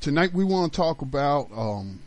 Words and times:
tonight 0.00 0.32
we 0.32 0.44
want 0.44 0.72
to 0.72 0.76
talk 0.76 1.02
about, 1.02 1.48
um, 1.56 2.00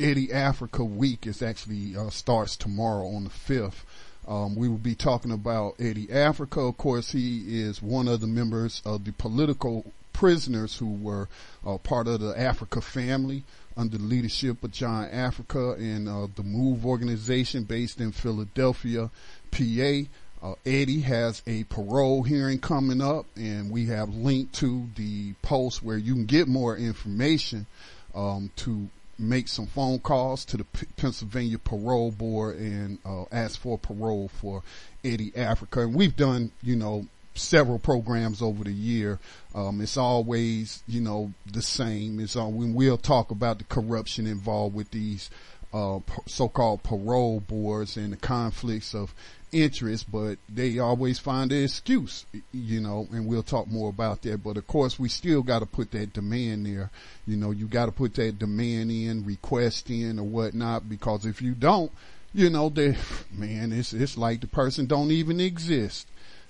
Eddie 0.00 0.32
Africa 0.32 0.82
week 0.82 1.26
is 1.26 1.42
actually, 1.42 1.94
uh, 1.94 2.08
starts 2.08 2.56
tomorrow 2.56 3.06
on 3.06 3.24
the 3.24 3.30
5th. 3.30 3.84
Um, 4.26 4.56
we 4.56 4.68
will 4.68 4.78
be 4.78 4.94
talking 4.94 5.30
about 5.30 5.74
Eddie 5.78 6.10
Africa. 6.10 6.60
Of 6.60 6.78
course, 6.78 7.12
he 7.12 7.60
is 7.60 7.82
one 7.82 8.08
of 8.08 8.20
the 8.20 8.26
members 8.26 8.80
of 8.86 9.04
the 9.04 9.12
political 9.12 9.92
prisoners 10.12 10.78
who 10.78 10.90
were 10.92 11.28
uh, 11.66 11.76
part 11.78 12.08
of 12.08 12.20
the 12.20 12.38
Africa 12.38 12.80
family 12.80 13.44
under 13.76 13.98
the 13.98 14.04
leadership 14.04 14.62
of 14.64 14.72
John 14.72 15.04
Africa 15.10 15.72
and 15.72 16.08
uh, 16.08 16.28
the 16.34 16.42
MOVE 16.42 16.84
organization 16.86 17.64
based 17.64 18.00
in 18.00 18.12
Philadelphia, 18.12 19.10
PA. 19.50 20.00
Uh, 20.42 20.54
Eddie 20.64 21.00
has 21.00 21.42
a 21.46 21.64
parole 21.64 22.22
hearing 22.22 22.58
coming 22.58 23.02
up, 23.02 23.26
and 23.36 23.70
we 23.70 23.86
have 23.86 24.14
linked 24.14 24.54
to 24.54 24.88
the 24.96 25.34
post 25.42 25.82
where 25.82 25.98
you 25.98 26.14
can 26.14 26.24
get 26.24 26.48
more 26.48 26.76
information 26.76 27.66
um, 28.14 28.50
to 28.56 28.88
make 29.20 29.48
some 29.48 29.66
phone 29.66 29.98
calls 29.98 30.44
to 30.46 30.56
the 30.56 30.64
P- 30.64 30.86
Pennsylvania 30.96 31.58
Parole 31.58 32.10
Board 32.10 32.56
and 32.56 32.98
uh, 33.04 33.24
ask 33.30 33.60
for 33.60 33.78
parole 33.78 34.28
for 34.28 34.62
Eddie 35.04 35.32
Africa. 35.36 35.80
And 35.80 35.94
we've 35.94 36.16
done, 36.16 36.52
you 36.62 36.76
know, 36.76 37.06
several 37.34 37.78
programs 37.78 38.42
over 38.42 38.64
the 38.64 38.72
year. 38.72 39.18
Um, 39.54 39.80
it's 39.80 39.96
always, 39.96 40.82
you 40.88 41.00
know, 41.00 41.32
the 41.50 41.62
same. 41.62 42.18
It's 42.20 42.36
all, 42.36 42.50
when 42.50 42.74
we'll 42.74 42.98
talk 42.98 43.30
about 43.30 43.58
the 43.58 43.64
corruption 43.64 44.26
involved 44.26 44.74
with 44.74 44.90
these 44.90 45.30
uh, 45.72 46.00
so-called 46.26 46.82
parole 46.82 47.40
boards 47.40 47.96
and 47.96 48.12
the 48.12 48.16
conflicts 48.16 48.94
of 48.94 49.14
interest, 49.52 50.10
but 50.10 50.38
they 50.48 50.78
always 50.78 51.18
find 51.18 51.52
an 51.52 51.64
excuse, 51.64 52.24
you 52.52 52.80
know, 52.80 53.08
and 53.12 53.26
we'll 53.26 53.42
talk 53.42 53.68
more 53.68 53.88
about 53.88 54.22
that. 54.22 54.42
But 54.42 54.56
of 54.56 54.66
course, 54.66 54.98
we 54.98 55.08
still 55.08 55.42
got 55.42 55.60
to 55.60 55.66
put 55.66 55.90
that 55.92 56.12
demand 56.12 56.66
there. 56.66 56.90
You 57.26 57.36
know, 57.36 57.50
you 57.50 57.66
got 57.66 57.86
to 57.86 57.92
put 57.92 58.14
that 58.14 58.38
demand 58.38 58.90
in, 58.90 59.24
request 59.24 59.90
in 59.90 60.18
or 60.18 60.24
whatnot, 60.24 60.88
because 60.88 61.26
if 61.26 61.42
you 61.42 61.52
don't, 61.52 61.90
you 62.32 62.50
know, 62.50 62.68
they, 62.68 62.96
man, 63.32 63.72
it's, 63.72 63.92
it's 63.92 64.16
like 64.16 64.40
the 64.40 64.46
person 64.46 64.86
don't 64.86 65.10
even 65.10 65.40
exist. 65.40 66.06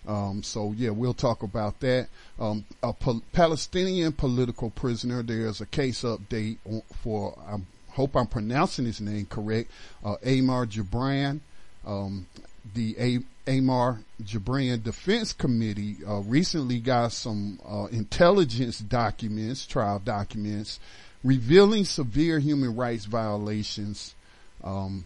Um, 0.07 0.43
so 0.43 0.73
yeah, 0.77 0.91
we'll 0.91 1.15
talk 1.15 1.43
about 1.43 1.81
that. 1.81 2.09
Um, 2.39 2.65
a 2.83 2.95
Palestinian 3.33 4.13
political 4.13 4.71
prisoner. 4.71 5.23
There's 5.23 5.61
a 5.61 5.67
case 5.67 6.03
update 6.03 6.59
for, 7.03 7.39
I 7.47 7.59
hope 7.93 8.17
I'm 8.17 8.27
pronouncing 8.27 8.87
his 8.87 9.01
name 9.01 9.27
correct, 9.27 9.71
uh, 10.05 10.17
Amer 10.25 10.67
Jubran. 10.67 11.41
Um, 11.87 12.27
the 12.75 12.97
A- 12.99 13.51
Amer 13.51 14.01
Jubran 14.23 14.83
Defense 14.83 15.33
Committee 15.33 15.97
uh, 16.07 16.21
recently 16.21 16.79
got 16.79 17.13
some 17.13 17.59
uh, 17.67 17.87
intelligence 17.91 18.79
documents, 18.79 19.67
trial 19.67 19.99
documents, 19.99 20.79
revealing 21.25 21.85
severe 21.85 22.39
human 22.39 22.77
rights 22.77 23.07
violations. 23.07 24.15
Um, 24.63 25.05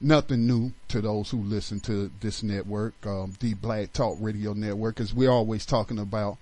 nothing 0.00 0.46
new 0.46 0.72
to 0.88 1.00
those 1.00 1.30
who 1.30 1.38
listen 1.38 1.80
to 1.80 2.10
this 2.20 2.42
network, 2.42 2.94
um, 3.06 3.34
the 3.40 3.54
Black 3.54 3.92
Talk 3.92 4.16
Radio 4.20 4.52
Network, 4.52 5.00
as 5.00 5.14
we're 5.14 5.30
always 5.30 5.66
talking 5.66 5.98
about 5.98 6.38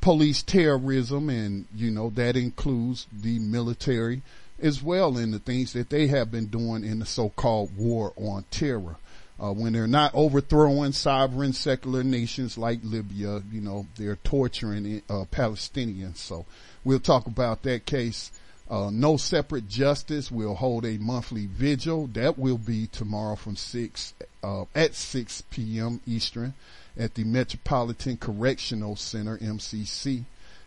police 0.00 0.42
terrorism, 0.42 1.28
and 1.28 1.66
you 1.74 1.90
know 1.90 2.10
that 2.10 2.36
includes 2.36 3.06
the 3.12 3.38
military 3.38 4.22
as 4.60 4.82
well, 4.82 5.16
and 5.16 5.32
the 5.32 5.38
things 5.38 5.72
that 5.74 5.90
they 5.90 6.08
have 6.08 6.30
been 6.30 6.46
doing 6.46 6.84
in 6.84 6.98
the 6.98 7.06
so-called 7.06 7.76
war 7.76 8.12
on 8.16 8.44
terror 8.50 8.96
uh, 9.40 9.52
when 9.52 9.72
they're 9.72 9.86
not 9.86 10.12
overthrowing 10.14 10.92
sovereign 10.92 11.52
secular 11.52 12.02
nations 12.02 12.58
like 12.58 12.80
Libya, 12.82 13.42
you 13.52 13.60
know, 13.60 13.86
they're 13.96 14.16
torturing 14.16 15.02
uh, 15.08 15.24
Palestinians. 15.30 16.16
So 16.16 16.44
we'll 16.84 17.00
talk 17.00 17.26
about 17.26 17.62
that 17.62 17.86
case. 17.86 18.32
Uh, 18.68 18.90
no 18.92 19.16
separate 19.16 19.68
justice. 19.68 20.30
We'll 20.30 20.54
hold 20.54 20.84
a 20.84 20.98
monthly 20.98 21.46
vigil. 21.46 22.08
That 22.08 22.38
will 22.38 22.58
be 22.58 22.86
tomorrow 22.88 23.36
from 23.36 23.56
six, 23.56 24.12
uh, 24.42 24.64
at 24.74 24.94
6 24.94 25.42
p.m. 25.50 26.00
Eastern 26.06 26.54
at 26.98 27.14
the 27.14 27.24
Metropolitan 27.24 28.16
Correctional 28.16 28.96
Center, 28.96 29.38
MCC. 29.38 30.24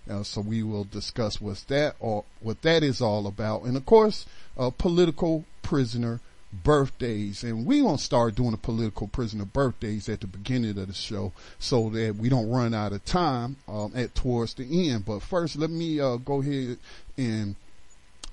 Uh, 0.09 0.23
so 0.23 0.41
we 0.41 0.63
will 0.63 0.85
discuss 0.85 1.39
what's 1.39 1.63
that 1.63 1.95
or 1.99 2.23
what 2.39 2.61
that 2.63 2.81
is 2.81 3.01
all 3.01 3.27
about. 3.27 3.63
And 3.63 3.77
of 3.77 3.85
course, 3.85 4.25
a 4.57 4.71
political 4.71 5.45
prisoner 5.61 6.21
birthdays 6.53 7.43
and 7.43 7.65
we 7.65 7.81
gonna 7.81 7.97
start 7.97 8.35
doing 8.35 8.51
the 8.51 8.57
political 8.57 9.07
prisoner 9.07 9.45
birthdays 9.45 10.09
at 10.09 10.21
the 10.21 10.27
beginning 10.27 10.77
of 10.77 10.87
the 10.87 10.93
show 10.93 11.31
so 11.59 11.89
that 11.89 12.15
we 12.15 12.27
don't 12.29 12.49
run 12.49 12.73
out 12.73 12.91
of 12.91 13.03
time 13.05 13.55
um, 13.67 13.91
at 13.95 14.13
towards 14.15 14.53
the 14.55 14.89
end. 14.89 15.05
But 15.05 15.21
first 15.21 15.55
let 15.55 15.69
me 15.69 15.99
uh, 15.99 16.17
go 16.17 16.41
ahead 16.41 16.77
and 17.17 17.55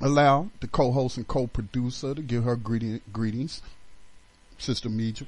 allow 0.01 0.51
the 0.61 0.67
co-host 0.69 1.17
and 1.17 1.27
co-producer 1.27 2.15
to 2.15 2.23
give 2.23 2.45
her 2.45 2.57
greeting, 2.57 3.01
greetings. 3.13 3.63
Sister 4.59 4.89
Meja. 4.89 5.27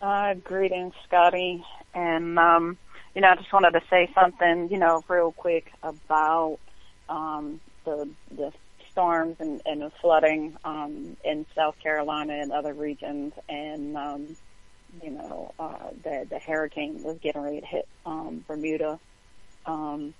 uh 0.00 0.34
greetings 0.34 0.94
Scotty. 1.06 1.64
And 1.94 2.38
um 2.38 2.78
you 3.14 3.20
know 3.20 3.28
I 3.30 3.34
just 3.36 3.52
wanted 3.52 3.72
to 3.72 3.82
say 3.90 4.08
something 4.14 4.68
you 4.70 4.78
know 4.78 5.02
real 5.08 5.32
quick 5.32 5.72
about 5.82 6.58
um 7.08 7.60
the 7.84 8.08
the 8.30 8.52
storms 8.98 9.36
and, 9.38 9.62
and 9.64 9.92
flooding 10.00 10.56
um, 10.64 11.16
in 11.24 11.46
South 11.54 11.78
Carolina 11.80 12.32
and 12.32 12.50
other 12.50 12.74
regions, 12.74 13.32
and 13.48 13.96
um, 13.96 14.36
you 15.00 15.10
know 15.10 15.54
uh, 15.60 15.90
the 16.02 16.26
the 16.28 16.40
hurricane 16.40 17.04
was 17.04 17.16
getting 17.22 17.40
ready 17.40 17.60
to 17.60 17.66
hit 17.66 17.86
um, 18.04 18.44
Bermuda. 18.48 18.98
Um, 19.66 20.14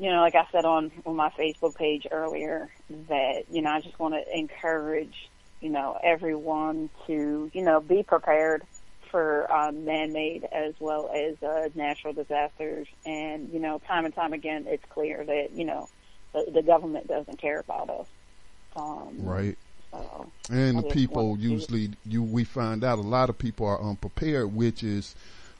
you 0.00 0.10
know, 0.10 0.20
like 0.20 0.34
I 0.34 0.48
said 0.50 0.64
on 0.64 0.90
on 1.06 1.14
my 1.14 1.30
Facebook 1.30 1.76
page 1.76 2.08
earlier, 2.10 2.68
that 3.08 3.44
you 3.50 3.62
know 3.62 3.70
I 3.70 3.80
just 3.80 4.00
want 4.00 4.14
to 4.14 4.36
encourage 4.36 5.30
you 5.60 5.70
know 5.70 5.96
everyone 6.02 6.90
to 7.06 7.52
you 7.54 7.62
know 7.62 7.80
be 7.80 8.02
prepared 8.02 8.64
for 9.12 9.48
um, 9.52 9.84
man-made 9.84 10.42
as 10.50 10.74
well 10.80 11.08
as 11.14 11.40
uh, 11.40 11.68
natural 11.76 12.12
disasters. 12.12 12.88
And 13.06 13.50
you 13.52 13.60
know, 13.60 13.80
time 13.86 14.06
and 14.06 14.14
time 14.14 14.32
again, 14.32 14.64
it's 14.66 14.84
clear 14.90 15.24
that 15.24 15.52
you 15.52 15.66
know 15.66 15.88
the, 16.32 16.50
the 16.52 16.62
government 16.62 17.06
doesn't 17.06 17.38
care 17.38 17.60
about 17.60 17.88
us. 17.90 18.08
Um, 18.76 19.16
right. 19.18 19.58
So 19.92 20.30
and 20.50 20.78
I 20.78 20.80
the 20.82 20.88
people 20.88 21.38
usually 21.38 21.90
you 22.04 22.22
we 22.22 22.44
find 22.44 22.84
out 22.84 22.98
a 22.98 23.02
lot 23.02 23.30
of 23.30 23.38
people 23.38 23.66
are 23.66 23.80
unprepared, 23.80 24.54
which 24.54 24.82
is 24.82 25.14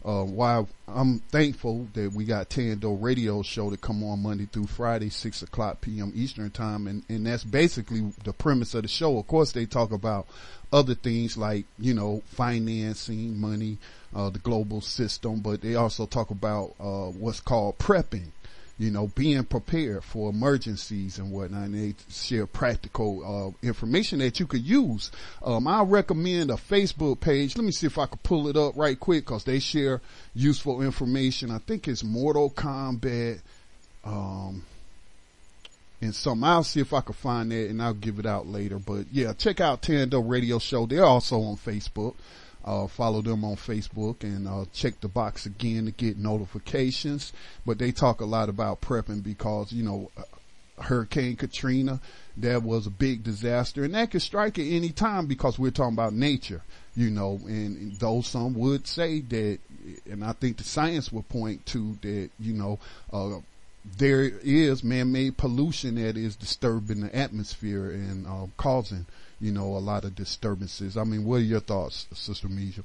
uh, 0.05 0.23
why 0.23 0.67
I'm 0.87 1.21
thankful 1.21 1.89
that 1.95 2.13
we 2.13 2.25
got 2.25 2.51
Tando 2.51 2.93
Radio 2.93 3.43
Show 3.43 3.71
to 3.71 3.77
come 3.79 4.03
on 4.03 4.23
Monday 4.23 4.47
through 4.47 4.67
Friday, 4.67 5.09
six 5.09 5.41
o'clock 5.41 5.81
p.m. 5.81 6.13
Eastern 6.15 6.51
time, 6.51 6.87
and 6.87 7.03
and 7.09 7.27
that's 7.27 7.45
basically 7.45 8.13
the 8.25 8.33
premise 8.33 8.75
of 8.75 8.83
the 8.83 8.89
show. 8.89 9.19
Of 9.19 9.27
course, 9.27 9.53
they 9.53 9.65
talk 9.65 9.93
about 9.93 10.27
other 10.73 10.95
things 10.95 11.39
like 11.39 11.65
you 11.79 11.95
know 11.95 12.23
financing, 12.27 13.39
money, 13.39 13.79
uh, 14.15 14.29
the 14.29 14.39
global 14.41 14.83
system, 14.83 15.41
but 15.41 15.63
they 15.63 15.75
also 15.75 16.05
talk 16.05 16.31
about 16.31 16.75
uh, 16.79 17.07
what's 17.07 17.41
called 17.41 17.79
prepping 17.79 18.29
you 18.79 18.91
know, 18.91 19.07
being 19.09 19.45
prepared 19.45 20.03
for 20.03 20.31
emergencies 20.31 21.19
and 21.19 21.31
whatnot. 21.31 21.65
And 21.65 21.75
they 21.75 21.95
share 22.11 22.47
practical 22.47 23.55
uh, 23.63 23.67
information 23.67 24.19
that 24.19 24.41
you 24.41 24.47
could 24.47 24.63
use. 24.63 25.13
Um, 25.43 25.69
I 25.69 25.83
recommend 25.83 26.51
a 26.51 26.55
Facebook 26.55 27.21
page. 27.21 27.57
Let 27.57 27.65
me 27.65 27.73
see 27.73 27.87
if 27.87 27.99
I 27.99 28.07
could 28.07 28.23
pull 28.23 28.49
it 28.49 28.57
up 28.57 28.77
right 28.77 28.99
quick 28.99 29.27
because 29.27 29.45
they 29.45 29.61
share 29.61 30.01
useful 30.35 30.83
information. 30.83 31.51
I 31.51 31.59
think 31.59 31.87
it's 31.87 32.03
Mortal 32.03 32.51
Kombat. 32.51 33.41
Um, 34.05 34.65
and 36.01 36.15
some. 36.15 36.45
I'll 36.45 36.65
see 36.65 36.81
if 36.81 36.93
I 36.93 37.01
can 37.01 37.15
find 37.15 37.51
that 37.51 37.71
and 37.71 37.83
I'll 37.83 37.95
give 37.95 38.19
it 38.19 38.27
out 38.27 38.47
later. 38.47 38.79
But 38.79 39.07
yeah, 39.11 39.33
check 39.33 39.61
out 39.61 39.83
Tando 39.83 40.21
Radio 40.21 40.59
Show. 40.59 40.87
They're 40.87 41.05
also 41.05 41.41
on 41.41 41.57
Facebook. 41.57 42.15
Uh, 42.65 42.87
follow 42.87 43.21
them 43.21 43.45
on 43.45 43.57
Facebook 43.57 44.23
and 44.23 44.49
uh, 44.49 44.65
check 44.73 44.99
the 45.01 45.09
box 45.09 45.45
again 45.45 45.85
to 45.85 45.91
get 45.91 46.17
notifications. 46.17 47.33
But 47.67 47.79
they 47.79 47.93
talk 47.93 48.21
a 48.21 48.25
lot 48.25 48.49
about 48.49 48.81
prepping 48.81 49.23
because 49.23 49.73
you 49.73 49.83
know 49.83 50.11
Hurricane 50.79 51.37
Katrina 51.37 52.01
that 52.39 52.63
was 52.63 52.87
a 52.87 52.91
big 52.91 53.23
disaster 53.23 53.85
and 53.85 53.95
that 53.95 54.11
could 54.11 54.23
strike 54.23 54.59
at 54.59 54.67
any 54.67 54.91
time 54.91 55.27
because 55.27 55.59
we're 55.59 55.71
talking 55.71 55.95
about 55.95 56.13
nature, 56.15 56.63
you 56.97 57.11
know. 57.11 57.39
And 57.45 57.99
though 57.99 58.23
some 58.23 58.55
would 58.55 58.87
say 58.87 59.21
that, 59.21 59.59
and 60.11 60.25
I 60.25 60.33
think 60.33 60.57
the 60.57 60.65
science 60.65 61.13
would 61.13 61.29
point 61.29 61.67
to 61.67 61.99
that, 62.03 62.31
you 62.41 62.55
know. 62.55 62.79
Uh, 63.13 63.41
there 63.99 64.23
is 64.23 64.83
man-made 64.83 65.37
pollution 65.37 65.97
that 65.97 66.17
is 66.17 66.37
disturbing 66.37 67.03
the 67.03 67.15
atmosphere 67.15 67.91
and 67.91 68.27
uh, 68.27 68.47
causing, 68.57 69.05
you 69.45 69.53
know, 69.53 69.77
a 69.77 69.79
lot 69.79 70.05
of 70.05 70.15
disturbances. 70.15 70.97
I 70.97 71.05
mean, 71.05 71.27
what 71.27 71.37
are 71.37 71.41
your 71.41 71.61
thoughts, 71.61 72.07
Sister 72.15 72.49
Misha? 72.49 72.83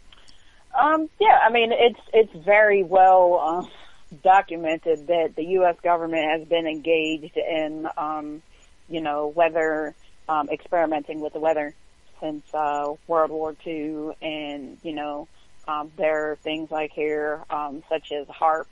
Um, 0.77 1.09
yeah, 1.19 1.39
I 1.41 1.49
mean 1.49 1.71
it's 1.71 1.99
it's 2.13 2.45
very 2.45 2.83
well 2.83 3.39
uh, 3.41 4.15
documented 4.23 5.07
that 5.07 5.35
the 5.37 5.43
U.S. 5.59 5.77
government 5.81 6.29
has 6.29 6.47
been 6.47 6.67
engaged 6.67 7.37
in, 7.37 7.87
um, 7.97 8.41
you 8.89 8.99
know, 8.99 9.27
weather 9.27 9.95
um, 10.27 10.49
experimenting 10.49 11.21
with 11.21 11.31
the 11.31 11.39
weather 11.39 11.73
since 12.19 12.43
uh, 12.53 12.93
World 13.07 13.31
War 13.31 13.55
II, 13.65 14.11
and 14.21 14.77
you 14.83 14.93
know, 14.93 15.29
um, 15.65 15.91
there 15.95 16.31
are 16.31 16.35
things 16.35 16.69
like 16.69 16.91
here 16.91 17.41
um, 17.49 17.83
such 17.87 18.11
as 18.11 18.27
HAARP, 18.27 18.67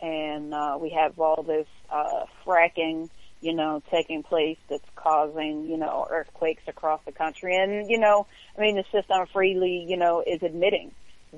and 0.00 0.54
uh, 0.54 0.78
we 0.80 0.90
have 0.90 1.18
all 1.18 1.42
this 1.42 1.66
uh, 1.90 2.26
fracking, 2.46 3.10
you 3.44 3.52
know, 3.52 3.82
taking 3.90 4.22
place 4.22 4.56
that's 4.70 4.88
causing, 4.96 5.66
you 5.66 5.76
know, 5.76 6.06
earthquakes 6.10 6.62
across 6.66 7.00
the 7.04 7.12
country, 7.12 7.54
and 7.54 7.90
you 7.90 7.98
know, 7.98 8.26
I 8.56 8.60
mean, 8.62 8.76
the 8.76 8.84
system 8.90 9.26
freely, 9.32 9.84
you 9.86 9.98
know, 9.98 10.24
is 10.26 10.42
admitting 10.42 10.92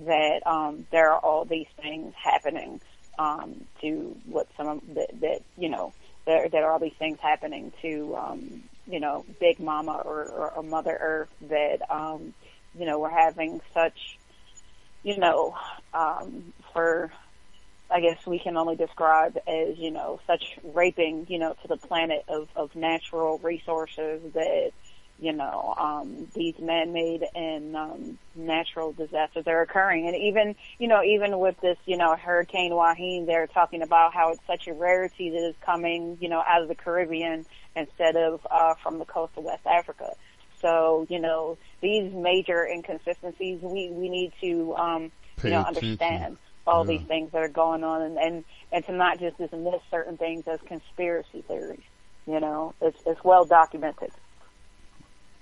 that 0.06 0.46
um, 0.46 0.86
there 0.92 1.10
are 1.10 1.18
all 1.18 1.44
these 1.44 1.66
things 1.82 2.14
happening 2.22 2.80
um, 3.18 3.64
to 3.80 4.16
what 4.26 4.46
some 4.56 4.68
of 4.68 4.94
that, 4.94 5.20
that 5.20 5.40
you 5.58 5.68
know 5.68 5.92
there 6.26 6.48
there 6.48 6.66
are 6.66 6.72
all 6.72 6.78
these 6.78 6.96
things 6.96 7.18
happening 7.20 7.72
to 7.82 8.14
um, 8.14 8.62
you 8.86 9.00
know 9.00 9.24
Big 9.40 9.58
Mama 9.58 10.00
or, 10.04 10.26
or, 10.26 10.50
or 10.52 10.62
Mother 10.62 10.96
Earth 11.00 11.30
that 11.48 11.90
um, 11.90 12.34
you 12.78 12.86
know 12.86 13.00
we're 13.00 13.10
having 13.10 13.60
such 13.74 14.16
you 15.02 15.18
know 15.18 15.56
um, 15.92 16.52
for 16.72 17.10
I 17.90 18.00
guess 18.00 18.26
we 18.26 18.38
can 18.38 18.56
only 18.56 18.76
describe 18.76 19.38
as 19.46 19.78
you 19.78 19.90
know 19.90 20.20
such 20.26 20.58
raping 20.62 21.26
you 21.28 21.38
know 21.38 21.54
to 21.62 21.68
the 21.68 21.76
planet 21.76 22.24
of 22.28 22.48
of 22.56 22.74
natural 22.74 23.38
resources 23.38 24.20
that 24.34 24.72
you 25.18 25.32
know, 25.32 25.74
um, 25.78 26.28
these 26.34 26.54
man-made 26.58 27.24
and 27.34 27.74
um, 27.74 28.18
natural 28.34 28.92
disasters 28.92 29.44
are 29.46 29.62
occurring. 29.62 30.06
And 30.06 30.16
even, 30.16 30.54
you 30.78 30.88
know, 30.88 31.02
even 31.02 31.38
with 31.38 31.58
this, 31.60 31.78
you 31.86 31.96
know, 31.96 32.14
Hurricane 32.16 32.74
Joaquin, 32.74 33.24
they're 33.26 33.46
talking 33.46 33.82
about 33.82 34.12
how 34.12 34.32
it's 34.32 34.42
such 34.46 34.66
a 34.68 34.74
rarity 34.74 35.30
that 35.30 35.48
is 35.48 35.54
coming, 35.64 36.18
you 36.20 36.28
know, 36.28 36.42
out 36.46 36.62
of 36.62 36.68
the 36.68 36.74
Caribbean 36.74 37.46
instead 37.74 38.16
of 38.16 38.46
uh, 38.50 38.74
from 38.82 38.98
the 38.98 39.06
coast 39.06 39.32
of 39.36 39.44
West 39.44 39.66
Africa. 39.66 40.12
So, 40.60 41.06
you 41.08 41.18
know, 41.18 41.56
these 41.80 42.12
major 42.12 42.66
inconsistencies, 42.66 43.60
we, 43.62 43.88
we 43.90 44.08
need 44.08 44.32
to, 44.42 44.74
um, 44.76 45.12
Pay 45.38 45.48
you 45.48 45.54
know, 45.54 45.60
attention. 45.62 45.84
understand 45.84 46.36
all 46.66 46.84
these 46.84 47.02
things 47.08 47.30
that 47.32 47.38
are 47.38 47.48
going 47.48 47.84
on 47.84 48.02
and, 48.02 48.18
and, 48.18 48.44
and 48.72 48.84
to 48.86 48.92
not 48.92 49.18
just 49.20 49.38
dismiss 49.38 49.80
certain 49.90 50.16
things 50.16 50.44
as 50.50 50.58
conspiracy 50.66 51.42
theories. 51.46 51.84
You 52.26 52.40
know, 52.40 52.74
it's, 52.80 52.98
it's 53.06 53.20
well 53.24 53.44
documented 53.44 54.10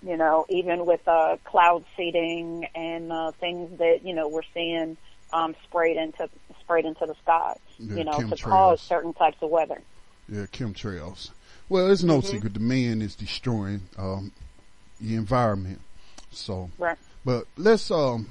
you 0.04 0.16
know, 0.16 0.44
even 0.50 0.84
with 0.84 1.00
uh, 1.06 1.36
cloud 1.44 1.84
seeding 1.96 2.66
and 2.74 3.10
uh, 3.10 3.32
things 3.40 3.78
that 3.78 4.00
you 4.04 4.14
know 4.14 4.28
we're 4.28 4.42
seeing 4.52 4.96
um, 5.32 5.54
sprayed 5.64 5.96
into 5.96 6.28
sprayed 6.60 6.84
into 6.84 7.06
the 7.06 7.14
sky, 7.22 7.54
Yeah, 7.78 7.96
you 7.96 8.04
know, 8.04 8.20
to 8.20 8.36
cause 8.36 8.80
certain 8.86 9.14
types 9.14 9.38
of 9.40 9.50
weather. 9.50 9.82
Yeah, 10.28 10.46
chemtrails. 10.46 11.30
Well, 11.68 11.90
it's 11.90 12.02
no 12.02 12.18
Mm-hmm. 12.18 12.28
secret 12.28 12.54
the 12.54 12.60
man 12.60 13.00
is 13.02 13.14
destroying 13.16 13.88
um, 13.98 14.32
the 15.00 15.14
environment. 15.16 15.80
So, 16.30 16.70
Right. 16.78 16.98
but 17.24 17.46
let's 17.56 17.90
um 17.90 18.28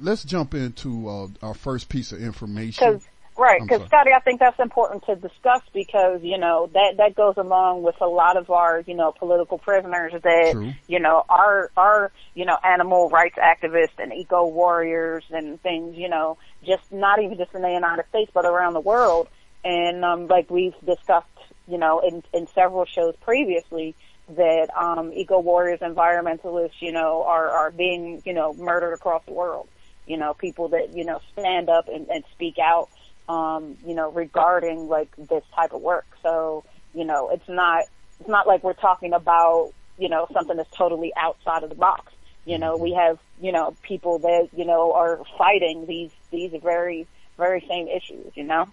let's 0.00 0.24
jump 0.24 0.54
into 0.54 1.08
uh, 1.08 1.26
our 1.42 1.54
first 1.54 1.88
piece 1.88 2.12
of 2.12 2.22
information. 2.22 2.94
Because 2.94 3.08
right, 3.36 3.60
because. 3.60 3.86
Scotty, 3.86 4.12
I 4.14 4.20
think 4.20 4.40
that's 4.40 4.58
important 4.58 5.04
to 5.06 5.16
discuss 5.16 5.62
because 5.72 6.20
you 6.22 6.38
know 6.38 6.68
that 6.72 6.94
that 6.98 7.14
goes 7.14 7.34
along 7.36 7.82
with 7.82 7.96
a 8.00 8.06
lot 8.06 8.36
of 8.36 8.50
our 8.50 8.82
you 8.86 8.94
know 8.94 9.12
political 9.12 9.58
prisoners 9.58 10.12
that 10.12 10.50
True. 10.52 10.72
you 10.86 11.00
know 11.00 11.24
are 11.28 11.70
are 11.76 12.12
you 12.34 12.44
know 12.44 12.56
animal 12.64 13.08
rights 13.10 13.36
activists 13.38 13.98
and 13.98 14.12
eco 14.12 14.46
warriors 14.46 15.24
and 15.30 15.60
things 15.62 15.96
you 15.96 16.08
know 16.08 16.38
just 16.64 16.90
not 16.92 17.22
even 17.22 17.36
just 17.36 17.54
in 17.54 17.62
the 17.62 17.70
United 17.70 18.04
States 18.08 18.30
but 18.34 18.44
around 18.44 18.74
the 18.74 18.80
world 18.80 19.28
and 19.64 20.04
um, 20.04 20.28
like 20.28 20.50
we've 20.50 20.78
discussed 20.84 21.26
you 21.66 21.78
know 21.78 22.00
in 22.00 22.22
in 22.32 22.46
several 22.54 22.84
shows 22.84 23.14
previously 23.22 23.94
that 24.36 24.68
um, 24.76 25.10
eco 25.14 25.40
warriors 25.40 25.80
environmentalists 25.80 26.80
you 26.80 26.92
know 26.92 27.24
are 27.26 27.48
are 27.48 27.70
being 27.70 28.22
you 28.24 28.32
know 28.34 28.52
murdered 28.54 28.92
across 28.92 29.22
the 29.26 29.32
world 29.32 29.68
you 30.08 30.16
know 30.16 30.34
people 30.34 30.68
that 30.68 30.96
you 30.96 31.04
know 31.04 31.20
stand 31.32 31.68
up 31.68 31.88
and, 31.88 32.08
and 32.08 32.24
speak 32.34 32.56
out 32.58 32.88
um, 33.28 33.76
you 33.84 33.94
know, 33.94 34.10
regarding 34.10 34.88
like 34.88 35.14
this 35.16 35.44
type 35.54 35.72
of 35.72 35.82
work. 35.82 36.06
So, 36.22 36.64
you 36.94 37.04
know, 37.04 37.30
it's 37.30 37.48
not, 37.48 37.84
it's 38.20 38.28
not 38.28 38.46
like 38.46 38.64
we're 38.64 38.72
talking 38.72 39.12
about, 39.12 39.72
you 39.98 40.08
know, 40.08 40.26
something 40.32 40.56
that's 40.56 40.74
totally 40.76 41.12
outside 41.16 41.62
of 41.62 41.68
the 41.68 41.76
box. 41.76 42.12
You 42.46 42.58
know, 42.58 42.76
we 42.78 42.94
have, 42.94 43.18
you 43.40 43.52
know, 43.52 43.74
people 43.82 44.20
that, 44.20 44.48
you 44.56 44.64
know, 44.64 44.92
are 44.94 45.20
fighting 45.36 45.86
these, 45.86 46.10
these 46.30 46.52
very, 46.62 47.06
very 47.36 47.64
same 47.68 47.88
issues, 47.88 48.32
you 48.34 48.44
know, 48.44 48.66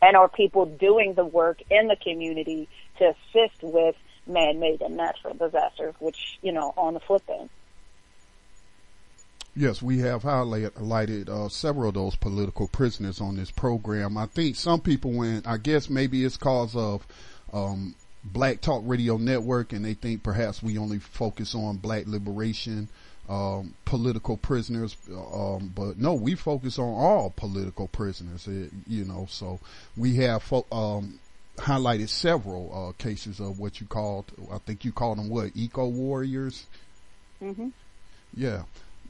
and 0.00 0.16
are 0.16 0.28
people 0.28 0.64
doing 0.64 1.12
the 1.12 1.24
work 1.24 1.60
in 1.70 1.88
the 1.88 1.96
community 1.96 2.68
to 2.98 3.10
assist 3.10 3.62
with 3.62 3.96
man-made 4.26 4.80
and 4.80 4.96
natural 4.96 5.34
disasters, 5.34 5.94
which, 5.98 6.38
you 6.40 6.52
know, 6.52 6.72
on 6.76 6.94
the 6.94 7.00
flip 7.00 7.22
end. 7.28 7.50
Yes, 9.54 9.82
we 9.82 9.98
have 9.98 10.22
highlighted 10.22 11.28
uh, 11.28 11.48
several 11.50 11.88
of 11.88 11.94
those 11.94 12.16
political 12.16 12.68
prisoners 12.68 13.20
on 13.20 13.36
this 13.36 13.50
program. 13.50 14.16
I 14.16 14.26
think 14.26 14.56
some 14.56 14.80
people 14.80 15.12
went, 15.12 15.46
I 15.46 15.58
guess 15.58 15.90
maybe 15.90 16.24
it's 16.24 16.38
cause 16.38 16.74
of 16.74 17.06
um, 17.52 17.94
Black 18.24 18.62
Talk 18.62 18.82
Radio 18.86 19.18
Network 19.18 19.74
and 19.74 19.84
they 19.84 19.92
think 19.92 20.22
perhaps 20.22 20.62
we 20.62 20.78
only 20.78 21.00
focus 21.00 21.54
on 21.54 21.76
black 21.76 22.06
liberation, 22.06 22.88
um, 23.28 23.74
political 23.84 24.38
prisoners. 24.38 24.96
Um, 25.10 25.70
but 25.74 25.98
no, 25.98 26.14
we 26.14 26.34
focus 26.34 26.78
on 26.78 26.86
all 26.88 27.30
political 27.36 27.88
prisoners, 27.88 28.48
eh, 28.48 28.68
you 28.86 29.04
know, 29.04 29.26
so 29.28 29.60
we 29.98 30.16
have, 30.16 30.42
fo- 30.42 30.66
um, 30.72 31.18
highlighted 31.58 32.08
several 32.08 32.72
uh, 32.88 33.02
cases 33.02 33.38
of 33.38 33.58
what 33.58 33.82
you 33.82 33.86
called, 33.86 34.32
I 34.50 34.56
think 34.58 34.86
you 34.86 34.92
called 34.92 35.18
them 35.18 35.28
what, 35.28 35.50
eco 35.54 35.88
warriors. 35.88 36.64
Mm-hmm. 37.42 37.68
Yeah, 38.34 38.62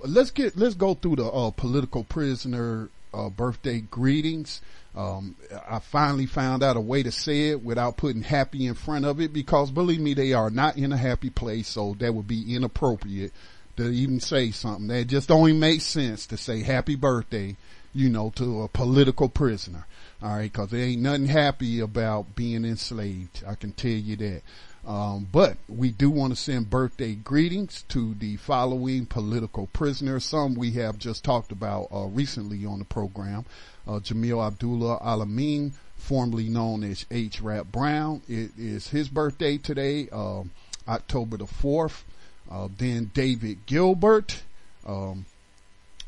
let's 0.04 0.30
get 0.30 0.56
let's 0.56 0.74
go 0.74 0.94
through 0.94 1.16
the 1.16 1.26
uh, 1.26 1.50
political 1.50 2.04
prisoner 2.04 2.88
uh, 3.14 3.28
birthday 3.28 3.80
greetings. 3.80 4.60
Um, 4.94 5.36
I 5.68 5.78
finally 5.78 6.26
found 6.26 6.62
out 6.62 6.76
a 6.76 6.80
way 6.80 7.02
to 7.02 7.10
say 7.10 7.50
it 7.50 7.62
without 7.62 7.96
putting 7.96 8.22
happy 8.22 8.66
in 8.66 8.74
front 8.74 9.06
of 9.06 9.20
it 9.20 9.32
because 9.32 9.70
believe 9.70 10.00
me, 10.00 10.12
they 10.12 10.34
are 10.34 10.50
not 10.50 10.76
in 10.76 10.92
a 10.92 10.98
happy 10.98 11.30
place, 11.30 11.68
so 11.68 11.96
that 11.98 12.14
would 12.14 12.28
be 12.28 12.54
inappropriate 12.54 13.32
to 13.78 13.88
even 13.88 14.20
say 14.20 14.50
something. 14.50 14.88
That 14.88 15.06
just 15.06 15.30
only 15.30 15.54
makes 15.54 15.84
sense 15.84 16.26
to 16.26 16.36
say 16.36 16.62
happy 16.62 16.94
birthday, 16.94 17.56
you 17.94 18.10
know, 18.10 18.30
to 18.36 18.62
a 18.62 18.68
political 18.68 19.30
prisoner. 19.30 19.86
All 20.22 20.36
right, 20.36 20.52
because 20.52 20.68
there 20.68 20.84
ain't 20.84 21.02
nothing 21.02 21.26
happy 21.26 21.80
about 21.80 22.36
being 22.36 22.64
enslaved. 22.64 23.42
I 23.46 23.54
can 23.54 23.72
tell 23.72 23.90
you 23.90 24.16
that. 24.16 24.42
Um, 24.86 25.28
but 25.30 25.58
we 25.68 25.90
do 25.90 26.10
want 26.10 26.32
to 26.32 26.40
send 26.40 26.68
birthday 26.68 27.14
greetings 27.14 27.84
to 27.88 28.14
the 28.14 28.36
following 28.36 29.06
political 29.06 29.68
prisoners. 29.68 30.24
Some 30.24 30.54
we 30.54 30.72
have 30.72 30.98
just 30.98 31.22
talked 31.22 31.52
about 31.52 31.88
uh, 31.94 32.06
recently 32.06 32.66
on 32.66 32.80
the 32.80 32.84
program. 32.84 33.44
Uh, 33.86 34.00
Jamil 34.00 34.44
Abdullah 34.44 34.98
Al-Amin, 35.00 35.74
formerly 35.96 36.48
known 36.48 36.82
as 36.82 37.06
H. 37.12 37.40
Rap 37.40 37.66
Brown. 37.70 38.22
It 38.28 38.50
is 38.58 38.88
his 38.88 39.08
birthday 39.08 39.56
today, 39.56 40.08
uh, 40.10 40.42
October 40.88 41.36
the 41.36 41.44
4th. 41.44 42.02
Uh, 42.50 42.68
then 42.76 43.10
David 43.14 43.66
Gilbert. 43.66 44.42
Um, 44.84 45.26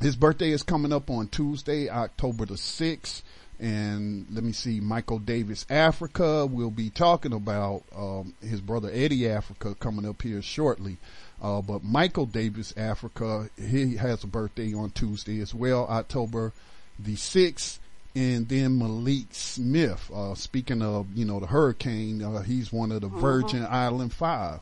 his 0.01 0.17
birthday 0.17 0.51
is 0.51 0.65
coming 0.65 0.93
up 0.93 1.11
on 1.11 1.29
Tuesday, 1.29 1.89
October 1.89 2.45
the 2.45 2.55
6th. 2.55 3.23
And 3.65 4.27
let 4.31 4.45
me 4.45 4.53
see, 4.53 4.79
Michael 4.81 5.19
Davis 5.19 5.65
Africa. 5.71 6.45
We'll 6.45 6.71
be 6.71 6.91
talking 6.91 7.33
about 7.33 7.85
um, 7.97 8.35
his 8.43 8.61
brother 8.61 8.91
Eddie 8.93 9.27
Africa 9.27 9.75
coming 9.81 10.05
up 10.07 10.21
here 10.21 10.43
shortly. 10.43 10.99
Uh, 11.41 11.63
but 11.63 11.83
Michael 11.83 12.27
Davis 12.27 12.75
Africa, 12.77 13.49
he 13.59 13.97
has 13.97 14.23
a 14.23 14.27
birthday 14.27 14.75
on 14.75 14.91
Tuesday 14.91 15.41
as 15.41 15.55
well, 15.55 15.87
October 15.89 16.53
the 16.99 17.15
6th. 17.15 17.79
And 18.15 18.47
then 18.51 18.79
Malik 18.79 19.29
Smith, 19.31 20.11
uh, 20.15 20.35
speaking 20.35 20.83
of, 20.83 21.07
you 21.15 21.25
know, 21.25 21.41
the 21.41 21.47
hurricane, 21.47 22.23
uh, 22.23 22.43
he's 22.43 22.71
one 22.71 22.93
of 22.93 23.01
the 23.01 23.09
Virgin 23.09 23.65
Island 23.65 24.13
Five. 24.13 24.61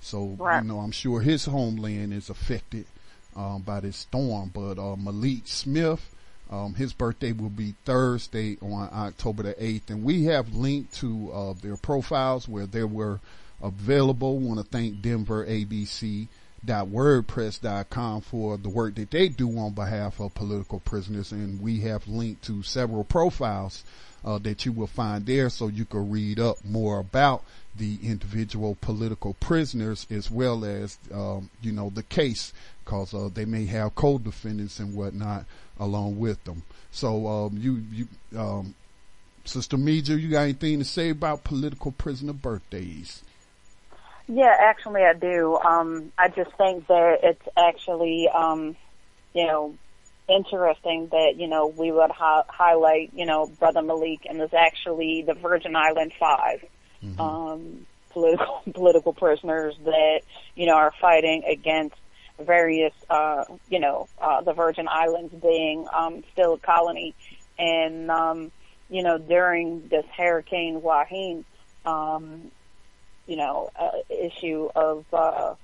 So, 0.00 0.36
Right. 0.38 0.62
you 0.62 0.68
know, 0.68 0.78
I'm 0.78 0.92
sure 0.92 1.20
his 1.20 1.44
homeland 1.44 2.14
is 2.14 2.30
affected, 2.30 2.86
um, 3.34 3.62
by 3.62 3.80
this 3.80 3.96
storm. 3.96 4.52
But, 4.54 4.78
uh, 4.78 4.94
Malik 4.94 5.42
Smith, 5.48 6.13
um, 6.54 6.74
his 6.74 6.92
birthday 6.92 7.32
will 7.32 7.50
be 7.50 7.74
Thursday 7.84 8.56
on 8.60 8.88
October 8.92 9.42
the 9.42 9.54
8th. 9.54 9.90
And 9.90 10.04
we 10.04 10.24
have 10.24 10.54
linked 10.54 10.94
to, 10.96 11.32
uh, 11.32 11.54
their 11.60 11.76
profiles 11.76 12.48
where 12.48 12.66
they 12.66 12.84
were 12.84 13.20
available. 13.62 14.38
Want 14.38 14.60
to 14.60 14.64
thank 14.64 15.02
Denver 15.02 15.44
ABC 15.46 16.28
wordpress.com 16.66 18.22
for 18.22 18.56
the 18.56 18.68
work 18.68 18.94
that 18.94 19.10
they 19.10 19.28
do 19.28 19.58
on 19.58 19.72
behalf 19.74 20.18
of 20.20 20.34
political 20.34 20.80
prisoners 20.80 21.30
and 21.32 21.60
we 21.60 21.80
have 21.80 22.08
linked 22.08 22.42
to 22.42 22.62
several 22.62 23.04
profiles 23.04 23.84
uh, 24.24 24.38
that 24.38 24.64
you 24.64 24.72
will 24.72 24.86
find 24.86 25.26
there 25.26 25.50
so 25.50 25.68
you 25.68 25.84
can 25.84 26.10
read 26.10 26.40
up 26.40 26.56
more 26.64 26.98
about 26.98 27.44
the 27.76 27.98
individual 28.02 28.76
political 28.80 29.34
prisoners 29.34 30.06
as 30.10 30.30
well 30.30 30.64
as 30.64 30.96
um, 31.12 31.50
you 31.60 31.72
know 31.72 31.90
the 31.90 32.02
case 32.04 32.52
because 32.84 33.12
uh, 33.12 33.28
they 33.34 33.44
may 33.44 33.66
have 33.66 33.94
co-defendants 33.94 34.78
and 34.78 34.94
whatnot 34.94 35.44
along 35.78 36.18
with 36.18 36.42
them. 36.44 36.62
So 36.90 37.26
um, 37.26 37.56
you 37.58 37.82
you 37.92 38.08
um, 38.38 38.74
sister 39.44 39.76
Meja, 39.76 40.20
you 40.20 40.30
got 40.30 40.42
anything 40.42 40.78
to 40.78 40.84
say 40.84 41.10
about 41.10 41.44
political 41.44 41.92
prisoner 41.92 42.32
birthdays? 42.32 43.22
Yeah, 44.26 44.56
actually, 44.58 45.02
I 45.02 45.12
do. 45.12 45.56
Um, 45.56 46.12
I 46.16 46.28
just 46.28 46.50
think 46.56 46.86
that 46.86 47.18
it's 47.22 47.46
actually, 47.58 48.28
um, 48.34 48.74
you 49.34 49.46
know, 49.46 49.74
interesting 50.28 51.08
that 51.10 51.34
you 51.36 51.46
know 51.46 51.66
we 51.66 51.92
would 51.92 52.10
hi- 52.10 52.44
highlight, 52.48 53.12
you 53.14 53.26
know, 53.26 53.46
Brother 53.46 53.82
Malik, 53.82 54.26
and 54.28 54.40
there's 54.40 54.54
actually 54.54 55.22
the 55.26 55.34
Virgin 55.34 55.76
Island 55.76 56.12
5 56.18 56.64
um, 57.18 57.86
political 58.10 58.62
political 58.74 59.12
prisoners 59.12 59.74
that 59.84 60.20
you 60.54 60.66
know 60.66 60.74
are 60.74 60.92
fighting 61.00 61.42
against 61.44 61.96
various, 62.40 62.94
uh, 63.10 63.44
you 63.68 63.80
know, 63.80 64.08
uh, 64.20 64.42
the 64.42 64.52
Virgin 64.52 64.88
Islands 64.88 65.34
being 65.34 65.86
um, 65.92 66.24
still 66.32 66.54
a 66.54 66.58
colony, 66.58 67.14
and 67.58 68.10
um, 68.10 68.52
you 68.88 69.02
know 69.02 69.18
during 69.18 69.88
this 69.88 70.04
Hurricane 70.16 70.82
Joaquin. 70.82 71.44
Um, 71.84 72.50
you 73.26 73.36
know, 73.36 73.70
uh, 73.78 73.90
issue 74.10 74.68
of, 74.74 75.04
uh, 75.12 75.54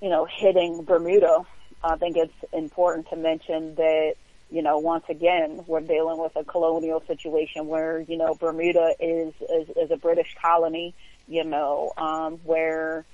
you 0.00 0.08
know, 0.08 0.26
hitting 0.30 0.84
Bermuda. 0.84 1.40
I 1.82 1.96
think 1.96 2.16
it's 2.16 2.52
important 2.52 3.08
to 3.10 3.16
mention 3.16 3.74
that, 3.76 4.14
you 4.50 4.62
know, 4.62 4.78
once 4.78 5.04
again, 5.08 5.64
we're 5.66 5.80
dealing 5.80 6.18
with 6.18 6.32
a 6.36 6.44
colonial 6.44 7.02
situation 7.06 7.66
where, 7.66 8.00
you 8.00 8.16
know, 8.16 8.34
Bermuda 8.34 8.94
is, 9.00 9.34
is, 9.40 9.68
is 9.76 9.90
a 9.90 9.96
British 9.96 10.34
colony, 10.40 10.94
you 11.26 11.44
know, 11.44 11.92
um, 11.96 12.38
where 12.44 13.04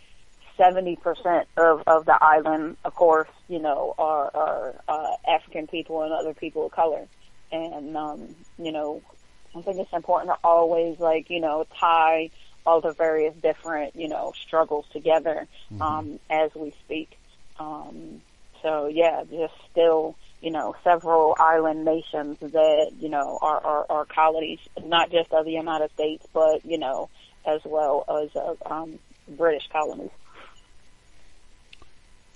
70% 0.59 1.45
of, 1.57 1.83
of 1.87 2.07
the 2.07 2.17
island, 2.21 2.77
of 2.85 2.95
course, 2.95 3.29
you 3.49 3.59
know, 3.59 3.95
are, 3.99 4.31
are, 4.35 4.75
uh, 4.89 5.17
African 5.27 5.67
people 5.67 6.03
and 6.03 6.13
other 6.13 6.35
people 6.35 6.67
of 6.67 6.73
color. 6.73 7.07
And, 7.51 7.97
um, 7.97 8.35
you 8.59 8.73
know, 8.73 9.03
I 9.57 9.63
think 9.63 9.79
it's 9.79 9.93
important 9.93 10.31
to 10.31 10.39
always 10.43 10.99
like, 10.99 11.31
you 11.31 11.41
know, 11.41 11.67
tie 11.79 12.31
all 12.67 12.81
the 12.81 12.93
various 12.93 13.35
different, 13.37 13.95
you 13.95 14.09
know, 14.09 14.33
struggles 14.41 14.87
together, 14.93 15.47
um, 15.81 16.19
as 16.31 16.55
we 16.55 16.73
speak. 16.85 17.19
Um, 17.59 18.23
so 18.63 18.87
yeah, 18.87 19.23
just 19.31 19.55
still, 19.71 20.17
you 20.41 20.51
know, 20.51 20.75
several 20.83 21.37
island 21.39 21.85
nations 21.85 22.39
that, 22.41 22.93
you 22.99 23.09
know, 23.09 23.39
are, 23.41 23.65
are, 23.65 23.87
are 23.91 24.05
colonies, 24.07 24.61
not 24.83 25.11
just 25.11 25.33
of 25.33 25.45
the 25.45 25.53
United 25.53 25.91
States, 25.93 26.27
but, 26.33 26.65
you 26.65 26.79
know, 26.79 27.11
as 27.47 27.61
well 27.65 28.05
as 28.23 28.31
of, 28.35 28.57
um, 28.67 28.99
British 29.29 29.69
colonies. 29.71 30.11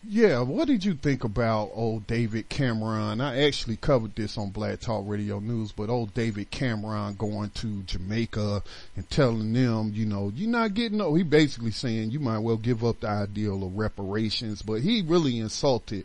Yeah, 0.06 0.42
what 0.42 0.68
did 0.68 0.84
you 0.84 0.94
think 0.94 1.24
about 1.24 1.70
old 1.74 2.06
David 2.06 2.48
Cameron? 2.48 3.20
I 3.20 3.42
actually 3.42 3.76
covered 3.76 4.14
this 4.14 4.38
on 4.38 4.50
Black 4.50 4.78
Talk 4.78 5.02
Radio 5.06 5.40
News, 5.40 5.72
but 5.72 5.90
old 5.90 6.14
David 6.14 6.52
Cameron 6.52 7.16
going 7.16 7.50
to 7.50 7.82
Jamaica 7.82 8.62
and 8.94 9.10
telling 9.10 9.52
them, 9.52 9.90
you 9.92 10.06
know, 10.06 10.30
you're 10.34 10.48
not 10.48 10.74
getting 10.74 10.98
no, 10.98 11.14
he 11.14 11.24
basically 11.24 11.72
saying 11.72 12.12
you 12.12 12.20
might 12.20 12.38
well 12.38 12.56
give 12.56 12.84
up 12.84 13.00
the 13.00 13.08
ideal 13.08 13.64
of 13.64 13.76
reparations, 13.76 14.62
but 14.62 14.82
he 14.82 15.02
really 15.02 15.40
insulted, 15.40 16.04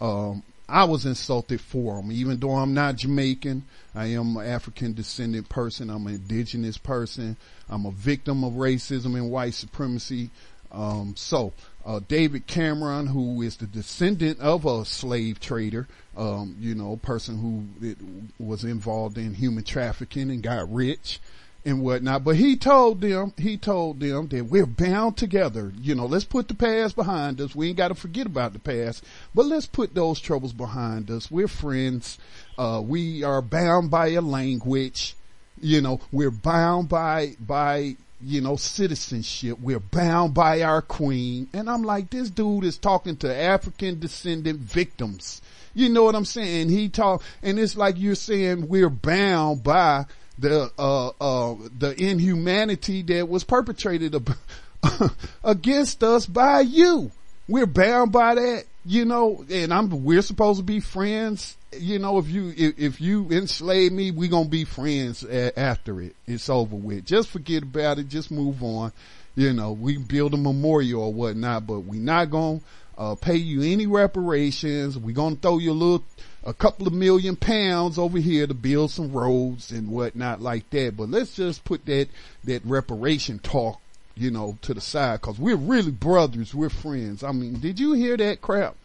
um, 0.00 0.44
I 0.68 0.84
was 0.84 1.04
insulted 1.04 1.60
for 1.60 1.98
him, 1.98 2.12
even 2.12 2.38
though 2.38 2.54
I'm 2.54 2.72
not 2.72 2.96
Jamaican. 2.96 3.64
I 3.96 4.06
am 4.06 4.36
an 4.36 4.46
African 4.46 4.94
descendant 4.94 5.48
person. 5.48 5.90
I'm 5.90 6.06
an 6.06 6.14
indigenous 6.14 6.78
person. 6.78 7.36
I'm 7.68 7.84
a 7.84 7.90
victim 7.90 8.44
of 8.44 8.54
racism 8.54 9.16
and 9.16 9.30
white 9.30 9.54
supremacy. 9.54 10.30
Um, 10.72 11.14
so, 11.16 11.52
uh, 11.84 12.00
David 12.08 12.46
Cameron, 12.46 13.06
who 13.06 13.42
is 13.42 13.56
the 13.56 13.66
descendant 13.66 14.40
of 14.40 14.64
a 14.64 14.84
slave 14.84 15.38
trader, 15.40 15.86
um, 16.16 16.56
you 16.58 16.74
know, 16.74 16.96
person 16.96 17.38
who 17.38 17.86
it, 17.86 17.98
was 18.38 18.64
involved 18.64 19.18
in 19.18 19.34
human 19.34 19.64
trafficking 19.64 20.30
and 20.30 20.42
got 20.42 20.72
rich 20.72 21.20
and 21.64 21.82
whatnot. 21.82 22.24
But 22.24 22.36
he 22.36 22.56
told 22.56 23.00
them, 23.00 23.32
he 23.36 23.56
told 23.56 24.00
them 24.00 24.28
that 24.28 24.44
we're 24.46 24.66
bound 24.66 25.16
together. 25.16 25.72
You 25.80 25.94
know, 25.94 26.06
let's 26.06 26.24
put 26.24 26.48
the 26.48 26.54
past 26.54 26.96
behind 26.96 27.40
us. 27.40 27.54
We 27.54 27.68
ain't 27.68 27.76
got 27.76 27.88
to 27.88 27.94
forget 27.94 28.26
about 28.26 28.52
the 28.52 28.58
past, 28.58 29.04
but 29.34 29.46
let's 29.46 29.66
put 29.66 29.94
those 29.94 30.20
troubles 30.20 30.52
behind 30.52 31.10
us. 31.10 31.30
We're 31.30 31.48
friends. 31.48 32.18
Uh, 32.56 32.82
we 32.84 33.22
are 33.24 33.42
bound 33.42 33.90
by 33.90 34.08
a 34.08 34.20
language. 34.20 35.16
You 35.60 35.80
know, 35.80 36.00
we're 36.12 36.30
bound 36.30 36.88
by, 36.88 37.36
by, 37.40 37.96
you 38.24 38.40
know, 38.40 38.56
citizenship. 38.56 39.58
We're 39.60 39.80
bound 39.80 40.34
by 40.34 40.62
our 40.62 40.82
queen. 40.82 41.48
And 41.52 41.68
I'm 41.68 41.82
like, 41.82 42.10
this 42.10 42.30
dude 42.30 42.64
is 42.64 42.78
talking 42.78 43.16
to 43.18 43.34
African 43.34 44.00
descendant 44.00 44.60
victims. 44.60 45.42
You 45.74 45.88
know 45.88 46.04
what 46.04 46.14
I'm 46.14 46.24
saying? 46.24 46.68
He 46.68 46.88
talk, 46.88 47.22
and 47.42 47.58
it's 47.58 47.76
like 47.76 47.98
you're 47.98 48.14
saying 48.14 48.68
we're 48.68 48.90
bound 48.90 49.62
by 49.62 50.06
the, 50.38 50.70
uh, 50.78 51.08
uh, 51.20 51.56
the 51.78 51.94
inhumanity 52.00 53.02
that 53.02 53.28
was 53.28 53.44
perpetrated 53.44 54.14
ab- 54.14 55.10
against 55.44 56.02
us 56.02 56.26
by 56.26 56.60
you. 56.60 57.10
We're 57.48 57.66
bound 57.66 58.12
by 58.12 58.36
that, 58.36 58.64
you 58.86 59.04
know, 59.04 59.44
and 59.50 59.72
I'm, 59.72 60.04
we're 60.04 60.22
supposed 60.22 60.60
to 60.60 60.64
be 60.64 60.80
friends. 60.80 61.56
You 61.78 61.98
know, 61.98 62.18
if 62.18 62.28
you, 62.28 62.52
if, 62.56 62.78
if 62.78 63.00
you 63.00 63.28
enslave 63.30 63.92
me, 63.92 64.10
we 64.10 64.28
gonna 64.28 64.48
be 64.48 64.64
friends 64.64 65.24
a- 65.24 65.58
after 65.58 66.00
it. 66.00 66.14
It's 66.26 66.48
over 66.48 66.76
with. 66.76 67.04
Just 67.04 67.28
forget 67.30 67.62
about 67.62 67.98
it. 67.98 68.08
Just 68.08 68.30
move 68.30 68.62
on. 68.62 68.92
You 69.36 69.52
know, 69.52 69.72
we 69.72 69.96
build 69.96 70.34
a 70.34 70.36
memorial 70.36 71.02
or 71.02 71.12
whatnot, 71.12 71.66
but 71.66 71.80
we 71.80 71.98
not 71.98 72.30
gonna, 72.30 72.60
uh, 72.96 73.14
pay 73.16 73.34
you 73.36 73.62
any 73.62 73.86
reparations. 73.86 74.96
we 74.98 75.12
gonna 75.12 75.36
throw 75.36 75.58
you 75.58 75.72
a 75.72 75.74
little, 75.74 76.04
a 76.44 76.54
couple 76.54 76.86
of 76.86 76.92
million 76.92 77.34
pounds 77.34 77.98
over 77.98 78.18
here 78.18 78.46
to 78.46 78.54
build 78.54 78.90
some 78.90 79.10
roads 79.12 79.72
and 79.72 79.88
whatnot 79.88 80.40
like 80.40 80.68
that. 80.70 80.96
But 80.96 81.10
let's 81.10 81.34
just 81.34 81.64
put 81.64 81.84
that, 81.86 82.08
that 82.44 82.64
reparation 82.64 83.38
talk, 83.40 83.80
you 84.14 84.30
know, 84.30 84.56
to 84.62 84.74
the 84.74 84.80
side 84.80 85.20
cause 85.22 85.38
we're 85.38 85.56
really 85.56 85.90
brothers. 85.90 86.54
We're 86.54 86.68
friends. 86.68 87.24
I 87.24 87.32
mean, 87.32 87.58
did 87.58 87.80
you 87.80 87.94
hear 87.94 88.16
that 88.18 88.40
crap? 88.40 88.76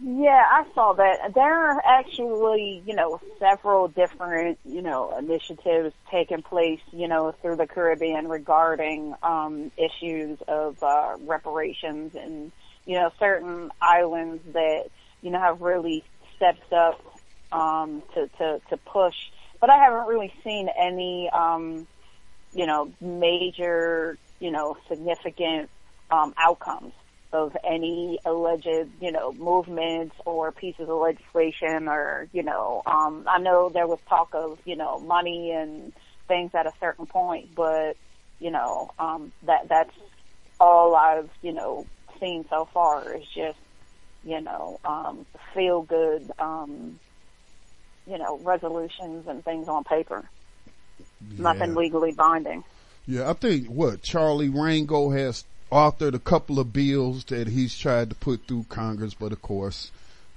Yeah, 0.00 0.44
I 0.50 0.64
saw 0.74 0.92
that. 0.94 1.34
There 1.34 1.70
are 1.70 1.82
actually, 1.84 2.82
you 2.86 2.94
know, 2.94 3.20
several 3.38 3.88
different, 3.88 4.58
you 4.64 4.82
know, 4.82 5.16
initiatives 5.16 5.94
taking 6.10 6.42
place, 6.42 6.80
you 6.92 7.06
know, 7.06 7.32
through 7.40 7.56
the 7.56 7.66
Caribbean 7.66 8.28
regarding 8.28 9.14
um, 9.22 9.70
issues 9.76 10.38
of 10.48 10.82
uh, 10.82 11.16
reparations 11.20 12.14
and, 12.16 12.50
you 12.86 12.94
know, 12.94 13.12
certain 13.18 13.70
islands 13.80 14.42
that, 14.52 14.86
you 15.22 15.30
know, 15.30 15.38
have 15.38 15.60
really 15.60 16.02
stepped 16.36 16.72
up 16.72 17.00
um, 17.52 18.02
to, 18.14 18.28
to, 18.38 18.60
to 18.70 18.76
push. 18.76 19.16
But 19.60 19.70
I 19.70 19.78
haven't 19.78 20.08
really 20.08 20.32
seen 20.42 20.68
any, 20.76 21.30
um, 21.30 21.86
you 22.52 22.66
know, 22.66 22.92
major, 23.00 24.18
you 24.40 24.50
know, 24.50 24.76
significant 24.88 25.70
um, 26.10 26.34
outcomes 26.36 26.92
of 27.34 27.56
any 27.64 28.18
alleged, 28.24 28.88
you 29.00 29.12
know, 29.12 29.32
movements 29.32 30.14
or 30.24 30.52
pieces 30.52 30.88
of 30.88 30.98
legislation 31.00 31.88
or, 31.88 32.28
you 32.32 32.42
know, 32.42 32.82
um, 32.86 33.24
I 33.28 33.38
know 33.38 33.68
there 33.68 33.86
was 33.86 33.98
talk 34.08 34.30
of, 34.34 34.58
you 34.64 34.76
know, 34.76 35.00
money 35.00 35.50
and 35.50 35.92
things 36.28 36.52
at 36.54 36.66
a 36.66 36.72
certain 36.80 37.06
point, 37.06 37.54
but, 37.54 37.96
you 38.38 38.50
know, 38.50 38.92
um, 38.98 39.32
that, 39.42 39.68
that's 39.68 39.94
all 40.60 40.94
I've, 40.94 41.28
you 41.42 41.52
know, 41.52 41.86
seen 42.20 42.44
so 42.48 42.68
far 42.72 43.14
is 43.14 43.26
just, 43.34 43.58
you 44.24 44.40
know, 44.40 44.78
um, 44.84 45.26
feel 45.52 45.82
good, 45.82 46.30
um, 46.38 46.98
you 48.06 48.16
know, 48.16 48.38
resolutions 48.38 49.26
and 49.26 49.44
things 49.44 49.68
on 49.68 49.84
paper. 49.84 50.24
Yeah. 51.32 51.42
Nothing 51.42 51.74
legally 51.74 52.12
binding. 52.12 52.64
Yeah, 53.06 53.28
I 53.28 53.34
think 53.34 53.66
what 53.66 54.02
Charlie 54.02 54.48
Rangel 54.48 55.14
has 55.16 55.44
authored 55.70 56.14
a 56.14 56.18
couple 56.18 56.58
of 56.58 56.72
bills 56.72 57.24
that 57.24 57.48
he's 57.48 57.76
tried 57.76 58.10
to 58.10 58.16
put 58.16 58.46
through 58.46 58.66
Congress, 58.68 59.14
but 59.14 59.32
of 59.32 59.42
course, 59.42 59.90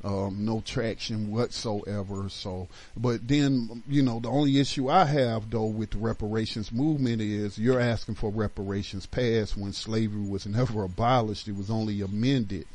um, 0.03 0.45
no 0.45 0.61
traction 0.61 1.31
whatsoever. 1.31 2.29
So, 2.29 2.67
but 2.95 3.27
then, 3.27 3.83
you 3.87 4.03
know, 4.03 4.19
the 4.19 4.29
only 4.29 4.59
issue 4.59 4.89
I 4.89 5.05
have 5.05 5.49
though 5.49 5.65
with 5.65 5.91
the 5.91 5.97
reparations 5.97 6.71
movement 6.71 7.21
is 7.21 7.57
you're 7.57 7.79
asking 7.79 8.15
for 8.15 8.31
reparations 8.31 9.05
passed 9.05 9.57
when 9.57 9.73
slavery 9.73 10.21
was 10.27 10.45
never 10.47 10.83
abolished. 10.83 11.47
It 11.47 11.55
was 11.55 11.69
only 11.69 12.01
amended. 12.01 12.67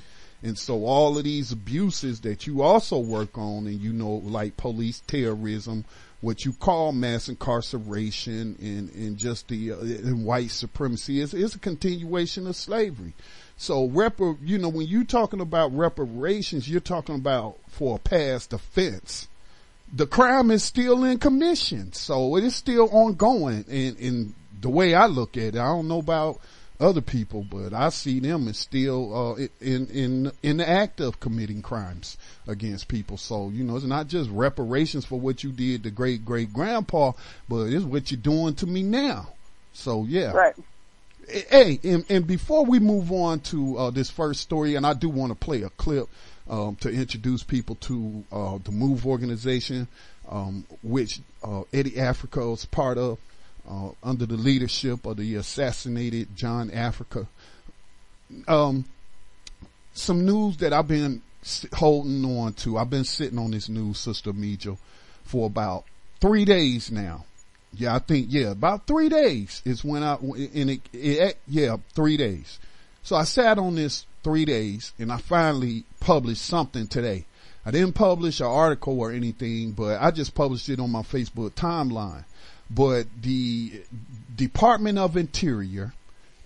And 0.45 0.59
so 0.59 0.85
all 0.85 1.17
of 1.17 1.25
these 1.25 1.53
abuses 1.53 2.21
that 2.23 2.49
you 2.49 2.63
also 2.63 2.99
work 2.99 3.39
on 3.39 3.69
and 3.69 3.81
you 3.81 3.93
know, 3.93 4.15
like 4.25 4.57
police 4.57 5.01
terrorism, 5.07 5.85
what 6.23 6.45
you 6.45 6.53
call 6.53 6.93
mass 6.93 7.29
incarceration 7.29 8.57
and, 8.61 8.89
and 8.95 9.19
just 9.19 9.49
the 9.49 9.73
uh, 9.73 9.81
and 9.81 10.25
white 10.25 10.53
supremacy 10.53 11.21
is, 11.21 11.35
is 11.35 11.57
a 11.57 11.59
continuation 11.59 12.47
of 12.47 12.57
slavery. 12.57 13.13
So 13.57 13.89
repar, 13.89 14.39
you 14.41 14.57
know, 14.57 14.69
when 14.69 14.87
you're 14.87 15.05
talking 15.05 15.41
about 15.41 15.77
reparations, 15.77 16.69
you're 16.69 16.81
talking 16.81 17.17
about 17.17 17.59
for 17.69 17.97
a 17.97 17.99
past 17.99 18.53
offense. 18.53 19.29
The 19.93 20.07
crime 20.07 20.51
is 20.53 20.63
still 20.63 21.05
in 21.05 21.19
commission. 21.19 21.93
So 21.93 22.37
it 22.37 22.45
is 22.45 22.55
still 22.55 22.89
ongoing. 22.91 23.65
And, 23.69 23.99
and 23.99 24.35
the 24.61 24.71
way 24.71 24.95
I 24.95 25.07
look 25.07 25.37
at 25.37 25.55
it, 25.55 25.57
I 25.57 25.67
don't 25.67 25.89
know 25.89 25.99
about 25.99 26.41
other 26.83 27.01
people, 27.01 27.47
but 27.49 27.73
I 27.73 27.89
see 27.91 28.21
them 28.21 28.49
as 28.49 28.59
still 28.59 29.35
uh, 29.39 29.47
in 29.61 29.87
in 29.87 30.33
in 30.43 30.57
the 30.59 30.69
act 30.69 31.01
of 31.01 31.21
committing 31.21 31.63
crimes 31.63 32.19
against 32.47 32.89
people. 32.89 33.17
So 33.17 33.49
you 33.51 33.65
know, 33.65 33.77
it's 33.77 33.85
not 33.85 34.09
just 34.09 34.29
reparations 34.31 35.05
for 35.05 35.19
what 35.19 35.45
you 35.45 35.53
did 35.53 35.85
to 35.85 35.91
great 35.91 36.25
great 36.25 36.53
grandpa, 36.53 37.13
but 37.49 37.65
it's 37.69 37.85
what 37.85 38.11
you're 38.11 38.21
doing 38.21 38.55
to 38.57 38.67
me 38.67 38.83
now. 38.83 39.29
So 39.73 40.05
yeah, 40.05 40.33
right. 40.33 40.55
Hey, 41.29 41.79
and, 41.85 42.05
and 42.09 42.27
before 42.27 42.65
we 42.65 42.81
move 42.81 43.13
on 43.13 43.41
to 43.41 43.79
uh, 43.79 43.91
this 43.91 44.11
first 44.11 44.41
story, 44.41 44.75
and 44.75 44.85
I 44.85 44.93
do 44.93 45.09
want 45.09 45.31
to 45.31 45.37
play 45.37 45.63
a 45.63 45.71
clip 45.71 46.09
um, 46.51 46.77
to 46.77 46.91
introduce 46.91 47.45
people 47.45 47.77
to 47.77 48.25
uh, 48.33 48.59
the 48.65 48.73
Move 48.73 49.07
organization, 49.07 49.87
um, 50.29 50.67
which 50.83 51.21
uh, 51.45 51.63
Eddie 51.73 52.01
Africa 52.01 52.43
is 52.51 52.65
part 52.67 52.99
of 52.99 53.19
uh, 53.73 53.91
under 54.03 54.27
the 54.27 54.37
leadership 54.37 55.07
of 55.07 55.17
the 55.17 55.37
assassinated 55.37 56.37
John 56.37 56.71
Africa. 56.71 57.27
Um, 58.47 58.85
some 59.95 60.25
news 60.25 60.59
that 60.59 60.73
I've 60.73 60.89
been 60.89 61.23
holding 61.75 62.25
on 62.25 62.53
to. 62.55 62.79
I've 62.79 62.91
been 62.91 63.05
sitting 63.05 63.39
on 63.39 63.51
this 63.51 63.69
news, 63.69 63.99
Sister 63.99 64.33
Mejo, 64.33 64.79
for 65.25 65.47
about 65.47 65.85
three 66.21 66.45
days 66.45 66.91
now. 66.91 67.25
Yeah, 67.75 67.95
I 67.95 68.01
think, 68.01 68.27
yeah, 68.29 68.51
about 68.51 68.87
three 68.87 69.09
days 69.09 69.63
is 69.65 69.83
when 69.83 70.03
I, 70.03 70.17
and 70.17 70.71
it, 70.71 70.81
it, 70.93 71.39
yeah, 71.49 71.77
three 71.95 72.19
days. 72.19 72.59
So 73.03 73.17
I 73.17 73.25
sat 73.25 73.59
on 73.59 73.77
this 73.77 74.05
three 74.23 74.45
days 74.45 74.93
and 74.99 75.11
I 75.11 75.17
finally 75.17 75.85
published 75.99 76.43
something 76.43 76.87
today. 76.87 77.25
I 77.65 77.71
didn't 77.71 77.95
publish 77.95 78.41
an 78.41 78.47
article 78.47 79.01
or 79.01 79.13
anything, 79.13 79.73
but 79.73 80.03
I 80.03 80.11
just 80.11 80.35
published 80.35 80.69
it 80.69 80.81
on 80.81 80.91
my 80.91 81.03
Facebook 81.03 81.53
timeline 81.53 82.25
but 82.75 83.07
the 83.21 83.83
Department 84.35 84.99
of 84.99 85.17
Interior 85.17 85.93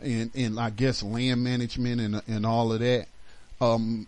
and, 0.00 0.30
and 0.34 0.58
I 0.60 0.70
guess 0.70 1.02
land 1.02 1.42
management 1.42 2.00
and, 2.00 2.22
and 2.26 2.46
all 2.46 2.72
of 2.72 2.80
that, 2.80 3.06
um, 3.60 4.06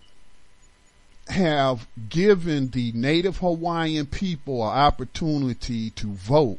have 1.28 1.86
given 2.08 2.68
the 2.68 2.92
native 2.92 3.38
Hawaiian 3.38 4.06
people 4.06 4.62
an 4.62 4.76
opportunity 4.76 5.90
to 5.90 6.06
vote 6.08 6.58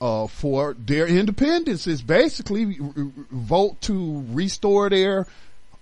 uh, 0.00 0.26
for 0.26 0.74
their 0.78 1.06
independence. 1.06 1.86
Is 1.86 2.02
basically 2.02 2.78
vote 2.80 3.80
to 3.82 4.24
restore 4.30 4.88
their 4.88 5.26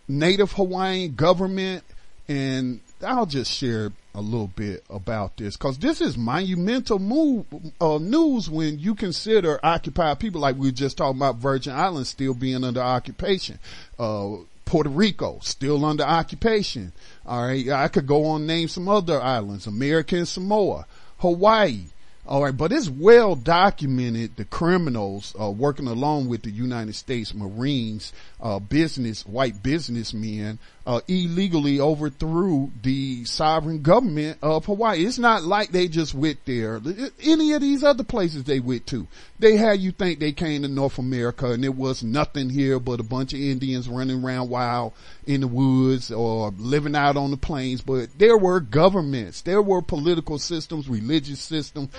native 0.08 0.52
Hawaiian 0.52 1.14
government. 1.14 1.84
And 2.28 2.80
I'll 3.02 3.26
just 3.26 3.50
share 3.50 3.92
a 4.14 4.20
little 4.20 4.48
bit 4.48 4.84
about 4.90 5.36
this 5.36 5.56
because 5.56 5.78
this 5.78 6.00
is 6.00 6.16
monumental 6.18 6.98
move, 6.98 7.46
uh, 7.80 7.98
news 7.98 8.50
when 8.50 8.78
you 8.78 8.94
consider 8.94 9.60
occupied 9.62 10.18
people 10.18 10.40
like 10.40 10.56
we 10.56 10.68
were 10.68 10.72
just 10.72 10.98
talking 10.98 11.18
about 11.18 11.36
Virgin 11.36 11.72
Islands 11.72 12.08
still 12.08 12.34
being 12.34 12.64
under 12.64 12.80
occupation. 12.80 13.58
Uh, 13.98 14.36
Puerto 14.64 14.90
Rico 14.90 15.38
still 15.42 15.84
under 15.84 16.04
occupation. 16.04 16.92
All 17.26 17.46
right. 17.46 17.68
I 17.68 17.88
could 17.88 18.06
go 18.06 18.26
on 18.26 18.46
name 18.46 18.68
some 18.68 18.88
other 18.88 19.20
islands, 19.20 19.66
American 19.66 20.26
Samoa, 20.26 20.86
Hawaii, 21.18 21.86
all 22.30 22.44
right, 22.44 22.56
but 22.56 22.70
it's 22.70 22.88
well 22.88 23.34
documented 23.34 24.36
the 24.36 24.44
criminals 24.44 25.34
uh, 25.40 25.50
working 25.50 25.88
along 25.88 26.28
with 26.28 26.42
the 26.42 26.50
United 26.50 26.94
States 26.94 27.34
Marines, 27.34 28.12
uh, 28.40 28.60
business 28.60 29.26
white 29.26 29.64
businessmen, 29.64 30.60
uh, 30.90 31.00
illegally 31.06 31.78
overthrew 31.78 32.68
the 32.82 33.24
sovereign 33.24 33.80
government 33.80 34.36
of 34.42 34.64
Hawaii. 34.64 35.04
It's 35.04 35.20
not 35.20 35.44
like 35.44 35.70
they 35.70 35.86
just 35.86 36.14
went 36.14 36.44
there. 36.46 36.80
Any 37.22 37.52
of 37.52 37.60
these 37.60 37.84
other 37.84 38.02
places 38.02 38.42
they 38.42 38.58
went 38.58 38.88
to, 38.88 39.06
they 39.38 39.56
had 39.56 39.78
you 39.78 39.92
think 39.92 40.18
they 40.18 40.32
came 40.32 40.62
to 40.62 40.68
North 40.68 40.98
America 40.98 41.52
and 41.52 41.62
there 41.62 41.70
was 41.70 42.02
nothing 42.02 42.50
here 42.50 42.80
but 42.80 42.98
a 42.98 43.04
bunch 43.04 43.32
of 43.32 43.38
Indians 43.38 43.88
running 43.88 44.24
around 44.24 44.50
wild 44.50 44.92
in 45.28 45.42
the 45.42 45.46
woods 45.46 46.10
or 46.10 46.50
living 46.58 46.96
out 46.96 47.16
on 47.16 47.30
the 47.30 47.36
plains. 47.36 47.82
But 47.82 48.08
there 48.18 48.36
were 48.36 48.58
governments, 48.58 49.42
there 49.42 49.62
were 49.62 49.82
political 49.82 50.40
systems, 50.40 50.88
religious 50.88 51.38
systems, 51.38 51.90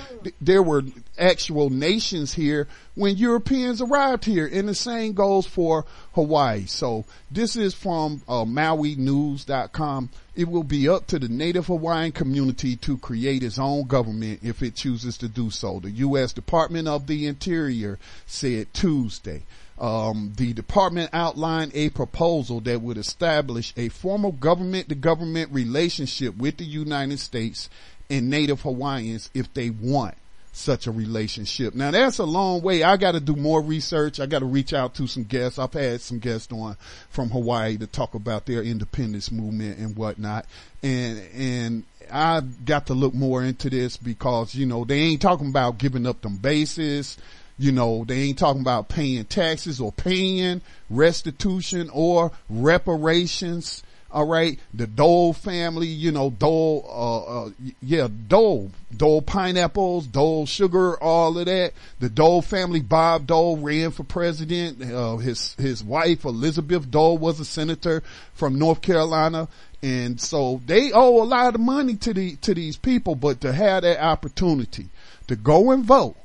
there 0.42 0.62
were 0.62 0.84
actual 1.18 1.70
nations 1.70 2.34
here 2.34 2.68
when 2.96 3.18
Europeans 3.18 3.82
arrived 3.82 4.26
here. 4.26 4.50
And 4.52 4.68
the 4.68 4.76
same 4.76 5.14
goes 5.14 5.46
for 5.46 5.86
Hawaii. 6.14 6.66
So 6.66 7.06
this 7.30 7.56
is 7.56 7.74
from 7.74 8.22
uh, 8.28 8.46
MauiNews.com. 8.46 10.10
It 10.36 10.48
will 10.48 10.64
be 10.64 10.88
up 10.88 11.08
to 11.08 11.20
the 11.20 11.30
Native 11.30 11.68
Hawaiian 11.68 12.12
community 12.12 12.76
to 12.78 12.98
create 12.98 13.44
its 13.44 13.60
own 13.60 13.88
government 13.88 14.40
if 14.44 14.62
it 14.62 14.76
chooses 14.76 15.18
to 15.20 15.28
do 15.28 15.50
so. 15.50 15.80
The 15.80 15.92
U.S. 15.92 16.34
Department 16.34 16.88
of 16.88 17.08
the 17.08 17.28
Interior 17.28 18.00
said 18.26 18.74
Tuesday. 18.74 19.44
Um, 19.78 20.34
the 20.38 20.54
department 20.54 21.10
outlined 21.12 21.72
a 21.74 21.90
proposal 21.90 22.60
that 22.62 22.82
would 22.82 22.98
establish 22.98 23.74
a 23.76 23.90
formal 23.90 24.32
government 24.32 24.90
to 24.90 24.96
government 24.96 25.52
relationship 25.52 26.38
with 26.38 26.58
the 26.58 26.66
United 26.66 27.20
States 27.20 27.68
and 28.08 28.30
Native 28.30 28.62
Hawaiians 28.62 29.32
if 29.34 29.52
they 29.56 29.72
want 29.72 30.16
such 30.52 30.88
a 30.88 30.92
relationship. 30.92 31.74
Now 31.74 31.92
that's 31.92 32.20
a 32.20 32.26
long 32.26 32.62
way. 32.62 32.84
I 32.84 32.98
got 32.98 33.14
to 33.14 33.20
do 33.20 33.36
more 33.36 33.62
research. 33.62 34.20
I 34.20 34.26
got 34.26 34.40
to 34.40 34.46
reach 34.46 34.74
out 34.74 34.96
to 34.96 35.08
some 35.08 35.24
guests. 35.24 35.58
I've 35.58 35.74
had 35.74 36.02
some 36.02 36.20
guests 36.20 36.52
on 36.52 36.76
from 37.10 37.30
Hawaii 37.30 37.78
to 37.78 37.88
talk 37.88 38.16
about 38.16 38.46
their 38.46 38.62
independence 38.62 39.32
movement 39.32 39.78
and 39.80 39.96
whatnot. 39.96 40.46
And, 40.84 41.22
and 41.34 41.84
I 42.12 42.42
got 42.42 42.88
to 42.88 42.94
look 42.94 43.14
more 43.14 43.44
into 43.44 43.70
this 43.70 43.96
because, 43.98 44.54
you 44.54 44.66
know, 44.66 44.84
they 44.84 45.00
ain't 45.00 45.22
talking 45.22 45.50
about 45.50 45.78
giving 45.78 46.06
up 46.06 46.22
them 46.22 46.38
bases. 46.38 47.18
You 47.58 47.72
know, 47.72 48.04
they 48.06 48.22
ain't 48.22 48.40
talking 48.40 48.62
about 48.62 48.90
paying 48.90 49.24
taxes 49.26 49.80
or 49.80 49.92
paying 49.92 50.62
restitution 50.90 51.90
or 51.94 52.32
reparations 52.50 53.84
All 54.14 54.28
right. 54.28 54.60
The 54.74 54.88
Dole 54.88 55.34
family, 55.34 55.88
you 55.88 56.12
know, 56.12 56.30
Dole, 56.30 56.86
uh, 56.88 57.44
uh, 57.46 57.50
yeah, 57.82 58.08
Dole, 58.28 58.72
Dole 58.96 59.22
pineapples, 59.22 60.08
Dole 60.08 60.46
sugar, 60.46 61.02
all 61.02 61.38
of 61.38 61.46
that. 61.46 61.74
The 62.00 62.10
Dole 62.10 62.42
family, 62.42 62.82
Bob 62.82 63.28
Dole 63.28 63.58
ran 63.58 63.92
for 63.92 64.04
president. 64.04 64.82
Uh, 64.82 65.18
his, 65.18 65.54
his 65.56 65.84
wife, 65.84 66.26
Elizabeth 66.26 66.92
Dole 66.92 67.18
was 67.18 67.40
a 67.40 67.46
senator 67.46 68.04
from 68.34 68.60
North 68.60 68.82
Carolina. 68.82 69.48
And 69.82 70.20
so 70.20 70.62
they 70.66 70.92
owe 70.92 71.24
a 71.24 71.26
lot 71.26 71.56
of 71.56 71.62
money 71.62 71.96
to 71.96 72.14
the, 72.14 72.36
to 72.38 72.54
these 72.54 72.78
people, 72.78 73.16
but 73.16 73.42
to 73.42 73.54
have 73.54 73.84
that 73.84 74.04
opportunity 74.04 74.90
to 75.28 75.36
go 75.36 75.72
and 75.72 75.86
vote 75.86 76.16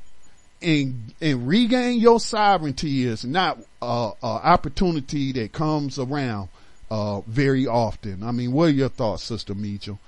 and, 0.61 1.15
and 1.21 1.47
regain 1.47 2.01
your 2.01 2.19
sovereignty 2.19 3.05
is 3.05 3.25
not 3.25 3.59
a, 3.81 4.11
a 4.23 4.27
opportunity 4.27 5.33
that 5.33 5.53
comes 5.53 5.99
around 5.99 6.49
uh, 6.91 7.21
very 7.23 7.67
often. 7.67 8.23
I 8.23 8.33
mean, 8.33 8.53
what 8.53 8.69
are 8.69 8.73
your 8.73 8.89
thoughts, 8.89 9.25
Sister 9.25 9.55
Mitchell? 9.55 9.99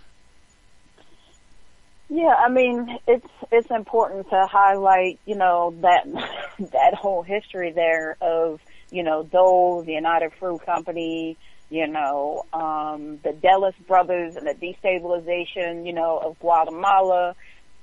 Yeah, 2.11 2.35
I 2.35 2.49
mean, 2.49 2.99
it's 3.07 3.29
it's 3.53 3.71
important 3.71 4.31
to 4.31 4.47
highlight, 4.47 5.19
you 5.27 5.35
know, 5.35 5.75
that 5.83 6.07
that 6.73 6.95
whole 6.95 7.23
history 7.23 7.71
there 7.71 8.17
of, 8.21 8.61
you 8.91 9.03
know, 9.03 9.23
Dole, 9.23 9.83
the 9.83 9.93
United 9.93 10.33
Fruit 10.33 10.64
Company, 10.64 11.37
you 11.69 11.87
know, 11.87 12.47
um, 12.53 13.19
the 13.23 13.33
Dulles 13.33 13.75
brothers 13.87 14.37
and 14.37 14.47
the 14.47 14.55
destabilization, 14.55 15.87
you 15.87 15.93
know, 15.93 16.19
of 16.19 16.38
Guatemala, 16.38 17.35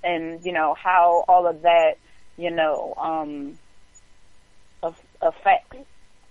and 0.04 0.44
you 0.44 0.54
know 0.54 0.74
how 0.74 1.24
all 1.28 1.46
of 1.46 1.62
that, 1.62 1.98
you 2.36 2.50
know, 2.50 2.96
um, 2.98 3.60
affects 5.22 5.78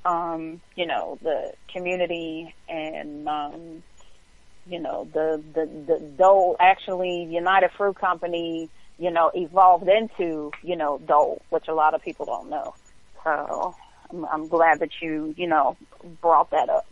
um, 0.04 0.60
you 0.76 0.86
know, 0.86 1.18
the 1.22 1.52
community 1.72 2.54
and, 2.68 3.28
um, 3.28 3.82
you 4.66 4.80
know, 4.80 5.08
the, 5.12 5.42
the, 5.54 5.66
the 5.66 6.00
Dole 6.18 6.56
actually 6.60 7.24
United 7.24 7.70
Fruit 7.76 7.96
Company, 7.96 8.68
you 8.98 9.10
know, 9.10 9.30
evolved 9.34 9.88
into, 9.88 10.52
you 10.62 10.76
know, 10.76 10.98
Dole, 10.98 11.40
which 11.50 11.68
a 11.68 11.74
lot 11.74 11.94
of 11.94 12.02
people 12.02 12.26
don't 12.26 12.50
know. 12.50 12.74
So 13.22 13.74
I'm, 14.10 14.24
I'm 14.26 14.48
glad 14.48 14.80
that 14.80 14.90
you, 15.00 15.34
you 15.36 15.46
know, 15.46 15.76
brought 16.20 16.50
that 16.50 16.68
up. 16.68 16.86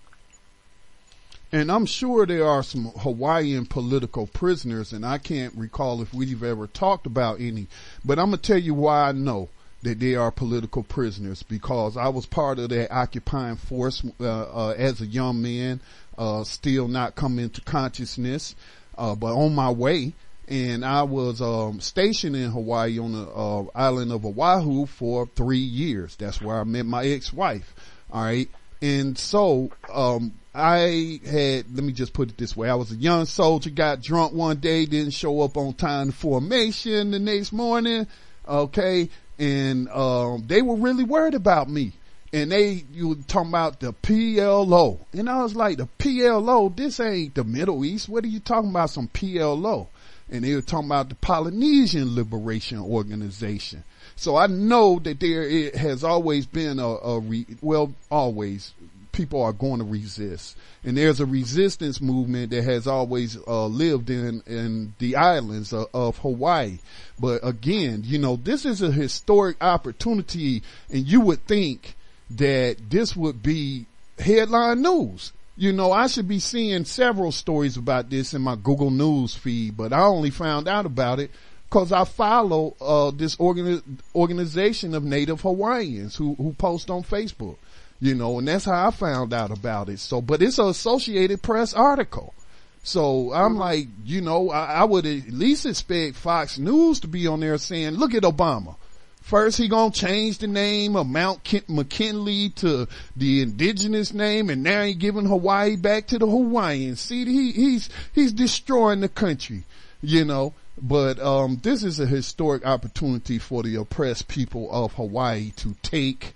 And 1.55 1.70
I'm 1.70 1.85
sure 1.85 2.25
there 2.25 2.46
are 2.46 2.62
some 2.62 2.87
Hawaiian 2.87 3.66
political 3.66 4.27
prisoners, 4.27 4.94
and 4.94 5.05
I 5.05 5.18
can't 5.18 5.55
recall 5.55 6.01
if 6.01 6.14
we've 6.14 6.42
ever 6.42 6.66
talked 6.66 7.05
about 7.05 7.40
any, 7.42 7.66
but 8.03 8.18
I'm 8.18 8.27
gonna 8.27 8.38
tell 8.38 8.57
you 8.57 8.72
why 8.72 9.09
I 9.09 9.12
know 9.12 9.51
that 9.83 9.99
they 9.99 10.14
are 10.14 10.31
political 10.31 10.83
prisoners 10.83 11.42
because 11.42 11.97
I 11.97 12.09
was 12.09 12.25
part 12.25 12.59
of 12.59 12.71
that 12.71 12.92
occupying 12.92 13.57
force 13.57 14.03
uh, 14.21 14.25
uh, 14.25 14.75
as 14.77 15.01
a 15.01 15.07
young 15.07 15.42
man, 15.42 15.81
uh, 16.16 16.45
still 16.45 16.88
not 16.88 17.16
coming 17.16 17.45
into 17.45 17.61
consciousness, 17.62 18.55
uh, 18.97 19.14
but 19.14 19.35
on 19.35 19.55
my 19.55 19.71
way. 19.71 20.14
And 20.49 20.85
I 20.85 21.03
was 21.03 21.40
um, 21.40 21.81
stationed 21.81 22.37
in 22.37 22.51
Hawaii 22.51 22.99
on 22.99 23.12
the 23.12 23.29
uh, 23.29 23.64
island 23.75 24.12
of 24.12 24.25
Oahu 24.25 24.87
for 24.87 25.27
three 25.35 25.59
years. 25.59 26.16
That's 26.16 26.40
where 26.40 26.61
I 26.61 26.64
met 26.64 26.85
my 26.85 27.05
ex-wife. 27.05 27.75
All 28.12 28.23
right, 28.23 28.49
and 28.83 29.16
so 29.16 29.71
um, 29.92 30.33
I 30.55 31.21
had, 31.25 31.75
let 31.75 31.85
me 31.85 31.92
just 31.92 32.12
put 32.12 32.29
it 32.29 32.37
this 32.37 32.57
way. 32.57 32.68
I 32.68 32.75
was 32.75 32.92
a 32.92 32.97
young 32.97 33.25
soldier, 33.25 33.71
got 33.71 34.03
drunk 34.03 34.35
one 34.35 34.59
day, 34.59 34.85
didn't 34.85 35.14
show 35.14 35.40
up 35.40 35.57
on 35.57 35.73
time 35.73 36.09
to 36.09 36.12
formation 36.12 37.12
the 37.12 37.18
next 37.18 37.53
morning. 37.53 38.07
Okay 38.47 39.09
and 39.42 39.88
um, 39.88 40.44
they 40.46 40.62
were 40.62 40.76
really 40.76 41.02
worried 41.02 41.35
about 41.35 41.68
me. 41.68 41.92
And 42.33 42.52
they, 42.52 42.85
you 42.92 43.09
were 43.09 43.14
talking 43.16 43.50
about 43.50 43.81
the 43.81 43.92
PLO. 43.92 45.00
And 45.12 45.28
I 45.28 45.42
was 45.42 45.57
like, 45.57 45.78
the 45.78 45.88
PLO, 45.98 46.74
this 46.74 47.00
ain't 47.00 47.35
the 47.35 47.42
Middle 47.42 47.85
East. 47.85 48.09
What 48.09 48.22
are 48.24 48.28
you 48.28 48.38
talking 48.38 48.70
about? 48.70 48.90
Some 48.90 49.09
PLO. 49.09 49.88
And 50.31 50.44
they 50.44 50.55
were 50.55 50.62
talking 50.62 50.87
about 50.87 51.09
the 51.09 51.16
Polynesian 51.16 52.14
Liberation 52.14 52.78
Organization. 52.78 53.83
So 54.14 54.37
I 54.37 54.46
know 54.46 55.00
that 55.00 55.18
there 55.18 55.42
it 55.42 55.74
has 55.74 56.05
always 56.05 56.46
been 56.46 56.78
a, 56.78 56.87
a 56.87 57.18
re, 57.18 57.44
well, 57.61 57.92
always 58.11 58.72
people 59.12 59.42
are 59.42 59.53
going 59.53 59.79
to 59.79 59.85
resist. 59.85 60.57
And 60.85 60.96
there's 60.96 61.20
a 61.20 61.27
resistance 61.27 62.01
movement 62.01 62.51
that 62.51 62.64
has 62.64 62.87
always 62.87 63.38
uh, 63.46 63.66
lived 63.66 64.11
in 64.11 64.42
in 64.46 64.94
the 64.98 65.16
islands 65.16 65.72
of, 65.72 65.87
of, 65.94 66.18
Hawaii. 66.18 66.79
But 67.20 67.46
again, 67.46 68.03
you 68.05 68.18
know, 68.18 68.37
this 68.37 68.64
is 68.64 68.83
a 68.83 68.90
historic 68.90 69.62
opportunity, 69.62 70.62
and 70.90 71.07
you 71.07 71.20
would 71.20 71.46
think 71.46 71.94
that 72.31 72.77
this 72.90 73.14
would 73.14 73.42
be 73.42 73.87
headline 74.18 74.83
news. 74.83 75.33
You 75.57 75.72
know, 75.72 75.92
I 75.92 76.07
should 76.07 76.27
be 76.27 76.38
seeing 76.38 76.87
several 76.87 77.31
stories 77.31 77.77
about 77.77 78.09
this 78.09 78.33
in 78.33 78.40
my 78.40 78.57
Google 78.57 78.90
News 78.90 79.35
feed, 79.35 79.77
but 79.77 79.92
I 79.92 80.01
only 80.01 80.31
found 80.31 80.66
out 80.66 80.87
about 80.87 81.20
it 81.20 81.31
because 81.68 81.92
I 81.92 82.05
follow 82.05 82.75
uh, 82.81 83.11
this 83.11 83.37
organi- 83.37 83.83
organization 84.14 84.94
of 84.94 85.05
Native 85.05 85.42
Hawaiians 85.42 86.16
who 86.16 86.35
who 86.35 86.55
post 86.55 86.90
on 86.90 87.03
Facebook 87.03 87.57
you 88.03 88.17
know, 88.17 88.41
and 88.41 88.49
that's 88.49 88.65
how 88.65 88.88
I 88.88 88.91
found 88.91 89.33
out 89.33 89.53
about 89.53 89.88
it. 89.88 90.01
So, 90.01 90.21
but 90.21 90.43
it's 90.43 90.59
an 90.59 90.67
Associated 90.67 91.41
Press 91.41 91.73
article. 91.73 92.35
So 92.83 93.33
I'm 93.33 93.53
mm-hmm. 93.53 93.61
like, 93.61 93.87
you 94.05 94.21
know, 94.21 94.51
I, 94.51 94.65
I, 94.65 94.85
would 94.85 95.07
at 95.07 95.29
least 95.29 95.67
expect 95.67 96.17
Fox 96.17 96.59
News 96.59 96.99
to 97.01 97.07
be 97.07 97.29
on 97.29 97.38
there 97.38 97.57
saying, 97.59 97.93
look 97.93 98.12
at 98.12 98.25
Obama. 98.25 98.75
First 99.21 99.57
he 99.57 99.69
gonna 99.69 99.93
change 99.93 100.38
the 100.38 100.49
name 100.49 100.97
of 100.97 101.07
Mount 101.07 101.49
McKinley 101.69 102.49
to 102.57 102.88
the 103.17 103.41
indigenous 103.41 104.12
name 104.12 104.51
and 104.51 104.65
now 104.65 104.83
he 104.83 104.95
giving 104.95 105.27
Hawaii 105.27 105.77
back 105.77 106.09
to 106.09 106.19
the 106.19 106.27
Hawaiians. 106.27 107.01
See, 107.01 107.25
he, 107.25 107.53
he's, 107.53 107.88
he's 108.12 108.33
destroying 108.33 108.99
the 108.99 109.09
country, 109.09 109.62
you 110.01 110.25
know. 110.25 110.55
But, 110.77 111.21
um, 111.21 111.61
this 111.62 111.85
is 111.85 112.01
a 112.01 112.07
historic 112.07 112.67
opportunity 112.67 113.38
for 113.38 113.62
the 113.62 113.77
oppressed 113.77 114.27
people 114.27 114.69
of 114.73 114.95
Hawaii 114.95 115.53
to 115.59 115.77
take 115.83 116.35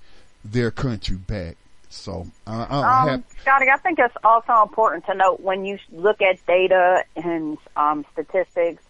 their 0.52 0.70
country 0.70 1.16
back. 1.16 1.56
So, 1.88 2.26
uh, 2.46 2.66
um, 2.68 3.08
have- 3.08 3.24
Scotty, 3.40 3.66
I 3.72 3.78
think 3.78 3.98
it's 3.98 4.14
also 4.22 4.62
important 4.62 5.06
to 5.06 5.14
note 5.14 5.40
when 5.40 5.64
you 5.64 5.78
look 5.92 6.20
at 6.20 6.44
data 6.46 7.04
and 7.14 7.58
um, 7.76 8.04
statistics. 8.12 8.82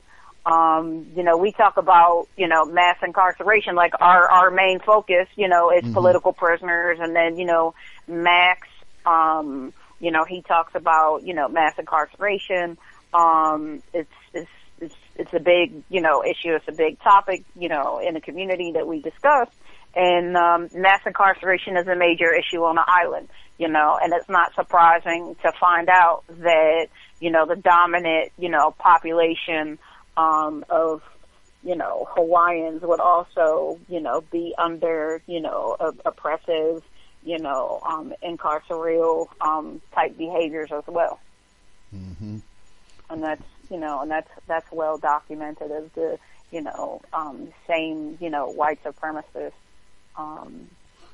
Um, 0.44 1.06
you 1.16 1.24
know, 1.24 1.36
we 1.36 1.52
talk 1.52 1.76
about 1.76 2.28
you 2.36 2.46
know 2.46 2.64
mass 2.64 2.96
incarceration, 3.02 3.74
like 3.74 3.92
our 4.00 4.28
our 4.30 4.50
main 4.50 4.80
focus. 4.80 5.28
You 5.34 5.48
know, 5.48 5.70
is 5.70 5.82
mm-hmm. 5.82 5.92
political 5.92 6.32
prisoners, 6.32 6.98
and 7.00 7.14
then 7.14 7.38
you 7.38 7.46
know 7.46 7.74
Max. 8.06 8.68
Um, 9.04 9.72
you 10.00 10.10
know, 10.10 10.24
he 10.24 10.42
talks 10.42 10.74
about 10.74 11.24
you 11.24 11.34
know 11.34 11.48
mass 11.48 11.74
incarceration. 11.78 12.78
Um, 13.12 13.82
it's 13.92 14.12
it's 14.32 14.50
it's 14.80 14.94
it's 15.16 15.32
a 15.32 15.40
big 15.40 15.82
you 15.88 16.00
know 16.00 16.22
issue. 16.24 16.54
It's 16.54 16.68
a 16.68 16.72
big 16.72 17.00
topic. 17.00 17.44
You 17.58 17.68
know, 17.68 17.98
in 17.98 18.14
the 18.14 18.20
community 18.20 18.72
that 18.72 18.86
we 18.86 19.00
discuss 19.00 19.48
and 19.96 20.36
um, 20.36 20.68
mass 20.74 21.00
incarceration 21.06 21.78
is 21.78 21.88
a 21.88 21.96
major 21.96 22.32
issue 22.32 22.62
on 22.62 22.74
the 22.74 22.84
island, 22.86 23.28
you 23.58 23.66
know, 23.66 23.98
and 24.00 24.12
it's 24.12 24.28
not 24.28 24.54
surprising 24.54 25.34
to 25.42 25.52
find 25.58 25.88
out 25.88 26.22
that, 26.28 26.88
you 27.18 27.30
know, 27.30 27.46
the 27.46 27.56
dominant, 27.56 28.30
you 28.38 28.50
know, 28.50 28.74
population 28.78 29.78
um, 30.18 30.66
of, 30.68 31.02
you 31.64 31.74
know, 31.74 32.06
Hawaiians 32.10 32.82
would 32.82 33.00
also, 33.00 33.80
you 33.88 34.00
know, 34.00 34.20
be 34.30 34.54
under, 34.58 35.22
you 35.26 35.40
know, 35.40 35.76
oppressive, 36.04 36.82
you 37.24 37.38
know, 37.38 37.80
um, 37.84 38.12
incarceral 38.22 39.28
um, 39.40 39.80
type 39.94 40.18
behaviors 40.18 40.70
as 40.72 40.84
well. 40.86 41.18
Mm-hmm. 41.94 42.38
And 43.08 43.22
that's, 43.22 43.42
you 43.70 43.80
know, 43.80 44.02
and 44.02 44.10
that's 44.10 44.30
that's 44.46 44.70
well 44.70 44.98
documented 44.98 45.70
as 45.70 45.84
the, 45.94 46.18
you 46.52 46.60
know, 46.60 47.00
um, 47.14 47.48
same, 47.66 48.18
you 48.20 48.28
know, 48.28 48.48
white 48.48 48.82
supremacists 48.84 49.52
um, 50.16 50.68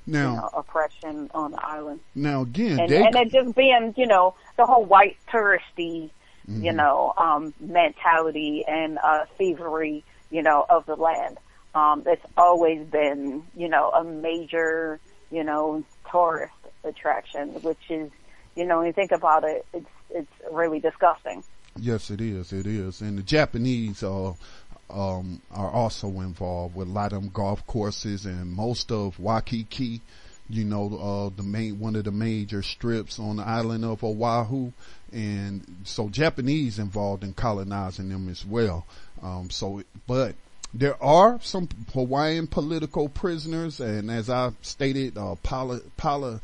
now, 0.07 0.31
you 0.31 0.37
know, 0.37 0.51
oppression 0.55 1.31
on 1.35 1.53
the 1.53 1.65
island. 1.65 2.01
Now 2.15 2.43
again, 2.43 2.81
and, 2.81 2.91
they, 2.91 3.05
and 3.05 3.15
it 3.15 3.31
just 3.31 3.55
being, 3.55 3.95
you 3.97 4.07
know, 4.07 4.35
the 4.57 4.67
whole 4.67 4.85
white 4.85 5.17
touristy, 5.33 6.11
mm-hmm. 6.49 6.65
you 6.65 6.73
know, 6.73 7.15
um, 7.17 7.55
mentality 7.61 8.65
and 8.67 8.99
uh, 9.03 9.27
thievery, 9.39 10.05
you 10.31 10.43
know, 10.43 10.67
of 10.69 10.87
the 10.87 10.97
land. 10.97 11.39
Um, 11.75 12.03
it's 12.07 12.25
always 12.37 12.87
been, 12.87 13.45
you 13.57 13.69
know, 13.69 13.91
a 13.91 14.05
major, 14.05 15.01
you 15.31 15.45
know, 15.45 15.85
tourist 16.11 16.53
attraction, 16.85 17.49
which 17.63 17.79
is, 17.89 18.11
you 18.57 18.67
know, 18.67 18.79
when 18.79 18.89
you 18.89 18.93
think 18.93 19.13
about 19.13 19.45
it, 19.45 19.65
it's 19.73 19.87
it's 20.11 20.33
really 20.51 20.81
disgusting. 20.81 21.43
Yes, 21.79 22.11
it 22.11 22.21
is. 22.21 22.53
It 22.53 22.67
is, 22.67 23.01
and 23.01 23.17
the 23.17 23.23
Japanese 23.23 24.03
are 24.03 24.35
um, 24.93 25.41
are 25.51 25.71
also 25.71 26.09
involved 26.21 26.75
with 26.75 26.89
a 26.89 26.93
lot 26.93 27.13
of 27.13 27.23
them 27.23 27.31
golf 27.33 27.67
courses 27.67 28.27
and 28.27 28.53
most 28.53 28.93
of 28.93 29.19
Waikiki, 29.19 30.01
you 30.49 30.65
know, 30.65 30.97
uh, 30.97 31.37
the 31.37 31.43
main, 31.43 31.79
one 31.79 31.97
of 31.97 32.05
the 32.05 32.13
major 32.13 32.63
strips 32.63 33.19
on 33.19 33.37
the 33.37 33.43
island 33.43 33.85
of 33.85 34.05
Oahu. 34.05 34.73
And 35.13 35.65
so 35.85 36.09
Japanese 36.09 36.79
involved 36.79 37.25
in 37.25 37.33
colonizing 37.33 38.09
them 38.09 38.29
as 38.29 38.45
well. 38.45 38.87
Um, 39.23 39.51
so, 39.51 39.83
but 40.07 40.35
there 40.75 41.03
are 41.03 41.39
some 41.43 41.69
Hawaiian 41.93 42.47
political 42.47 43.09
prisoners, 43.09 43.81
and 43.81 44.11
as 44.11 44.31
I 44.31 44.53
stated, 44.63 45.19
uh, 45.19 45.35
Paula, 45.43 45.81
Paula 45.97 46.41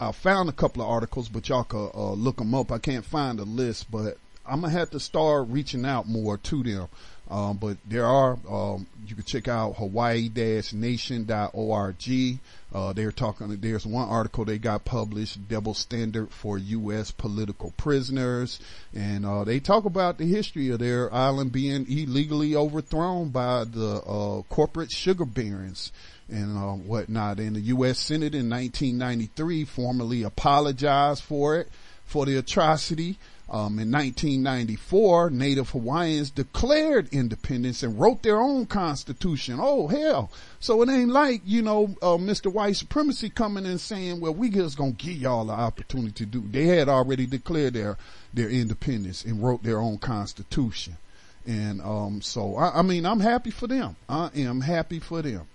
I 0.00 0.12
found 0.12 0.48
a 0.48 0.52
couple 0.52 0.82
of 0.82 0.88
articles, 0.88 1.28
but 1.28 1.48
y'all 1.48 1.64
could 1.64 1.90
uh, 1.92 2.12
look 2.12 2.36
them 2.36 2.54
up. 2.54 2.70
I 2.70 2.78
can't 2.78 3.04
find 3.04 3.40
a 3.40 3.44
list, 3.44 3.90
but 3.90 4.16
I'm 4.46 4.60
gonna 4.60 4.72
have 4.72 4.90
to 4.90 5.00
start 5.00 5.48
reaching 5.48 5.84
out 5.84 6.08
more 6.08 6.38
to 6.38 6.62
them. 6.62 6.88
Um, 7.30 7.58
but 7.58 7.76
there 7.86 8.06
are, 8.06 8.38
um, 8.48 8.86
you 9.06 9.14
can 9.14 9.24
check 9.24 9.48
out 9.48 9.76
hawaii-nation.org. 9.76 12.38
Uh, 12.70 12.92
they're 12.92 13.12
talking, 13.12 13.56
there's 13.60 13.86
one 13.86 14.06
article 14.08 14.44
they 14.44 14.58
got 14.58 14.84
published, 14.84 15.48
double 15.48 15.72
standard 15.74 16.30
for 16.30 16.58
U.S. 16.58 17.10
political 17.10 17.72
prisoners. 17.76 18.60
And, 18.94 19.26
uh, 19.26 19.44
they 19.44 19.60
talk 19.60 19.84
about 19.84 20.18
the 20.18 20.26
history 20.26 20.70
of 20.70 20.78
their 20.78 21.12
island 21.12 21.52
being 21.52 21.90
illegally 21.90 22.56
overthrown 22.56 23.28
by 23.28 23.64
the, 23.64 24.02
uh, 24.06 24.42
corporate 24.48 24.90
sugar 24.90 25.26
barons 25.26 25.92
and 26.28 26.56
uh, 26.56 26.72
whatnot. 26.72 27.40
And 27.40 27.56
the 27.56 27.60
U.S. 27.60 27.98
Senate 27.98 28.34
in 28.34 28.48
1993 28.48 29.64
formally 29.64 30.22
apologized 30.22 31.22
for 31.22 31.56
it, 31.56 31.68
for 32.04 32.26
the 32.26 32.38
atrocity. 32.38 33.18
Um, 33.50 33.78
in 33.78 33.90
1994, 33.90 35.30
Native 35.30 35.70
Hawaiians 35.70 36.28
declared 36.30 37.08
independence 37.12 37.82
and 37.82 37.98
wrote 37.98 38.22
their 38.22 38.38
own 38.38 38.66
constitution. 38.66 39.56
Oh 39.58 39.86
hell! 39.86 40.30
So 40.60 40.82
it 40.82 40.90
ain't 40.90 41.10
like 41.10 41.40
you 41.46 41.62
know 41.62 41.96
uh, 42.02 42.18
Mr. 42.18 42.52
White 42.52 42.76
supremacy 42.76 43.30
coming 43.30 43.64
and 43.64 43.80
saying, 43.80 44.20
"Well, 44.20 44.34
we 44.34 44.50
just 44.50 44.76
gonna 44.76 44.92
give 44.92 45.16
y'all 45.16 45.46
the 45.46 45.54
opportunity 45.54 46.12
to 46.12 46.26
do." 46.26 46.44
They 46.46 46.66
had 46.66 46.90
already 46.90 47.24
declared 47.24 47.72
their 47.72 47.96
their 48.34 48.50
independence 48.50 49.24
and 49.24 49.42
wrote 49.42 49.62
their 49.62 49.78
own 49.78 49.96
constitution. 49.96 50.98
And 51.46 51.80
um, 51.80 52.20
so 52.20 52.56
I, 52.56 52.80
I 52.80 52.82
mean, 52.82 53.06
I'm 53.06 53.20
happy 53.20 53.50
for 53.50 53.66
them. 53.66 53.96
I 54.10 54.28
am 54.36 54.60
happy 54.60 55.00
for 55.00 55.22
them. 55.22 55.46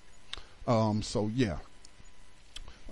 Um, 0.65 1.03
so 1.03 1.29
yeah, 1.31 1.57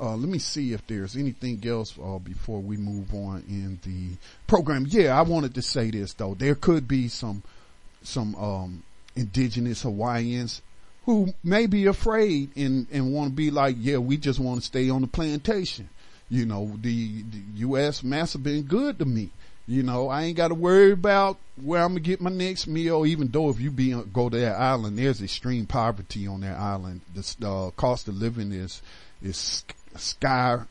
uh, 0.02 0.16
let 0.16 0.28
me 0.28 0.40
see 0.40 0.74
if 0.74 0.86
there's 0.88 1.16
anything 1.16 1.62
else 1.66 1.98
uh, 2.04 2.18
before 2.18 2.60
we 2.60 2.76
move 2.76 3.14
on 3.14 3.44
in 3.48 3.80
the 3.84 4.18
program. 4.48 4.86
Yeah, 4.90 5.18
I 5.18 5.22
wanted 5.22 5.54
to 5.56 5.62
say 5.62 5.92
this 5.92 6.14
though. 6.14 6.34
There 6.34 6.56
could 6.56 6.88
be 6.88 7.08
some 7.08 7.44
some 8.02 8.36
um, 8.36 8.84
indigenous 9.16 9.84
Hawaiians 9.84 10.64
who 11.06 11.34
may 11.44 11.68
be 11.68 11.86
afraid 11.86 12.50
and 12.58 12.88
and 12.92 13.14
want 13.14 13.30
to 13.30 13.36
be 13.36 13.52
like, 13.52 13.76
yeah, 13.80 13.98
we 13.98 14.18
just 14.18 14.40
want 14.40 14.60
to 14.60 14.66
stay 14.66 14.90
on 14.90 15.02
the 15.02 15.08
plantation. 15.08 15.88
You 16.30 16.46
know, 16.46 16.78
the, 16.82 17.24
the 17.24 17.42
U.S. 17.56 18.04
mass 18.04 18.34
have 18.34 18.44
been 18.44 18.64
good 18.64 19.00
to 19.00 19.06
me. 19.06 19.30
You 19.68 19.84
know, 19.84 20.10
I 20.10 20.24
ain't 20.24 20.38
got 20.38 20.48
to 20.48 20.56
worry 20.56 20.92
about 20.92 21.38
where 21.62 21.84
I'm 21.84 21.90
gonna 21.90 22.00
get 22.00 22.22
my 22.22 22.32
next 22.32 22.68
meal. 22.68 23.06
Even 23.06 23.28
though 23.28 23.50
if 23.50 23.60
you 23.60 23.70
be 23.70 23.92
go 24.12 24.30
to 24.30 24.38
that 24.40 24.60
island, 24.60 24.98
there's 24.98 25.22
extreme 25.22 25.68
poverty 25.68 26.26
on 26.26 26.42
that 26.42 26.58
island. 26.58 27.02
The 27.14 27.48
uh, 27.48 27.70
cost 27.72 28.08
of 28.08 28.16
living 28.16 28.52
is 28.52 28.82
is 29.22 29.64
sky 29.98 30.62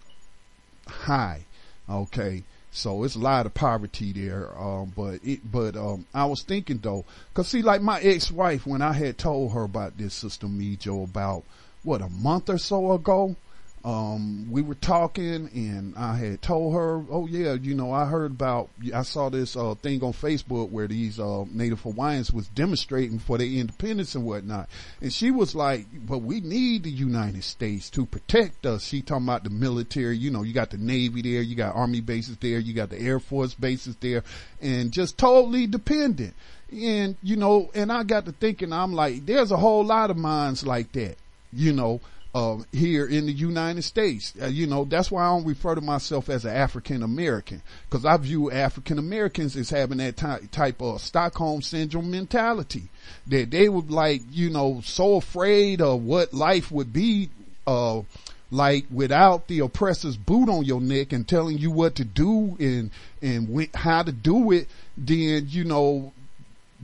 high. 0.86 1.42
Okay. 1.88 2.44
So 2.72 3.02
it's 3.02 3.16
a 3.16 3.18
lot 3.18 3.46
of 3.46 3.54
poverty 3.54 4.12
there. 4.12 4.56
Um, 4.56 4.92
but 4.96 5.20
it, 5.24 5.40
but, 5.50 5.76
um, 5.76 6.06
I 6.14 6.26
was 6.26 6.42
thinking 6.42 6.78
though, 6.78 7.04
cause 7.34 7.48
see, 7.48 7.62
like 7.62 7.82
my 7.82 8.00
ex-wife, 8.00 8.66
when 8.66 8.80
I 8.80 8.92
had 8.92 9.18
told 9.18 9.52
her 9.52 9.64
about 9.64 9.98
this 9.98 10.14
system, 10.14 10.58
Mijo, 10.58 11.04
about 11.04 11.42
what, 11.82 12.00
a 12.00 12.08
month 12.08 12.48
or 12.48 12.58
so 12.58 12.92
ago, 12.92 13.34
um, 13.82 14.50
we 14.50 14.60
were 14.60 14.74
talking 14.74 15.48
and 15.54 15.96
I 15.96 16.16
had 16.16 16.42
told 16.42 16.74
her, 16.74 17.02
oh 17.10 17.26
yeah, 17.26 17.54
you 17.54 17.74
know, 17.74 17.92
I 17.92 18.04
heard 18.04 18.32
about, 18.32 18.68
I 18.94 19.02
saw 19.02 19.30
this, 19.30 19.56
uh, 19.56 19.74
thing 19.74 20.02
on 20.02 20.12
Facebook 20.12 20.70
where 20.70 20.86
these, 20.86 21.18
uh, 21.18 21.46
Native 21.50 21.80
Hawaiians 21.80 22.30
was 22.30 22.46
demonstrating 22.48 23.18
for 23.18 23.38
their 23.38 23.46
independence 23.46 24.14
and 24.14 24.26
whatnot. 24.26 24.68
And 25.00 25.10
she 25.10 25.30
was 25.30 25.54
like, 25.54 25.86
but 26.06 26.18
we 26.18 26.40
need 26.40 26.82
the 26.82 26.90
United 26.90 27.42
States 27.42 27.88
to 27.90 28.04
protect 28.04 28.66
us. 28.66 28.84
She 28.84 29.00
talking 29.00 29.24
about 29.24 29.44
the 29.44 29.50
military, 29.50 30.18
you 30.18 30.30
know, 30.30 30.42
you 30.42 30.52
got 30.52 30.70
the 30.70 30.78
Navy 30.78 31.22
there, 31.22 31.40
you 31.40 31.56
got 31.56 31.74
Army 31.74 32.02
bases 32.02 32.36
there, 32.36 32.58
you 32.58 32.74
got 32.74 32.90
the 32.90 33.00
Air 33.00 33.18
Force 33.18 33.54
bases 33.54 33.96
there 34.00 34.24
and 34.60 34.92
just 34.92 35.16
totally 35.16 35.66
dependent. 35.66 36.34
And, 36.70 37.16
you 37.22 37.36
know, 37.36 37.70
and 37.74 37.90
I 37.90 38.02
got 38.04 38.26
to 38.26 38.32
thinking, 38.32 38.74
I'm 38.74 38.92
like, 38.92 39.24
there's 39.24 39.50
a 39.52 39.56
whole 39.56 39.84
lot 39.84 40.10
of 40.10 40.18
minds 40.18 40.66
like 40.66 40.92
that, 40.92 41.16
you 41.50 41.72
know, 41.72 42.00
uh, 42.34 42.58
here 42.72 43.06
in 43.06 43.26
the 43.26 43.32
United 43.32 43.82
States. 43.82 44.32
Uh, 44.40 44.46
you 44.46 44.66
know, 44.66 44.84
that's 44.84 45.10
why 45.10 45.24
I 45.24 45.28
don't 45.30 45.46
refer 45.46 45.74
to 45.74 45.80
myself 45.80 46.28
as 46.28 46.44
an 46.44 46.54
African 46.54 47.02
American 47.02 47.62
because 47.88 48.04
I 48.04 48.16
view 48.16 48.50
African 48.50 48.98
Americans 48.98 49.56
as 49.56 49.70
having 49.70 49.98
that 49.98 50.16
ty- 50.16 50.40
type 50.52 50.80
of 50.80 51.00
Stockholm 51.00 51.62
syndrome 51.62 52.10
mentality 52.10 52.84
that 53.26 53.50
they 53.50 53.68
would 53.68 53.90
like, 53.90 54.22
you 54.30 54.50
know, 54.50 54.80
so 54.84 55.16
afraid 55.16 55.80
of 55.80 56.04
what 56.04 56.32
life 56.32 56.70
would 56.70 56.92
be, 56.92 57.30
uh, 57.66 58.02
like 58.52 58.86
without 58.92 59.48
the 59.48 59.60
oppressor's 59.60 60.16
boot 60.16 60.48
on 60.48 60.64
your 60.64 60.80
neck 60.80 61.12
and 61.12 61.26
telling 61.26 61.58
you 61.58 61.70
what 61.70 61.96
to 61.96 62.04
do 62.04 62.56
and, 62.60 62.90
and 63.22 63.68
how 63.74 64.02
to 64.02 64.12
do 64.12 64.52
it, 64.52 64.68
then, 64.96 65.46
you 65.48 65.64
know, 65.64 66.12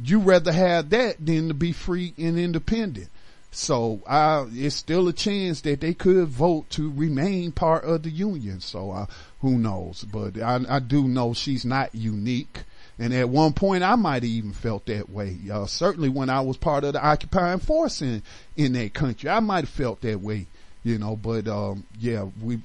you 0.02 0.20
rather 0.20 0.52
have 0.52 0.90
that 0.90 1.24
than 1.24 1.48
to 1.48 1.54
be 1.54 1.72
free 1.72 2.12
and 2.18 2.38
independent. 2.38 3.08
So 3.56 4.02
I, 4.06 4.46
it's 4.52 4.76
still 4.76 5.08
a 5.08 5.14
chance 5.14 5.62
that 5.62 5.80
they 5.80 5.94
could 5.94 6.28
vote 6.28 6.68
to 6.70 6.92
remain 6.92 7.52
part 7.52 7.84
of 7.84 8.02
the 8.02 8.10
union. 8.10 8.60
So 8.60 8.90
uh, 8.90 9.06
who 9.40 9.56
knows? 9.56 10.04
But 10.04 10.38
I, 10.38 10.60
I, 10.68 10.78
do 10.78 11.08
know 11.08 11.32
she's 11.32 11.64
not 11.64 11.94
unique. 11.94 12.64
And 12.98 13.14
at 13.14 13.30
one 13.30 13.54
point, 13.54 13.82
I 13.82 13.94
might 13.94 14.24
have 14.24 14.24
even 14.24 14.52
felt 14.52 14.84
that 14.86 15.08
way. 15.08 15.38
Uh, 15.50 15.64
certainly 15.64 16.10
when 16.10 16.28
I 16.28 16.42
was 16.42 16.58
part 16.58 16.84
of 16.84 16.92
the 16.92 17.02
occupying 17.04 17.60
force 17.60 18.02
in, 18.02 18.22
in 18.58 18.74
that 18.74 18.92
country, 18.92 19.30
I 19.30 19.40
might 19.40 19.64
have 19.64 19.70
felt 19.70 20.02
that 20.02 20.20
way, 20.20 20.46
you 20.84 20.98
know, 20.98 21.16
but, 21.16 21.48
um, 21.48 21.84
yeah, 21.98 22.28
we, 22.42 22.60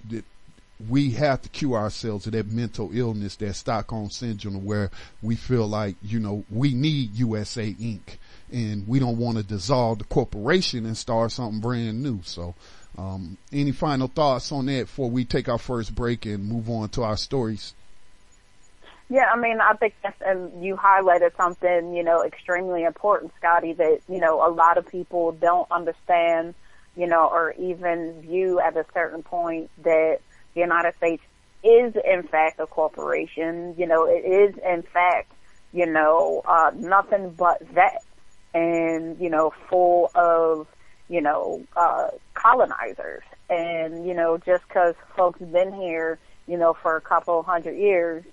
we 0.90 1.12
have 1.12 1.42
to 1.44 1.50
cure 1.50 1.78
ourselves 1.78 2.28
of 2.28 2.34
that 2.34 2.52
mental 2.52 2.90
illness, 2.94 3.38
that 3.38 3.54
Stockholm 3.54 4.10
syndrome 4.10 4.66
where 4.66 4.92
we 5.22 5.38
feel 5.38 5.68
like, 5.68 5.96
you 6.04 6.20
know, 6.20 6.44
we 6.50 6.74
need 6.74 7.16
USA 7.16 7.72
Inc 7.72 8.18
and 8.52 8.88
we 8.88 9.00
don't 9.00 9.18
want 9.18 9.38
to 9.38 9.44
dissolve 9.44 10.00
the 10.00 10.04
corporation 10.06 10.86
and 10.86 10.98
start 10.98 11.32
something 11.32 11.60
brand 11.60 12.04
new. 12.04 12.20
So, 12.24 12.56
um, 12.98 13.38
any 13.52 13.72
final 13.72 14.08
thoughts 14.08 14.52
on 14.52 14.66
that 14.68 14.86
before 14.86 15.10
we 15.10 15.26
take 15.26 15.50
our 15.50 15.58
first 15.58 15.96
break 15.96 16.26
and 16.26 16.48
move 16.48 16.70
on 16.70 16.90
to 16.90 17.04
our 17.04 17.18
stories? 17.18 17.74
Yeah, 19.10 19.26
I 19.30 19.38
mean, 19.38 19.60
I 19.60 19.74
think 19.74 19.94
that's, 20.02 20.22
and 20.26 20.64
you 20.64 20.78
highlighted 20.78 21.36
something, 21.36 21.94
you 21.94 22.04
know, 22.04 22.24
extremely 22.24 22.84
important, 22.84 23.34
Scotty, 23.38 23.74
that, 23.74 24.00
you 24.08 24.20
know, 24.20 24.46
a 24.46 24.48
lot 24.50 24.78
of 24.78 24.88
people 24.88 25.34
don't 25.34 25.70
understand, 25.70 26.56
you 26.96 27.08
know, 27.08 27.28
or 27.28 27.54
even 27.60 28.22
view 28.22 28.62
at 28.62 28.78
a 28.78 28.86
certain 28.94 29.22
point 29.22 29.70
that 29.84 30.20
the 30.54 30.60
United 30.62 30.96
States 30.96 31.22
is 31.64 31.94
in 32.06 32.24
fact 32.24 32.60
a 32.60 32.68
corporation. 32.68 33.76
You 33.78 33.88
know, 33.88 34.06
it 34.06 34.26
is 34.26 34.56
in 34.58 34.82
fact, 34.82 35.32
you 35.74 35.86
know, 35.86 36.42
uh, 36.46 36.72
nothing 36.74 37.32
but 37.32 37.62
that 37.76 38.04
and, 38.54 39.20
you 39.20 39.30
know, 39.30 39.54
full 39.70 40.12
of, 40.16 40.68
you 41.10 41.22
know, 41.22 41.64
uh, 41.76 42.10
colonizers. 42.34 43.24
And, 43.50 44.06
you 44.08 44.14
know, 44.14 44.38
just 44.38 44.68
cause 44.70 44.96
folks 45.16 45.40
been 45.40 45.74
here, 45.74 46.20
you 46.48 46.58
know, 46.58 46.74
for 46.74 46.96
a 46.96 47.02
couple 47.02 47.42
hundred 47.44 47.78
years, 47.78 48.24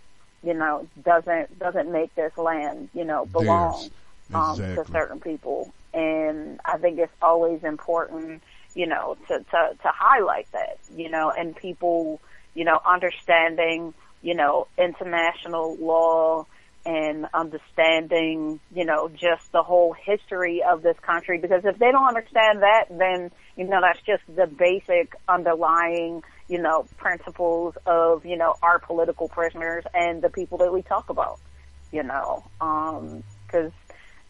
you 0.43 0.55
know, 0.55 0.87
doesn't, 1.05 1.59
doesn't 1.59 1.91
make 1.91 2.15
this 2.15 2.37
land, 2.39 2.89
you 2.95 3.05
know, 3.05 3.27
belong, 3.27 3.91
um, 4.33 4.57
to 4.57 4.85
certain 4.93 5.21
people. 5.21 5.73
And 5.93 6.61
I 6.65 6.79
think 6.79 6.99
it's 6.99 7.13
always 7.21 7.65
important, 7.65 8.43
you 8.75 8.87
know, 8.87 9.17
to, 9.27 9.39
to, 9.39 9.77
to 9.83 9.89
highlight 9.89 10.47
that, 10.53 10.79
you 10.95 11.11
know, 11.11 11.31
and 11.31 11.57
people, 11.57 12.21
you 12.55 12.65
know, 12.65 12.81
understanding, 12.87 13.95
you 14.23 14.35
know, 14.35 14.69
international 14.77 15.77
law, 15.77 16.47
and 16.89 17.27
understanding, 17.35 18.59
you 18.75 18.87
know, 18.87 19.11
just 19.11 19.53
the 19.53 19.63
whole 19.63 19.93
history 19.93 20.63
of 20.67 20.81
this 20.81 20.97
country. 21.01 21.37
Because 21.37 21.61
if 21.67 21.79
they 21.79 21.93
don't 21.93 22.09
understand 22.09 22.63
that, 22.63 22.87
then, 22.89 23.31
you 23.57 23.65
know, 23.69 23.81
that's 23.83 24.01
just 24.07 24.23
the 24.35 24.47
basic 24.47 25.15
underlying, 25.29 26.23
you 26.49 26.63
know, 26.63 26.87
principles 26.97 27.75
of, 27.85 28.25
you 28.25 28.39
know, 28.39 28.55
our 28.63 28.79
political 28.79 29.29
prisoners 29.29 29.85
and 29.93 30.23
the 30.23 30.31
people 30.31 30.57
that 30.59 30.73
we 30.73 30.81
talk 30.81 31.11
about, 31.11 31.39
you 31.93 32.03
know, 32.03 32.43
um, 32.63 33.23
cause 33.49 33.71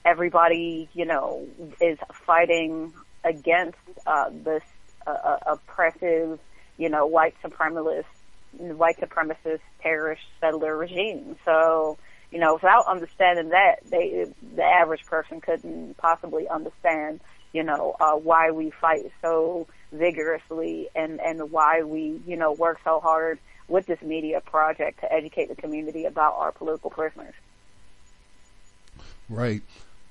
everybody, 0.05 0.89
you 0.95 1.05
know, 1.05 1.47
is 1.81 1.97
fighting 2.27 2.93
against, 3.23 3.79
uh, 4.05 4.31
this, 4.33 4.65
uh, 5.07 5.11
uh 5.11 5.39
oppressive, 5.47 6.41
you 6.77 6.89
know, 6.89 7.07
white 7.07 7.37
supremacist, 7.41 8.05
white 8.51 8.99
supremacist 8.99 9.61
terrorist 9.81 10.23
settler 10.41 10.77
regime. 10.77 11.37
So, 11.45 11.99
you 12.31 12.39
know, 12.39 12.55
without 12.55 12.87
understanding 12.87 13.51
that, 13.51 13.77
they, 13.91 14.27
the 14.55 14.63
average 14.63 15.05
person 15.07 15.41
couldn't 15.41 15.97
possibly 15.97 16.49
understand, 16.49 17.21
you 17.53 17.63
know, 17.63 17.97
uh, 18.01 18.15
why 18.15 18.51
we 18.51 18.71
fight 18.71 19.11
so 19.23 19.67
vigorously 19.93 20.89
and, 20.95 21.21
and 21.21 21.51
why 21.51 21.83
we, 21.83 22.21
you 22.27 22.37
know, 22.37 22.53
work 22.53 22.81
so 22.85 23.01
hard 23.01 23.39
with 23.67 23.87
this 23.87 24.01
media 24.03 24.41
project 24.41 25.01
to 25.01 25.13
educate 25.13 25.49
the 25.49 25.57
community 25.57 26.05
about 26.05 26.35
our 26.37 26.53
political 26.53 26.91
prisoners. 26.91 27.35
Right. 29.29 29.63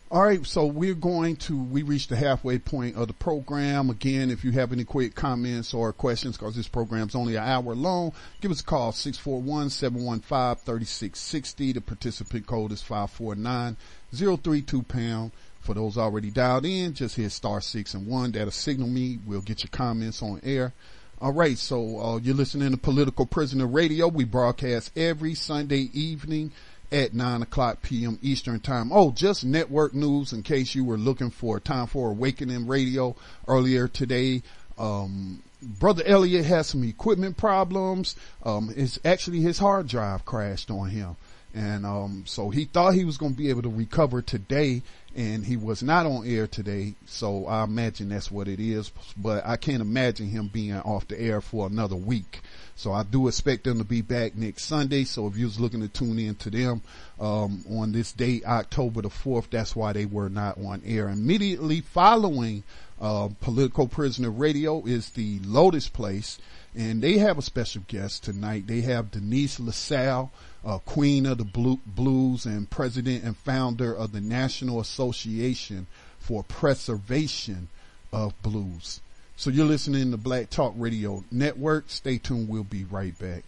All 0.09 0.23
right, 0.23 0.45
so 0.45 0.65
we're 0.65 0.93
going 0.93 1.35
to, 1.35 1.61
we 1.61 1.83
reached 1.83 2.07
the 2.07 2.15
halfway 2.15 2.59
point 2.59 2.95
of 2.95 3.07
the 3.07 3.13
program. 3.13 3.89
Again, 3.89 4.31
if 4.31 4.45
you 4.45 4.51
have 4.51 4.71
any 4.71 4.85
quick 4.85 5.15
comments 5.15 5.73
or 5.73 5.91
questions, 5.91 6.37
cause 6.37 6.55
this 6.55 6.69
program's 6.69 7.13
only 7.13 7.35
an 7.35 7.43
hour 7.43 7.75
long, 7.75 8.13
give 8.39 8.49
us 8.49 8.61
a 8.61 8.63
call, 8.63 8.93
641-715-3660. 8.93 11.73
The 11.73 11.81
participant 11.81 12.47
code 12.47 12.71
is 12.71 12.81
549032 12.83 14.83
pound. 14.83 15.33
For 15.59 15.73
those 15.73 15.97
already 15.97 16.31
dialed 16.31 16.65
in, 16.65 16.93
just 16.93 17.17
hit 17.17 17.33
star 17.33 17.59
six 17.59 17.93
and 17.93 18.07
one. 18.07 18.31
That'll 18.31 18.51
signal 18.51 18.87
me. 18.87 19.19
We'll 19.25 19.41
get 19.41 19.63
your 19.63 19.71
comments 19.71 20.23
on 20.23 20.39
air. 20.41 20.73
All 21.19 21.33
right. 21.33 21.57
So, 21.57 21.99
uh, 21.99 22.19
you're 22.19 22.33
listening 22.33 22.71
to 22.71 22.77
Political 22.77 23.25
Prisoner 23.25 23.67
Radio. 23.67 24.07
We 24.07 24.23
broadcast 24.23 24.97
every 24.97 25.33
Sunday 25.33 25.89
evening 25.91 26.53
at 26.91 27.13
9 27.13 27.41
o'clock 27.41 27.81
p.m. 27.81 28.17
Eastern 28.21 28.59
time. 28.59 28.91
Oh, 28.91 29.11
just 29.11 29.43
network 29.43 29.93
news 29.93 30.33
in 30.33 30.43
case 30.43 30.73
you 30.73 30.85
were 30.85 30.97
looking 30.97 31.29
for 31.29 31.59
time 31.59 31.87
for 31.87 32.11
Awakening 32.11 32.67
Radio 32.67 33.15
earlier 33.47 33.87
today. 33.87 34.41
Um, 34.77 35.43
Brother 35.61 36.03
Elliot 36.05 36.45
has 36.45 36.67
some 36.67 36.83
equipment 36.83 37.35
problems. 37.35 38.15
Um, 38.43 38.71
it's 38.75 38.99
actually 39.03 39.41
his 39.41 39.57
hard 39.57 39.87
drive 39.87 40.23
crashed 40.25 40.71
on 40.71 40.89
him. 40.89 41.15
And, 41.53 41.85
um, 41.85 42.23
so 42.25 42.49
he 42.49 42.65
thought 42.65 42.93
he 42.93 43.05
was 43.05 43.17
going 43.17 43.31
to 43.31 43.37
be 43.37 43.49
able 43.49 43.63
to 43.63 43.69
recover 43.69 44.21
today 44.21 44.83
and 45.17 45.43
he 45.43 45.57
was 45.57 45.81
not 45.81 46.05
on 46.05 46.27
air 46.27 46.45
today. 46.45 46.93
So 47.07 47.47
I 47.47 47.63
imagine 47.63 48.09
that's 48.09 48.29
what 48.29 48.47
it 48.47 48.59
is, 48.59 48.91
but 49.17 49.43
I 49.47 49.57
can't 49.57 49.81
imagine 49.81 50.27
him 50.27 50.47
being 50.47 50.75
off 50.75 51.07
the 51.07 51.19
air 51.19 51.41
for 51.41 51.65
another 51.65 51.95
week. 51.95 52.41
So 52.75 52.93
I 52.93 53.01
do 53.01 53.27
expect 53.27 53.63
them 53.63 53.79
to 53.79 53.83
be 53.83 54.03
back 54.03 54.35
next 54.35 54.65
Sunday. 54.65 55.05
So 55.05 55.25
if 55.25 55.35
you 55.35 55.45
was 55.45 55.59
looking 55.59 55.81
to 55.81 55.87
tune 55.87 56.19
in 56.19 56.35
to 56.35 56.51
them, 56.51 56.83
um, 57.19 57.65
on 57.67 57.91
this 57.93 58.11
date, 58.11 58.45
October 58.45 59.01
the 59.01 59.09
4th, 59.09 59.49
that's 59.49 59.75
why 59.75 59.91
they 59.91 60.05
were 60.05 60.29
not 60.29 60.59
on 60.59 60.83
air. 60.85 61.09
Immediately 61.09 61.81
following, 61.81 62.63
uh, 63.01 63.29
Political 63.41 63.87
Prisoner 63.87 64.29
Radio 64.29 64.85
is 64.85 65.09
the 65.09 65.39
Lotus 65.39 65.89
Place 65.89 66.37
and 66.75 67.01
they 67.01 67.17
have 67.17 67.39
a 67.39 67.41
special 67.41 67.81
guest 67.87 68.23
tonight. 68.23 68.67
They 68.67 68.81
have 68.81 69.09
Denise 69.09 69.59
LaSalle, 69.59 70.31
uh, 70.67 70.79
Queen 70.79 71.25
of 71.25 71.37
the 71.37 71.77
Blues 71.85 72.45
and 72.45 72.69
President 72.69 73.23
and 73.23 73.37
founder 73.37 73.95
of 73.95 74.11
the 74.11 74.19
National 74.19 74.81
Association 74.81 75.87
for 76.19 76.43
Preservation 76.43 77.69
of 78.11 78.39
Blues. 78.41 78.99
So 79.37 79.49
you're 79.49 79.65
listening 79.65 80.11
to 80.11 80.17
Black 80.17 80.49
Talk 80.49 80.73
Radio 80.75 81.23
Network. 81.31 81.85
Stay 81.87 82.17
tuned. 82.17 82.49
We'll 82.49 82.65
be 82.65 82.83
right 82.83 83.17
back. 83.17 83.43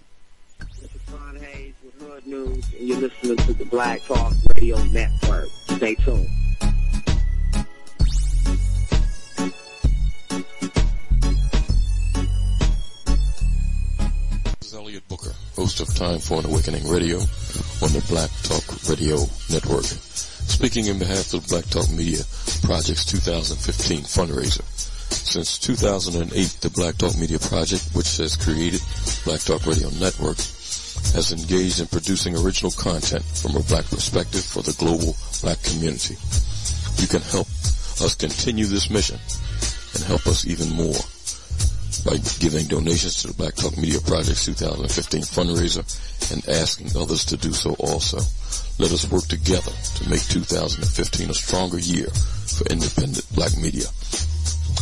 This 0.80 0.96
is 0.96 1.02
Ron 1.12 1.36
Hayes 1.36 1.74
with 1.84 2.02
Hood 2.02 2.26
News, 2.26 2.66
and 2.78 2.88
you're 2.88 3.00
listening 3.00 3.38
to 3.38 3.54
the 3.54 3.66
Black 3.66 4.02
Talk 4.04 4.34
Radio 4.56 4.82
Network. 4.86 5.50
Stay 5.68 5.96
tuned. 5.96 6.30
Is 14.70 14.76
Elliot 14.76 15.08
Booker, 15.08 15.34
host 15.56 15.80
of 15.80 15.94
Time 15.96 16.20
for 16.20 16.40
an 16.40 16.46
Awakening 16.46 16.88
Radio 16.88 17.18
on 17.82 17.90
the 17.90 18.06
Black 18.08 18.30
Talk 18.44 18.62
Radio 18.86 19.18
Network. 19.50 19.86
Speaking 19.86 20.86
in 20.86 21.00
behalf 21.00 21.34
of 21.34 21.42
the 21.42 21.48
Black 21.50 21.66
Talk 21.74 21.90
Media 21.90 22.22
Project's 22.62 23.06
2015 23.06 24.02
fundraiser. 24.06 24.62
Since 25.10 25.58
2008, 25.60 26.30
the 26.62 26.70
Black 26.70 26.98
Talk 26.98 27.18
Media 27.18 27.40
Project, 27.40 27.90
which 27.94 28.18
has 28.18 28.36
created 28.36 28.82
Black 29.26 29.42
Talk 29.42 29.66
Radio 29.66 29.90
Network, 29.98 30.38
has 31.18 31.34
engaged 31.34 31.80
in 31.80 31.88
producing 31.88 32.38
original 32.38 32.72
content 32.72 33.26
from 33.26 33.56
a 33.56 33.66
black 33.66 33.86
perspective 33.90 34.44
for 34.46 34.62
the 34.62 34.76
global 34.78 35.18
black 35.42 35.62
community. 35.64 36.14
You 37.02 37.08
can 37.08 37.22
help 37.22 37.50
us 38.06 38.14
continue 38.14 38.66
this 38.66 38.90
mission 38.90 39.18
and 39.96 40.04
help 40.04 40.28
us 40.28 40.46
even 40.46 40.70
more 40.78 41.00
by 42.10 42.18
giving 42.40 42.66
donations 42.66 43.22
to 43.22 43.28
the 43.28 43.36
Black 43.36 43.54
Talk 43.54 43.78
Media 43.78 44.02
Project's 44.02 44.46
2015 44.46 45.22
fundraiser 45.22 45.86
and 46.34 46.42
asking 46.50 46.90
others 47.00 47.24
to 47.26 47.38
do 47.38 47.54
so 47.54 47.76
also. 47.78 48.18
Let 48.80 48.92
us 48.92 49.08
work 49.12 49.28
together 49.28 49.70
to 49.70 50.10
make 50.10 50.26
2015 50.26 51.30
a 51.30 51.34
stronger 51.36 51.78
year 51.78 52.10
for 52.10 52.66
independent 52.74 53.30
black 53.36 53.56
media. 53.58 53.86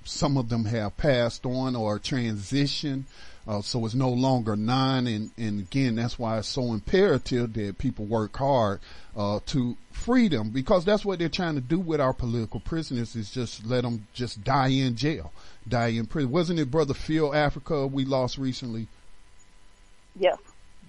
some 0.05 0.37
of 0.37 0.49
them 0.49 0.65
have 0.67 0.97
passed 0.97 1.45
on 1.47 1.77
or 1.77 1.99
transitioned. 1.99 3.05
Uh, 3.47 3.61
so 3.61 3.85
it's 3.85 3.95
no 3.95 4.11
longer 4.11 4.55
nine. 4.55 5.07
And, 5.07 5.31
and 5.37 5.61
again, 5.61 5.97
that's 5.97 6.19
why 6.19 6.39
it's 6.39 6.49
so 6.49 6.73
imperative 6.73 7.53
that 7.55 7.79
people 7.79 8.05
work 8.05 8.37
hard, 8.37 8.81
uh, 9.17 9.41
to 9.47 9.77
free 9.91 10.29
them 10.29 10.51
because 10.51 10.85
that's 10.85 11.05
what 11.05 11.19
they're 11.19 11.29
trying 11.29 11.55
to 11.55 11.61
do 11.61 11.79
with 11.79 12.01
our 12.01 12.13
political 12.13 12.61
prisoners 12.61 13.15
is 13.15 13.31
just 13.31 13.65
let 13.67 13.83
them 13.83 14.07
just 14.15 14.43
die 14.45 14.69
in 14.69 14.97
jail, 14.97 15.33
die 15.69 15.89
in 15.89 16.07
prison. 16.07 16.31
Wasn't 16.31 16.59
it 16.59 16.71
Brother 16.71 16.95
Phil 16.95 17.35
Africa 17.35 17.87
we 17.87 18.05
lost 18.05 18.39
recently? 18.39 18.87
Yes. 20.19 20.39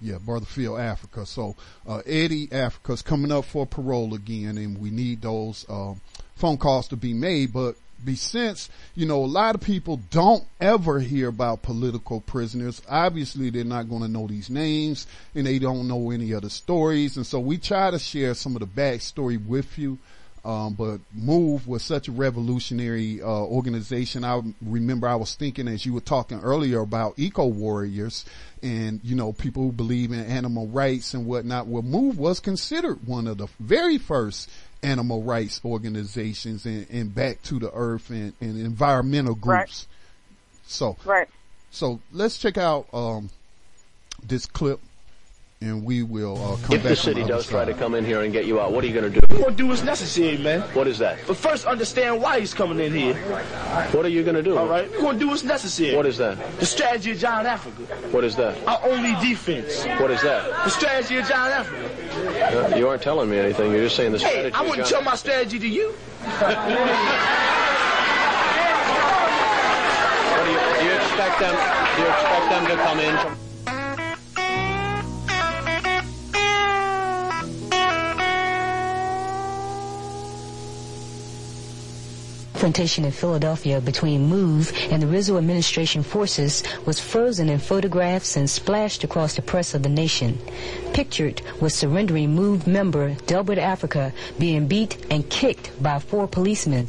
Yeah, 0.00 0.18
Brother 0.18 0.46
Phil 0.46 0.76
Africa. 0.76 1.24
So, 1.26 1.56
uh, 1.86 2.02
Eddie 2.06 2.52
Africa's 2.52 3.02
coming 3.02 3.32
up 3.32 3.44
for 3.44 3.66
parole 3.66 4.14
again 4.14 4.58
and 4.58 4.78
we 4.78 4.90
need 4.90 5.22
those, 5.22 5.64
uh, 5.68 5.94
phone 6.34 6.58
calls 6.58 6.88
to 6.88 6.96
be 6.96 7.14
made, 7.14 7.52
but 7.52 7.76
be 8.04 8.16
since, 8.16 8.68
you 8.94 9.06
know, 9.06 9.24
a 9.24 9.26
lot 9.26 9.54
of 9.54 9.60
people 9.60 10.00
don't 10.10 10.44
ever 10.60 11.00
hear 11.00 11.28
about 11.28 11.62
political 11.62 12.20
prisoners. 12.20 12.82
Obviously, 12.88 13.50
they're 13.50 13.64
not 13.64 13.88
going 13.88 14.02
to 14.02 14.08
know 14.08 14.26
these 14.26 14.50
names 14.50 15.06
and 15.34 15.46
they 15.46 15.58
don't 15.58 15.88
know 15.88 16.10
any 16.10 16.34
other 16.34 16.48
stories. 16.50 17.16
And 17.16 17.26
so 17.26 17.40
we 17.40 17.58
try 17.58 17.90
to 17.90 17.98
share 17.98 18.34
some 18.34 18.56
of 18.56 18.60
the 18.60 18.66
backstory 18.66 19.44
with 19.44 19.78
you. 19.78 19.98
Um, 20.44 20.74
but 20.74 20.98
MOVE 21.14 21.66
was 21.66 21.82
such 21.82 22.08
a 22.08 22.12
revolutionary 22.12 23.22
uh, 23.22 23.26
organization. 23.26 24.24
I 24.24 24.42
remember 24.60 25.08
I 25.08 25.14
was 25.14 25.34
thinking 25.34 25.68
as 25.68 25.86
you 25.86 25.94
were 25.94 26.02
talking 26.02 26.38
earlier 26.40 26.80
about 26.80 27.14
eco 27.16 27.46
warriors 27.46 28.26
and 28.62 29.00
you 29.02 29.14
know 29.14 29.32
people 29.32 29.62
who 29.62 29.72
believe 29.72 30.12
in 30.12 30.20
animal 30.20 30.66
rights 30.66 31.14
and 31.14 31.24
whatnot. 31.24 31.66
Well, 31.66 31.80
MOVE 31.80 32.18
was 32.18 32.40
considered 32.40 33.06
one 33.06 33.26
of 33.26 33.38
the 33.38 33.46
very 33.58 33.96
first 33.96 34.50
animal 34.84 35.22
rights 35.22 35.60
organizations 35.64 36.66
and, 36.66 36.86
and 36.90 37.14
back 37.14 37.42
to 37.42 37.58
the 37.58 37.70
earth 37.72 38.10
and, 38.10 38.32
and 38.40 38.58
environmental 38.60 39.34
groups. 39.34 39.86
Right. 39.88 40.66
So, 40.66 40.96
right. 41.04 41.28
So 41.70 42.00
let's 42.12 42.38
check 42.38 42.56
out 42.56 42.86
um, 42.92 43.30
this 44.22 44.46
clip 44.46 44.80
and 45.64 45.82
we 45.84 46.02
will 46.02 46.36
uh, 46.36 46.56
come 46.56 46.56
if 46.56 46.68
back. 46.68 46.76
If 46.76 46.82
the 46.82 46.96
city 46.96 47.22
the 47.22 47.28
does 47.28 47.46
side. 47.46 47.50
try 47.50 47.64
to 47.64 47.74
come 47.74 47.94
in 47.94 48.04
here 48.04 48.22
and 48.22 48.32
get 48.32 48.44
you 48.44 48.60
out, 48.60 48.72
what 48.72 48.84
are 48.84 48.86
you 48.86 48.92
going 48.92 49.10
to 49.10 49.20
do? 49.20 49.26
We're 49.30 49.40
going 49.40 49.56
to 49.56 49.56
do 49.56 49.66
what's 49.66 49.82
necessary, 49.82 50.36
man. 50.38 50.60
What 50.74 50.86
is 50.86 50.98
that? 50.98 51.18
But 51.26 51.36
first, 51.36 51.64
understand 51.66 52.20
why 52.20 52.40
he's 52.40 52.52
coming 52.52 52.78
in 52.80 52.92
here. 52.92 53.14
What 53.92 54.04
are 54.04 54.10
you 54.10 54.22
going 54.22 54.36
to 54.36 54.42
do? 54.42 54.58
All 54.58 54.66
right, 54.66 54.90
we're 54.90 55.00
going 55.00 55.18
to 55.18 55.24
do 55.24 55.28
what's 55.28 55.42
necessary. 55.42 55.96
What 55.96 56.06
is 56.06 56.18
that? 56.18 56.38
The 56.60 56.66
strategy 56.66 57.12
of 57.12 57.18
John 57.18 57.46
Africa. 57.46 57.82
What 58.10 58.24
is 58.24 58.36
that? 58.36 58.62
Our 58.66 58.80
only 58.84 59.14
defense. 59.26 59.84
What 60.00 60.10
is 60.10 60.20
that? 60.22 60.46
The 60.64 60.70
strategy 60.70 61.16
of 61.16 61.26
John 61.26 61.50
Africa. 61.50 62.72
Uh, 62.72 62.76
you 62.76 62.88
aren't 62.88 63.02
telling 63.02 63.30
me 63.30 63.38
anything. 63.38 63.72
You're 63.72 63.84
just 63.84 63.96
saying 63.96 64.12
the 64.12 64.18
strategy. 64.18 64.50
Hey, 64.50 64.52
I 64.52 64.68
wouldn't 64.68 64.86
tell 64.86 65.02
my 65.02 65.14
strategy 65.16 65.58
to 65.58 65.68
you. 65.68 65.90
what 65.90 66.56
do 70.44 70.50
you, 70.50 70.58
do 70.78 70.84
you 70.84 70.94
expect 70.94 71.40
them? 71.40 71.54
Do 71.96 72.02
you 72.02 72.08
expect 72.08 72.50
them 72.50 72.66
to 72.66 72.76
come 72.82 73.00
in? 73.00 73.43
Confrontation 82.64 83.04
in 83.04 83.12
Philadelphia 83.12 83.78
between 83.78 84.30
MOVE 84.30 84.72
and 84.90 85.02
the 85.02 85.06
Rizzo 85.06 85.36
administration 85.36 86.02
forces 86.02 86.62
was 86.86 86.98
frozen 86.98 87.50
in 87.50 87.58
photographs 87.58 88.36
and 88.36 88.48
splashed 88.48 89.04
across 89.04 89.34
the 89.34 89.42
press 89.42 89.74
of 89.74 89.82
the 89.82 89.90
nation. 89.90 90.38
Pictured 90.94 91.42
was 91.60 91.74
surrendering 91.74 92.34
MOVE 92.34 92.66
member 92.66 93.16
Delbert 93.26 93.58
Africa 93.58 94.14
being 94.38 94.66
beat 94.66 94.96
and 95.10 95.28
kicked 95.28 95.72
by 95.82 95.98
four 95.98 96.26
policemen. 96.26 96.88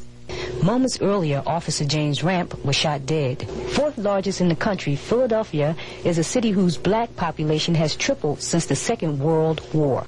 Moments 0.63 1.01
earlier, 1.01 1.43
Officer 1.45 1.83
James 1.83 2.23
Ramp 2.23 2.63
was 2.63 2.77
shot 2.77 3.05
dead. 3.05 3.45
Fourth 3.71 3.97
largest 3.97 4.39
in 4.39 4.47
the 4.47 4.55
country, 4.55 4.95
Philadelphia 4.95 5.75
is 6.05 6.17
a 6.17 6.23
city 6.23 6.51
whose 6.51 6.77
black 6.77 7.13
population 7.17 7.75
has 7.75 7.97
tripled 7.97 8.41
since 8.41 8.65
the 8.65 8.77
Second 8.77 9.19
World 9.19 9.59
War. 9.73 10.05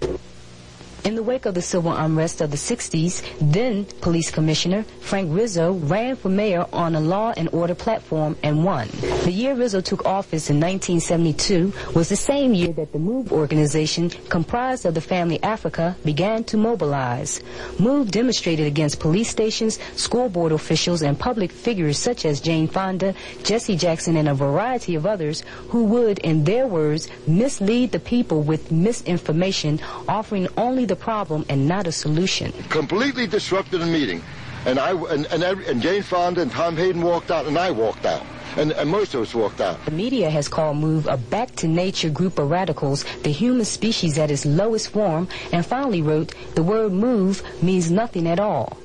In 1.08 1.16
the 1.16 1.24
wake 1.24 1.46
of 1.46 1.54
the 1.54 1.62
civil 1.62 1.94
unrest 1.94 2.42
of 2.42 2.52
the 2.52 2.58
60s, 2.58 3.24
then 3.40 3.86
police 4.02 4.30
commissioner 4.30 4.84
Frank 5.00 5.34
Rizzo 5.34 5.72
ran 5.72 6.18
for 6.18 6.28
mayor 6.28 6.66
on 6.74 6.96
a 6.96 7.00
law 7.00 7.34
and 7.38 7.48
order 7.54 7.76
platform 7.76 8.36
and 8.44 8.66
won. 8.66 8.90
The 9.24 9.32
year 9.32 9.56
Rizzo 9.56 9.80
took 9.80 10.06
office 10.06 10.50
in 10.50 10.60
1972 10.60 11.72
was 11.96 12.10
the 12.10 12.18
same 12.18 12.54
year 12.54 12.74
that 12.74 12.92
the 12.92 13.00
MOVE 13.00 13.32
organization, 13.32 14.10
comprised 14.28 14.86
of 14.86 14.96
the 14.96 15.00
family 15.00 15.42
Africa, 15.44 15.96
began 16.04 16.44
to 16.44 16.58
mobilize. 16.58 17.40
MOVE 17.80 18.12
demonstrated 18.12 18.68
against 18.68 19.00
police 19.00 19.30
stations, 19.30 19.80
school 19.96 20.28
board 20.28 20.52
officials, 20.52 21.04
and 21.04 21.18
public 21.18 21.54
figures 21.54 21.98
such 21.98 22.26
as 22.26 22.42
Jane 22.42 22.68
Fonda, 22.68 23.14
Jesse 23.46 23.78
Jackson, 23.78 24.18
and 24.18 24.28
a 24.28 24.34
variety 24.34 24.96
of 24.96 25.06
others 25.06 25.46
who 25.70 25.86
would, 25.86 26.20
in 26.20 26.44
their 26.44 26.68
words, 26.68 27.08
mislead 27.26 27.94
the 27.94 28.00
people 28.00 28.42
with 28.42 28.74
misinformation, 28.74 29.80
offering 30.10 30.50
only 30.58 30.84
the 30.84 30.97
problem 31.00 31.46
and 31.50 31.68
not 31.68 31.88
a 31.88 31.92
solution. 31.92 32.52
Completely 32.70 33.28
disrupted 33.28 33.82
the 33.82 33.86
meeting. 33.86 34.22
And 34.66 34.80
I 34.80 34.92
and, 34.92 35.26
and, 35.28 35.44
and 35.44 35.82
Jane 35.82 36.04
Fonda 36.04 36.42
and 36.42 36.52
Tom 36.52 36.76
Hayden 36.76 37.02
walked 37.02 37.32
out, 37.32 37.46
and 37.46 37.58
I 37.58 37.72
walked 37.72 38.06
out. 38.06 38.26
And, 38.58 38.72
and, 38.72 38.90
most 38.90 39.14
of 39.14 39.22
us 39.22 39.36
walked 39.36 39.62
out. 39.62 39.84
The 39.86 39.92
media 39.92 40.30
has 40.32 40.48
called 40.48 40.78
MOVE 40.78 41.06
a 41.08 41.16
back 41.16 41.56
to 41.58 41.68
nature 41.68 42.10
group 42.10 42.40
of 42.40 42.50
radicals, 42.50 43.06
the 43.22 43.30
human 43.30 43.66
species 43.66 44.18
at 44.18 44.32
its 44.32 44.46
lowest 44.46 44.90
form, 44.90 45.28
and 45.54 45.64
finally 45.64 46.02
wrote, 46.02 46.34
the 46.56 46.64
word 46.64 46.92
MOVE 46.92 47.44
means 47.62 47.92
nothing 47.92 48.28
at 48.28 48.40
all. 48.40 48.78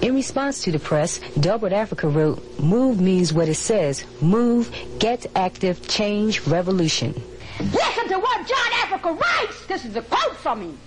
In 0.00 0.14
response 0.14 0.62
to 0.62 0.72
the 0.72 0.78
press, 0.78 1.20
Delbert 1.38 1.72
Africa 1.72 2.08
wrote, 2.08 2.40
MOVE 2.60 3.00
means 3.00 3.32
what 3.32 3.48
it 3.48 3.56
says, 3.56 4.04
move, 4.22 4.74
get 4.98 5.26
active, 5.36 5.86
change, 5.88 6.40
revolution. 6.46 7.12
Listen 7.60 8.08
to 8.08 8.18
what 8.18 8.46
John 8.46 8.72
Africa 8.82 9.12
writes! 9.12 9.66
This 9.66 9.84
is 9.84 9.96
a 9.96 10.02
quote 10.02 10.36
from 10.36 10.62
him. 10.62 10.78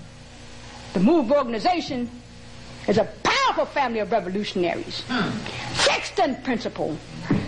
The 0.93 0.99
MOVE 0.99 1.31
organization 1.31 2.09
is 2.87 2.97
a 2.97 3.05
powerful 3.23 3.65
family 3.65 3.99
of 3.99 4.11
revolutionaries. 4.11 5.03
Sexton 5.73 6.35
principle, 6.43 6.97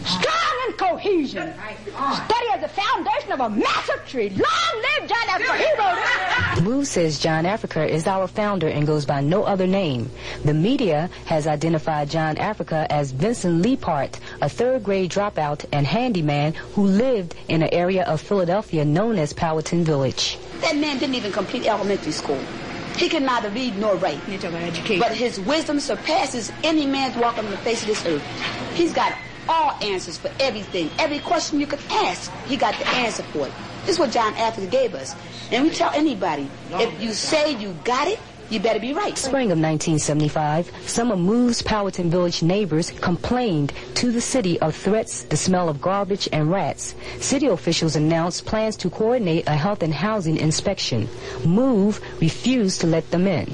strong 0.06 0.54
and 0.68 0.78
cohesion, 0.78 1.54
study 1.54 2.48
as 2.54 2.62
the 2.62 2.70
foundation 2.70 3.32
of 3.34 3.42
a 3.42 3.50
massive 3.50 4.08
tree. 4.08 4.30
Long 4.30 4.84
live 5.00 5.10
John 5.10 5.30
Africa, 5.30 5.58
he 5.58 5.66
wrote 5.78 5.98
it. 5.98 6.64
MOVE 6.64 6.88
says 6.88 7.20
John 7.20 7.46
Africa 7.46 7.86
is 7.86 8.08
our 8.08 8.28
founder 8.28 8.68
and 8.70 8.88
goes 8.88 9.06
by 9.06 9.20
no 9.20 9.44
other 9.44 9.68
name. 9.68 10.10
The 10.46 10.54
media 10.54 11.10
has 11.26 11.46
identified 11.46 12.10
John 12.10 12.38
Africa 12.38 12.88
as 12.90 13.12
Vincent 13.12 13.62
Leapart, 13.66 14.20
a 14.42 14.48
third 14.48 14.84
grade 14.84 15.12
dropout 15.12 15.66
and 15.74 15.86
handyman 15.86 16.54
who 16.76 16.86
lived 16.86 17.36
in 17.50 17.62
an 17.62 17.74
area 17.74 18.04
of 18.06 18.22
Philadelphia 18.22 18.86
known 18.86 19.18
as 19.18 19.34
Powelton 19.34 19.84
Village. 19.84 20.38
That 20.62 20.78
man 20.78 20.98
didn't 21.00 21.16
even 21.16 21.34
complete 21.34 21.68
elementary 21.68 22.14
school. 22.14 22.40
He 22.98 23.10
can 23.10 23.26
neither 23.26 23.50
read 23.50 23.78
nor 23.78 23.96
write. 23.96 24.20
You're 24.28 24.38
talking 24.40 24.58
about 24.58 24.68
education. 24.70 25.00
But 25.00 25.16
his 25.16 25.40
wisdom 25.40 25.80
surpasses 25.80 26.52
any 26.64 26.86
man's 26.86 27.16
walk 27.18 27.38
on 27.38 27.50
the 27.50 27.58
face 27.58 27.82
of 27.82 27.88
this 27.88 28.06
earth. 28.06 28.24
He's 28.76 28.94
got 28.94 29.18
all 29.50 29.72
answers 29.82 30.18
for 30.18 30.32
everything. 30.40 30.90
Every 31.00 31.20
question 31.20 31.60
you 31.60 31.68
could 31.68 31.82
ask, 31.92 32.32
he 32.46 32.56
got 32.56 32.78
the 32.78 32.88
answer 32.90 33.24
for 33.24 33.48
it. 33.48 33.54
This 33.82 33.96
is 33.96 34.00
what 34.00 34.12
John 34.12 34.34
Africa 34.36 34.68
gave 34.68 34.96
us. 34.96 35.16
And 35.52 35.64
we 35.66 35.70
tell 35.70 35.92
anybody, 35.94 36.50
if 36.72 37.02
you 37.02 37.14
say 37.14 37.52
you 37.54 37.76
got 37.84 38.08
it, 38.08 38.20
you 38.50 38.60
better 38.60 38.80
be 38.80 38.94
right. 38.94 39.18
Spring 39.18 39.52
of 39.52 39.60
1975, 39.60 40.72
some 40.86 41.12
of 41.12 41.20
MOVE's 41.20 41.62
Powelton 41.62 42.10
Village 42.10 42.44
neighbors 42.44 42.92
complained 42.92 43.74
to 43.96 44.12
the 44.12 44.22
city 44.22 44.60
of 44.60 44.76
threats, 44.76 45.24
the 45.24 45.38
smell 45.38 45.70
of 45.70 45.82
garbage, 45.82 46.30
and 46.32 46.52
rats. 46.52 46.96
City 47.20 47.48
officials 47.48 47.96
announced 47.96 48.46
plans 48.46 48.76
to 48.78 48.90
coordinate 48.90 49.48
a 49.48 49.56
health 49.56 49.84
and 49.84 49.94
housing 49.94 50.38
inspection. 50.38 51.08
MOVE 51.46 52.00
refused 52.22 52.82
to 52.82 52.88
let 52.88 53.10
them 53.12 53.28
in. 53.28 53.54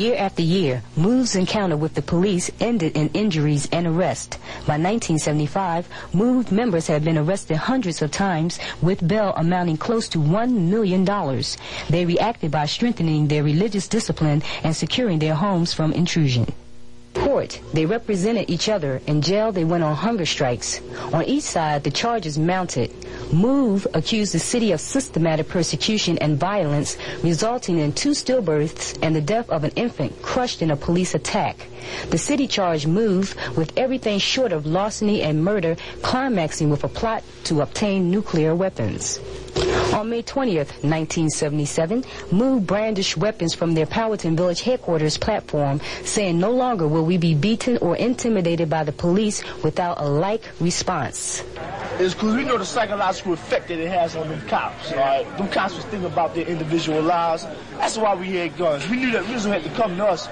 Year 0.00 0.16
after 0.16 0.40
year, 0.40 0.82
MOVE's 0.96 1.36
encounter 1.36 1.76
with 1.76 1.92
the 1.92 2.00
police 2.00 2.50
ended 2.58 2.96
in 2.96 3.10
injuries 3.12 3.68
and 3.70 3.86
arrest. 3.86 4.38
By 4.66 4.80
1975, 4.80 5.86
MOVE 6.14 6.50
members 6.50 6.86
had 6.86 7.04
been 7.04 7.18
arrested 7.18 7.58
hundreds 7.58 8.00
of 8.00 8.10
times 8.10 8.58
with 8.80 9.06
bail 9.06 9.34
amounting 9.36 9.76
close 9.76 10.08
to 10.08 10.18
$1 10.18 10.52
million. 10.52 11.04
They 11.90 12.06
reacted 12.06 12.50
by 12.50 12.64
strengthening 12.64 13.28
their 13.28 13.44
religious 13.44 13.88
discipline 13.88 14.42
and 14.64 14.74
securing 14.74 15.18
their 15.18 15.34
homes 15.34 15.74
from 15.74 15.92
intrusion. 15.92 16.46
Court, 17.14 17.60
they 17.72 17.86
represented 17.86 18.48
each 18.48 18.68
other. 18.68 19.00
In 19.06 19.20
jail, 19.20 19.50
they 19.52 19.64
went 19.64 19.82
on 19.82 19.96
hunger 19.96 20.26
strikes. 20.26 20.80
On 21.12 21.24
each 21.24 21.42
side, 21.42 21.82
the 21.82 21.90
charges 21.90 22.38
mounted. 22.38 22.92
MOVE 23.32 23.86
accused 23.94 24.32
the 24.32 24.38
city 24.38 24.72
of 24.72 24.80
systematic 24.80 25.48
persecution 25.48 26.18
and 26.18 26.38
violence, 26.38 26.96
resulting 27.22 27.78
in 27.78 27.92
two 27.92 28.10
stillbirths 28.10 28.98
and 29.02 29.14
the 29.14 29.20
death 29.20 29.50
of 29.50 29.64
an 29.64 29.72
infant 29.76 30.22
crushed 30.22 30.62
in 30.62 30.70
a 30.70 30.76
police 30.76 31.14
attack. 31.14 31.66
The 32.10 32.18
city 32.18 32.46
charged 32.46 32.86
MOVE 32.86 33.34
with 33.56 33.76
everything 33.76 34.18
short 34.18 34.52
of 34.52 34.66
larceny 34.66 35.22
and 35.22 35.44
murder, 35.44 35.76
climaxing 36.02 36.70
with 36.70 36.84
a 36.84 36.88
plot 36.88 37.22
to 37.44 37.60
obtain 37.60 38.10
nuclear 38.10 38.54
weapons. 38.54 39.18
On 39.94 40.08
May 40.08 40.22
20th, 40.22 40.70
1977, 40.82 42.04
MOVE 42.30 42.66
brandished 42.66 43.16
weapons 43.16 43.54
from 43.54 43.74
their 43.74 43.86
Powelton 43.86 44.36
Village 44.36 44.62
headquarters 44.62 45.18
platform, 45.18 45.80
saying 46.04 46.38
no 46.38 46.50
longer 46.50 46.86
will 46.86 47.04
we 47.04 47.18
be 47.18 47.34
beaten 47.34 47.76
or 47.78 47.96
intimidated 47.96 48.70
by 48.70 48.84
the 48.84 48.92
police 48.92 49.42
without 49.62 50.00
a 50.00 50.08
like 50.08 50.50
response. 50.60 51.42
It's 51.98 52.14
because 52.14 52.34
we 52.34 52.44
know 52.44 52.56
the 52.56 52.64
psychological 52.64 53.32
effect 53.32 53.68
that 53.68 53.78
it 53.78 53.88
has 53.88 54.16
on 54.16 54.28
them 54.28 54.40
cops. 54.48 54.92
Right? 54.92 55.26
Them 55.36 55.48
cops 55.48 55.74
was 55.74 55.84
thinking 55.86 56.10
about 56.10 56.34
their 56.34 56.46
individual 56.46 57.02
lives. 57.02 57.46
That's 57.76 57.98
why 57.98 58.14
we 58.14 58.30
had 58.36 58.56
guns. 58.56 58.88
We 58.88 58.96
knew 58.96 59.10
that 59.12 59.28
Rizzo 59.28 59.50
had 59.50 59.64
to 59.64 59.70
come 59.70 59.96
to 59.96 60.06
us 60.06 60.28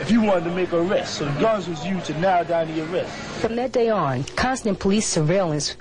if 0.00 0.08
he 0.08 0.18
wanted 0.18 0.44
to 0.44 0.50
make 0.50 0.72
arrests. 0.72 1.18
So 1.18 1.26
the 1.26 1.40
guns 1.40 1.68
was 1.68 1.84
used 1.84 2.06
to 2.06 2.18
narrow 2.20 2.44
down 2.44 2.74
the 2.74 2.84
arrest. 2.90 3.12
From 3.40 3.56
that 3.56 3.72
day 3.72 3.90
on, 3.90 4.24
constant 4.36 4.78
police 4.78 5.06
surveillance 5.06 5.76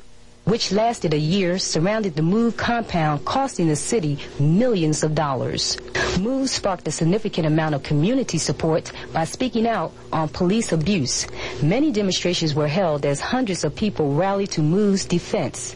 which 0.50 0.72
lasted 0.72 1.14
a 1.14 1.18
year, 1.18 1.60
surrounded 1.60 2.16
the 2.16 2.24
MOVE 2.24 2.58
compound, 2.58 3.24
costing 3.24 3.68
the 3.68 3.76
city 3.76 4.18
millions 4.39 5.04
of 5.04 5.14
dollars. 5.14 5.78
MOVE 6.20 6.50
sparked 6.50 6.88
a 6.88 6.91
significant 6.91 7.45
amount 7.45 7.76
of 7.76 7.84
community 7.84 8.39
support 8.39 8.91
by 9.14 9.26
speaking 9.26 9.68
out 9.68 9.93
on 10.12 10.28
police 10.28 10.72
abuse. 10.72 11.28
Many 11.62 11.91
demonstrations 11.91 12.56
were 12.56 12.68
held 12.68 13.06
as 13.06 13.22
hundreds 13.22 13.64
of 13.64 13.76
people 13.76 14.16
rallied 14.16 14.50
to 14.52 14.62
MOVE's 14.62 15.06
defense. 15.06 15.76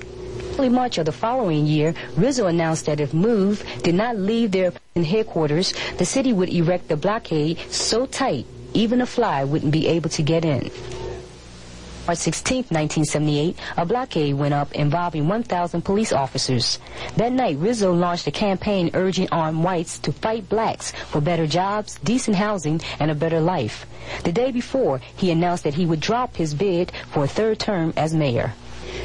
Early 0.58 0.70
March 0.70 0.98
of 0.98 1.06
the 1.06 1.12
following 1.12 1.68
year, 1.68 1.94
Rizzo 2.18 2.48
announced 2.48 2.88
that 2.88 3.00
if 3.00 3.14
MOVE 3.14 3.64
did 3.84 3.94
not 3.94 4.18
leave 4.18 4.52
their 4.52 4.74
headquarters, 4.96 5.74
the 5.98 6.06
city 6.06 6.34
would 6.34 6.50
erect 6.50 6.92
a 6.92 6.98
blockade 6.98 7.60
so 7.70 8.08
tight 8.08 8.48
even 8.74 9.02
a 9.02 9.06
fly 9.06 9.44
wouldn't 9.44 9.72
be 9.72 9.88
able 9.88 10.10
to 10.10 10.24
get 10.24 10.44
in. 10.44 10.72
March 12.06 12.18
16, 12.18 12.58
1978, 12.70 13.58
a 13.78 13.86
blockade 13.86 14.36
went 14.36 14.54
up 14.54 14.74
involving 14.74 15.30
1,000 15.30 15.82
police 15.84 16.12
officers. 16.12 16.78
That 17.16 17.32
night, 17.32 17.58
Rizzo 17.60 17.94
launched 17.94 18.28
a 18.28 18.32
campaign 18.32 18.92
urging 18.94 19.30
armed 19.32 19.64
whites 19.64 20.00
to 20.00 20.12
fight 20.12 20.50
blacks 20.50 20.92
for 20.92 21.22
better 21.22 21.48
jobs, 21.48 21.98
decent 22.04 22.36
housing, 22.36 22.82
and 23.00 23.10
a 23.10 23.16
better 23.16 23.40
life. 23.40 23.86
The 24.26 24.34
day 24.34 24.52
before, 24.52 25.00
he 25.16 25.32
announced 25.32 25.64
that 25.64 25.76
he 25.76 25.86
would 25.86 26.02
drop 26.02 26.36
his 26.36 26.54
bid 26.54 26.92
for 27.12 27.24
a 27.24 27.28
third 27.28 27.60
term 27.60 27.94
as 27.96 28.14
mayor. 28.14 28.54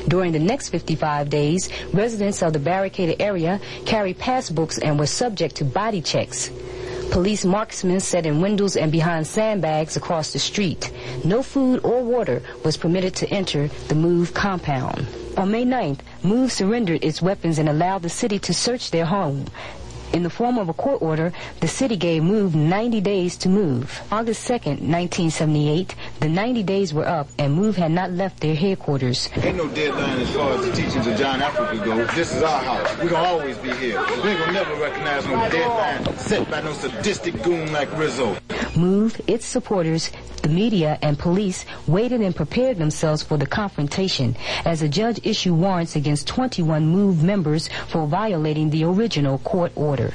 During 0.09 0.33
the 0.33 0.41
next 0.41 0.71
55 0.71 1.31
days, 1.31 1.71
residents 1.93 2.43
of 2.43 2.53
the 2.53 2.59
barricaded 2.59 3.23
area 3.23 3.61
carried 3.87 4.19
passbooks 4.19 4.79
and 4.83 4.99
were 4.99 5.07
subject 5.07 5.55
to 5.57 5.65
body 5.65 6.03
checks. 6.03 6.51
Police 7.11 7.47
marksmen 7.47 8.01
sat 8.01 8.27
in 8.27 8.43
windows 8.43 8.77
and 8.77 8.93
behind 8.93 9.27
sandbags 9.27 9.97
across 9.97 10.33
the 10.33 10.39
street. 10.39 10.93
No 11.25 11.43
food 11.43 11.81
or 11.83 12.03
water 12.05 12.43
was 12.65 12.77
permitted 12.77 13.17
to 13.17 13.31
enter 13.31 13.69
the 13.89 13.95
MOVE 13.95 14.35
compound. 14.35 15.07
On 15.39 15.51
May 15.51 15.65
9th, 15.65 16.01
MOVE 16.23 16.53
surrendered 16.53 17.03
its 17.03 17.23
weapons 17.23 17.59
and 17.59 17.69
allowed 17.69 18.03
the 18.03 18.11
city 18.11 18.39
to 18.41 18.53
search 18.53 18.91
their 18.91 19.07
home. 19.07 19.47
In 20.13 20.23
the 20.23 20.31
form 20.31 20.59
of 20.59 20.69
a 20.69 20.73
court 20.73 21.03
order, 21.03 21.33
the 21.61 21.69
city 21.69 21.97
gave 21.97 22.23
MOVE 22.23 22.55
90 22.55 23.01
days 23.03 23.37
to 23.39 23.49
move. 23.49 24.01
August 24.11 24.49
2nd, 24.49 24.81
1978, 24.81 25.95
The 26.21 26.29
90 26.29 26.63
days 26.63 26.95
were 26.95 27.07
up 27.07 27.29
and 27.39 27.55
MOVE 27.55 27.77
had 27.77 27.91
not 27.93 28.11
left 28.13 28.41
their 28.41 28.55
headquarters. 28.55 29.29
Ain't 29.37 29.57
no 29.57 29.69
deadline 29.69 30.19
as 30.21 30.31
far 30.35 30.53
as 30.53 30.65
the 30.65 30.73
teachings 30.73 31.07
of 31.07 31.17
John 31.17 31.43
Africa 31.43 31.77
go. 31.85 32.05
This 32.15 32.35
is 32.35 32.43
our 32.43 32.63
house. 32.63 32.97
We're 32.99 33.11
gonna 33.11 33.29
always 33.29 33.57
be 33.59 33.71
here. 33.73 34.01
We 34.23 34.31
ain't 34.31 34.39
gonna 34.41 34.53
never 34.53 34.75
recognize 34.77 35.27
no 35.27 35.49
deadline 35.51 36.17
set 36.19 36.51
by 36.51 36.63
no 36.63 36.73
sadistic 36.73 37.43
goon 37.43 37.73
like 37.73 37.91
Rizzo. 37.99 38.37
MOVE, 38.79 39.21
its 39.27 39.45
supporters, 39.45 40.11
the 40.43 40.49
media 40.49 40.99
and 41.03 41.19
police 41.19 41.67
waited 41.87 42.21
and 42.21 42.35
prepared 42.35 42.79
themselves 42.79 43.23
for 43.23 43.37
the 43.37 43.47
confrontation 43.47 44.37
as 44.65 44.81
a 44.81 44.89
judge 44.89 45.21
issued 45.25 45.55
warrants 45.55 45.97
against 45.97 46.27
21 46.29 46.87
MOVE 46.87 47.23
members 47.23 47.69
for 47.89 48.07
violating 48.07 48.71
the 48.71 48.85
original 48.85 49.39
court 49.39 49.73
order. 49.75 50.13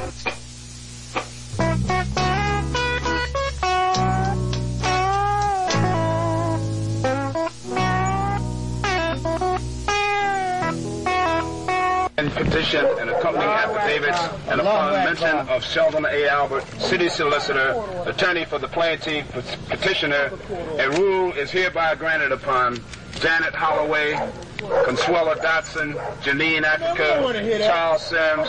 Petition 12.35 12.85
and 12.99 13.09
accompanying 13.09 13.49
affidavits 13.49 14.19
and 14.47 14.61
upon 14.61 14.93
mention 14.93 15.35
of 15.49 15.63
Sheldon 15.63 16.05
A. 16.05 16.27
Albert, 16.27 16.65
city 16.79 17.09
solicitor, 17.09 17.81
attorney 18.05 18.45
for 18.45 18.59
the 18.59 18.67
plaintiff, 18.67 19.31
petitioner, 19.69 20.31
a 20.79 20.89
rule 20.91 21.31
is 21.33 21.51
hereby 21.51 21.95
granted 21.95 22.31
upon 22.31 22.79
Janet 23.19 23.53
Holloway, 23.53 24.13
Consuela 24.57 25.35
Dotson, 25.37 25.93
Janine 26.21 26.63
Africa, 26.63 27.21
Charles 27.65 28.01
Sims, 28.05 28.47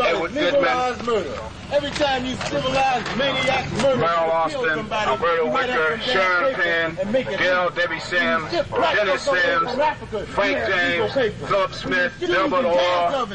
Edward 0.00 0.32
Goodman, 0.34 1.34
Every 1.72 1.90
time 1.92 2.26
you 2.26 2.36
civilize 2.36 3.16
maniacs 3.16 3.72
murder, 3.82 3.96
Merle 3.96 4.30
Austin, 4.30 4.92
Alberto 4.92 5.50
Wicker, 5.50 5.98
Sharon 6.02 6.54
Penn, 6.54 7.12
Gail 7.38 7.70
Debbie 7.70 7.98
Sims, 7.98 8.50
Dennis 8.50 9.22
Sims, 9.22 9.70
Frank 10.34 10.66
James, 10.68 11.12
Philip 11.48 11.72
Smith, 11.72 12.12
Delbert 12.20 12.66
Orr, 12.66 13.26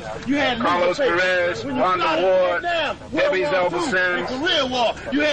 Carlos 0.60 0.98
Perez, 0.98 1.66
Wanda 1.66 2.22
Ward, 2.22 2.62
Debbie 3.12 3.42
Zelba 3.42 3.82
Sims, 3.82 4.30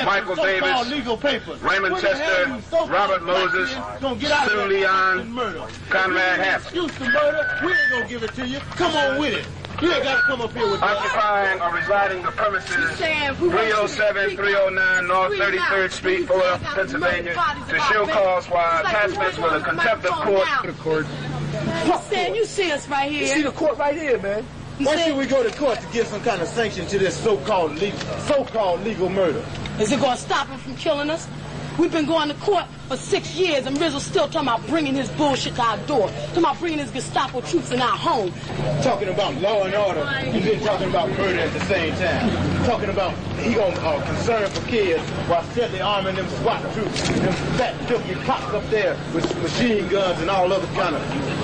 Michael 0.07 0.37
Davis, 0.37 1.61
Raymond 1.61 2.01
Chester, 2.01 2.59
Robert 2.91 3.23
Moses, 3.23 3.71
Sue 4.01 4.65
Leon, 4.67 5.37
Conrad 5.91 6.41
Hampton. 6.41 6.85
Excuse 6.85 6.93
the 6.93 7.05
murder, 7.11 7.61
we 7.63 7.73
ain't 7.73 7.91
gonna 7.91 8.09
give 8.09 8.23
it 8.23 8.33
to 8.35 8.47
you. 8.47 8.61
Come 8.61 8.97
on 8.97 9.21
with 9.21 9.35
it. 9.35 9.47
You 9.85 9.93
ain't 9.93 10.03
gotta 10.03 10.23
come 10.23 10.41
up 10.41 10.53
here 10.53 10.71
with 10.71 10.81
that. 10.81 10.97
Occupying 10.97 11.61
or 11.61 11.75
residing 11.75 12.23
the 12.23 12.31
premises 12.31 12.97
307, 12.97 14.35
309 14.35 15.07
North 15.07 15.33
33rd 15.33 15.91
Street, 15.93 16.27
Philadelphia, 16.27 16.69
Pennsylvania, 16.75 17.35
to 17.69 17.79
show 17.93 18.07
cause 18.07 18.47
while 18.49 18.81
attachments 18.81 19.37
with 19.37 19.53
a 19.53 19.61
contempt 19.61 20.07
of 20.07 20.13
court. 20.13 20.49
court. 20.79 21.07
He's 21.85 22.01
saying 22.05 22.35
you 22.35 22.47
see 22.47 22.73
us 22.73 22.89
right 22.89 23.13
here. 23.13 23.21
You 23.23 23.27
see 23.27 23.43
the 23.43 23.53
court 23.53 23.77
right 23.77 23.95
here, 23.95 24.19
man. 24.23 24.43
Why 24.79 24.97
should 24.97 25.19
we 25.19 25.27
go 25.27 25.43
to 25.43 25.55
court 25.55 25.79
to 25.81 25.87
give 25.93 26.07
some 26.07 26.23
kind 26.23 26.41
of 26.41 26.49
sanction 26.49 26.87
to 26.87 26.99
this 26.99 27.15
so-called 27.15 27.73
legal, 27.73 28.01
so-called 28.21 28.81
legal 28.85 29.11
murder? 29.11 29.45
Is 29.79 29.93
it 29.93 30.01
going 30.01 30.17
to 30.17 30.23
stop 30.23 30.49
him 30.49 30.59
from 30.59 30.77
killing 30.77 31.11
us? 31.11 31.29
We've 31.79 31.93
been 31.93 32.07
going 32.07 32.29
to 32.29 32.35
court 32.37 32.65
for 32.89 32.97
six 32.97 33.35
years, 33.35 33.67
and 33.67 33.79
Rizzo's 33.81 34.05
still 34.05 34.29
talking 34.29 34.49
about 34.49 34.67
bringing 34.67 34.95
his 34.95 35.09
bullshit 35.11 35.55
to 35.57 35.63
our 35.63 35.79
door. 35.87 36.09
Talking 36.09 36.39
about 36.39 36.59
bringing 36.59 36.79
his 36.79 36.91
Gestapo 36.91 37.41
troops 37.41 37.71
in 37.71 37.81
our 37.81 37.97
home. 37.97 38.33
Talking 38.83 39.09
about 39.09 39.35
law 39.37 39.65
and 39.65 39.75
order, 39.75 40.01
and 40.01 40.45
been 40.45 40.61
talking 40.61 40.91
about 40.91 41.09
murder 41.11 41.41
at 41.41 41.53
the 41.53 41.61
same 41.61 41.95
time. 41.95 42.65
Talking 42.67 42.91
about 42.91 43.15
he 43.39 43.55
gonna 43.55 43.75
uh, 43.81 44.05
concern 44.07 44.51
for 44.51 44.67
kids 44.69 45.03
while 45.29 45.43
steadily 45.53 45.81
arming 45.81 46.17
them 46.17 46.29
SWAT 46.41 46.61
troops, 46.75 47.09
them 47.09 47.33
fat 47.57 47.75
filthy 47.89 48.15
cops 48.27 48.53
up 48.55 48.69
there 48.71 48.97
with 49.15 49.43
machine 49.43 49.89
guns 49.89 50.21
and 50.21 50.31
all 50.31 50.53
other 50.53 50.67
kind 50.69 50.95
of 50.95 51.03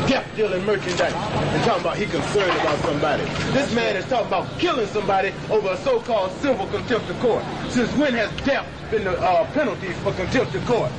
death 0.09 0.27
dealing 0.37 0.65
merchandise. 0.65 1.13
And 1.13 1.65
talking 1.65 1.83
about 1.83 1.97
he 1.97 2.07
concerned 2.07 2.59
about 2.61 2.79
somebody. 2.81 3.25
This 3.53 3.75
man 3.75 3.97
is 3.97 4.05
talking 4.07 4.29
about 4.29 4.59
killing 4.59 4.87
somebody 4.89 5.33
over 5.51 5.71
a 5.71 5.77
so-called 5.79 6.33
civil 6.41 6.67
contempt 6.69 7.09
of 7.11 7.19
court. 7.21 7.45
Since 7.69 7.93
when 7.97 8.15
has 8.15 8.31
death 8.45 8.67
been 8.91 9.05
the 9.05 9.19
uh, 9.21 9.51
penalty 9.53 9.93
for 10.05 10.13
contempt 10.13 10.55
of 10.55 10.67
court? 10.67 10.91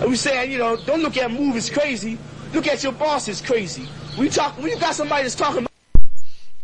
And 0.00 0.10
we 0.10 0.16
saying, 0.16 0.50
you 0.52 0.58
know, 0.58 0.76
don't 0.76 1.02
look 1.02 1.16
at 1.16 1.30
movies 1.30 1.70
crazy. 1.70 2.18
Look 2.52 2.66
at 2.66 2.82
your 2.82 2.92
boss 2.92 3.28
is 3.28 3.40
crazy. 3.40 3.88
We 4.18 4.28
talk 4.28 4.58
you 4.60 4.78
got 4.78 4.94
somebody 4.94 5.22
that's 5.22 5.34
talking 5.34 5.58
about 5.58 5.68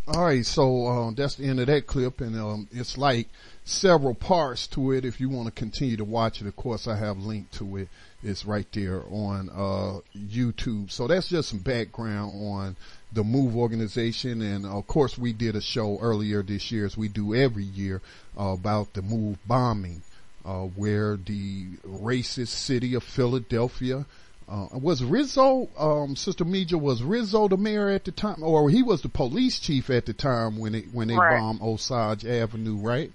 all 0.07 0.23
right, 0.23 0.45
so 0.45 0.87
um, 0.87 1.15
that's 1.15 1.37
the 1.37 1.47
end 1.47 1.61
of 1.61 1.67
that 1.69 1.87
clip, 1.87 2.21
and 2.21 2.37
um, 2.37 2.69
it's 2.73 2.99
like 2.99 3.27
several 3.65 4.15
parts 4.15 4.67
to 4.69 4.93
it. 4.93 5.07
If 5.07 5.19
you 5.19 5.31
want 5.31 5.47
to 5.47 5.53
continue 5.53 5.97
to 5.97 6.05
watch 6.05 6.43
it, 6.43 6.47
of 6.47 6.55
course, 6.57 6.87
I 6.87 6.97
have 6.97 7.17
linked 7.19 7.55
to 7.55 7.79
it. 7.79 7.89
It's 8.23 8.45
right 8.45 8.67
there 8.73 9.03
on 9.09 9.49
uh, 9.49 10.01
YouTube. 10.15 10.91
So 10.91 11.07
that's 11.07 11.31
just 11.31 11.49
some 11.49 11.61
background 11.61 12.33
on 12.35 12.77
the 13.15 13.25
Move 13.25 13.57
organization, 13.57 14.43
and 14.43 14.67
of 14.67 14.87
course, 14.87 15.17
we 15.17 15.33
did 15.33 15.57
a 15.57 15.63
show 15.63 15.99
earlier 16.03 16.43
this 16.43 16.71
year, 16.71 16.85
as 16.85 16.99
we 16.99 17.09
do 17.09 17.35
every 17.35 17.65
year, 17.65 18.03
uh, 18.39 18.49
about 18.49 18.93
the 18.93 19.01
Move 19.01 19.39
bombing, 19.47 20.03
uh, 20.45 20.63
where 20.63 21.17
the 21.17 21.67
racist 21.87 22.49
city 22.49 22.95
of 22.95 23.03
Philadelphia 23.03 24.05
uh, 24.47 24.67
was 24.73 25.03
Rizzo, 25.03 25.69
um, 25.79 26.17
Sister 26.17 26.45
Meja, 26.45 26.79
was 26.79 27.03
Rizzo 27.03 27.49
the 27.49 27.57
mayor 27.57 27.89
at 27.89 28.05
the 28.05 28.13
time, 28.13 28.43
or 28.43 28.69
he 28.69 28.83
was 28.83 29.01
the 29.01 29.09
police 29.09 29.59
chief 29.59 29.89
at 29.89 30.05
the 30.05 30.13
time 30.13 30.59
when 30.59 30.75
it, 30.75 30.85
when 30.93 31.09
they 31.09 31.17
Right. 31.17 31.41
bombed 31.41 31.63
Osage 31.63 32.27
Avenue, 32.27 32.77
right? 32.77 33.11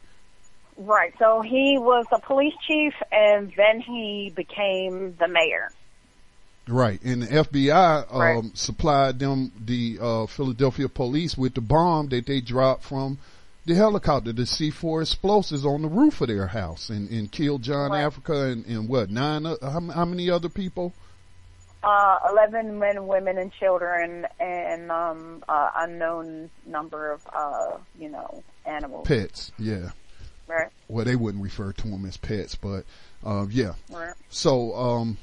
Right. 0.76 1.14
So 1.20 1.42
he 1.42 1.78
was 1.78 2.08
the 2.10 2.18
police 2.20 2.56
chief, 2.68 2.94
and 3.12 3.54
then 3.56 3.82
he 3.82 4.32
became 4.36 5.16
the 5.20 5.28
mayor. 5.28 5.72
Right. 6.68 7.00
And 7.04 7.24
the 7.24 7.28
FBI, 7.28 8.06
um, 8.12 8.20
Right. 8.20 8.58
supplied 8.58 9.20
them, 9.20 9.52
the, 9.64 10.00
uh, 10.02 10.26
Philadelphia 10.26 10.88
police 10.90 11.38
with 11.38 11.54
the 11.54 11.62
bomb 11.62 12.10
that 12.10 12.26
they 12.26 12.42
dropped 12.42 12.84
from 12.84 13.20
the 13.66 13.76
helicopter, 13.76 14.34
the 14.34 14.44
C4 14.44 15.02
explosives 15.02 15.66
on 15.66 15.82
the 15.82 15.88
roof 15.88 16.22
of 16.22 16.28
their 16.28 16.48
house 16.48 16.90
and, 16.90 17.10
and 17.10 17.32
killed 17.32 17.62
John 17.62 17.94
Africa 17.94 18.46
and, 18.46 18.66
and 18.66 18.88
what, 18.90 19.10
nine, 19.10 19.46
uh, 19.46 19.56
how, 19.62 19.80
how 19.82 20.06
many 20.06 20.30
other 20.30 20.50
people? 20.50 20.94
Uh, 21.82 22.20
11 22.32 22.78
men, 22.80 23.08
women, 23.08 23.38
and 23.38 23.54
children, 23.54 24.28
and 24.40 24.92
um, 24.92 25.44
uh, 25.48 25.72
unknown 25.78 26.50
number 26.66 27.12
of, 27.12 27.22
uh, 27.34 27.78
you 27.98 28.10
know, 28.10 28.44
animals. 28.66 29.08
Pets. 29.08 29.52
Yeah. 29.58 29.92
Right. 30.48 30.68
Well, 30.88 31.06
they 31.06 31.16
wouldn't 31.16 31.44
refer 31.44 31.72
to 31.72 31.88
them 31.88 32.06
as 32.06 32.18
pets, 32.18 32.56
but, 32.56 32.84
uh, 33.24 33.46
yeah. 33.50 33.74
Right. 33.90 34.14
So, 34.30 34.76
um, 34.76 35.18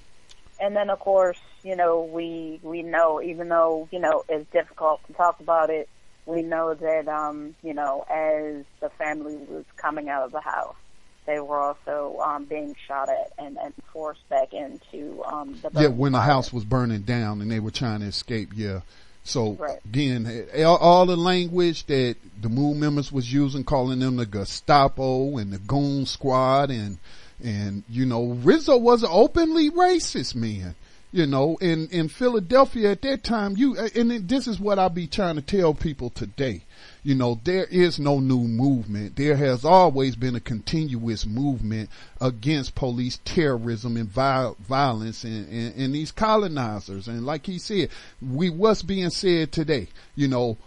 And 0.61 0.75
then, 0.75 0.89
of 0.89 0.99
course, 1.01 1.39
you 1.67 1.75
know, 1.75 2.05
we 2.05 2.61
we 2.63 2.83
know, 2.83 3.21
even 3.21 3.49
though 3.49 3.89
you 3.91 3.99
know 3.99 4.23
it's 4.29 4.49
difficult 4.53 5.05
to 5.09 5.13
talk 5.15 5.41
about 5.41 5.69
it, 5.69 5.89
we 6.27 6.43
know 6.43 6.75
that 6.75 7.09
um, 7.09 7.55
you 7.63 7.73
know, 7.73 8.05
as 8.11 8.65
the 8.81 8.91
family 8.91 9.37
was 9.49 9.65
coming 9.77 10.09
out 10.09 10.25
of 10.25 10.33
the 10.33 10.41
house, 10.41 10.77
they 11.25 11.41
were 11.41 11.59
also 11.59 12.19
um, 12.21 12.45
being 12.45 12.75
shot 12.87 13.09
at 13.09 13.33
and, 13.39 13.57
and 13.57 13.73
forced 13.93 14.29
back 14.29 14.53
into 14.53 15.23
um, 15.25 15.59
the 15.63 15.71
yeah, 15.81 15.89
when 15.89 16.13
the 16.13 16.21
house 16.21 16.53
was 16.53 16.65
burning 16.65 17.03
down 17.03 17.41
and 17.41 17.51
they 17.51 17.61
were 17.61 17.71
trying 17.71 18.01
to 18.01 18.07
escape, 18.07 18.51
yeah. 18.55 18.81
So 19.25 19.55
Right. 19.55 19.79
again, 19.85 20.47
eh, 20.53 20.63
all, 20.63 20.77
all 20.77 21.07
the 21.07 21.17
language 21.17 21.87
that 21.87 22.17
the 22.41 22.49
MOVE 22.49 22.77
members 22.77 23.11
was 23.11 23.33
using, 23.33 23.65
calling 23.65 23.99
them 23.99 24.17
the 24.17 24.27
Gestapo 24.27 25.39
and 25.39 25.53
the 25.53 25.59
Goon 25.59 26.07
Squad, 26.07 26.71
and 26.71 26.99
and 27.43 27.83
you 27.91 28.07
know 28.07 28.39
Rizzo 28.43 28.77
was 28.77 29.03
an 29.03 29.11
openly 29.13 29.71
racist 29.71 30.37
man. 30.37 30.77
You 31.13 31.27
know, 31.27 31.57
in 31.61 31.89
in 31.89 32.09
Philadelphia 32.09 32.91
at 32.91 33.03
that 33.03 33.23
time, 33.23 33.57
you 33.57 33.79
eh, 33.79 33.89
and 33.95 34.29
this 34.29 34.47
is 34.47 34.59
what 34.59 34.79
I 34.79 34.89
be 34.89 35.07
trying 35.07 35.37
to 35.37 35.43
tell 35.43 35.73
people 35.73 36.11
today. 36.11 36.63
You 37.03 37.15
know, 37.15 37.41
there 37.45 37.65
is 37.65 38.01
no 38.01 38.19
new 38.19 38.41
movement. 38.41 39.15
There 39.15 39.37
has 39.37 39.65
always 39.65 40.17
been 40.17 40.35
a 40.35 40.41
continuous 40.41 41.25
movement 41.25 41.89
against 42.21 42.75
police 42.75 43.21
terrorism 43.25 43.97
and 43.97 44.09
viol- 44.09 44.57
violence 44.61 45.23
and, 45.23 45.49
and, 45.49 45.75
and 45.77 45.95
these 45.95 46.11
colonizers. 46.11 47.07
And 47.07 47.25
like 47.25 47.47
he 47.47 47.59
said, 47.59 47.91
we 48.21 48.51
what's 48.51 48.83
being 48.83 49.11
said 49.11 49.53
today, 49.53 49.89
you 50.17 50.27
know, 50.27 50.59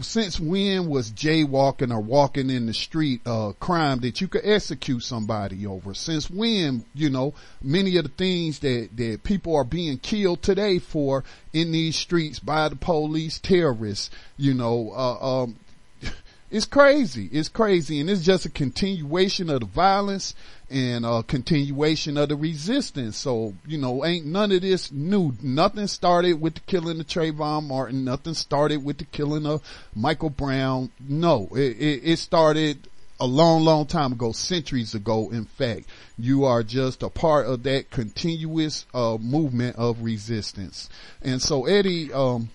since 0.00 0.38
when 0.38 0.88
was 0.88 1.10
jaywalking 1.10 1.92
or 1.92 2.00
walking 2.00 2.50
in 2.50 2.66
the 2.66 2.74
street 2.74 3.20
a 3.26 3.54
crime 3.58 4.00
that 4.00 4.20
you 4.20 4.28
could 4.28 4.42
execute 4.44 5.02
somebody 5.02 5.66
over? 5.66 5.94
Since 5.94 6.30
when, 6.30 6.84
you 6.94 7.10
know, 7.10 7.34
many 7.62 7.96
of 7.96 8.04
the 8.04 8.10
things 8.10 8.60
that, 8.60 8.90
that 8.96 9.22
people 9.24 9.56
are 9.56 9.64
being 9.64 9.98
killed 9.98 10.42
today 10.42 10.78
for 10.78 11.24
in 11.52 11.72
these 11.72 11.96
streets 11.96 12.38
by 12.38 12.68
the 12.68 12.76
police 12.76 13.38
terrorists, 13.38 14.10
you 14.36 14.54
know, 14.54 14.92
uh, 14.94 15.42
um, 15.42 15.56
it's 16.50 16.66
crazy. 16.66 17.28
It's 17.32 17.48
crazy. 17.48 18.00
And 18.00 18.08
it's 18.08 18.22
just 18.22 18.46
a 18.46 18.50
continuation 18.50 19.50
of 19.50 19.60
the 19.60 19.66
violence 19.66 20.34
and 20.70 21.06
a 21.06 21.22
continuation 21.22 22.16
of 22.16 22.28
the 22.28 22.36
resistance. 22.36 23.16
So, 23.16 23.54
you 23.66 23.78
know, 23.78 24.04
ain't 24.04 24.26
none 24.26 24.52
of 24.52 24.60
this 24.60 24.92
new. 24.92 25.34
Nothing 25.42 25.86
started 25.86 26.40
with 26.40 26.54
the 26.54 26.60
killing 26.60 27.00
of 27.00 27.06
Trayvon 27.06 27.66
Martin. 27.66 28.04
Nothing 28.04 28.34
started 28.34 28.84
with 28.84 28.98
the 28.98 29.04
killing 29.04 29.46
of 29.46 29.62
Michael 29.94 30.30
Brown. 30.30 30.90
No, 31.00 31.48
it, 31.52 31.76
it, 31.78 32.00
it 32.04 32.16
started 32.18 32.88
a 33.20 33.26
long, 33.26 33.64
long 33.64 33.86
time 33.86 34.12
ago, 34.12 34.32
centuries 34.32 34.94
ago. 34.94 35.30
In 35.30 35.44
fact, 35.44 35.86
you 36.18 36.44
are 36.44 36.62
just 36.62 37.02
a 37.02 37.08
part 37.08 37.46
of 37.46 37.62
that 37.64 37.90
continuous 37.90 38.86
uh, 38.94 39.16
movement 39.18 39.76
of 39.76 40.02
resistance. 40.02 40.88
And 41.22 41.40
so, 41.40 41.66
Eddie, 41.66 42.12
um, 42.12 42.50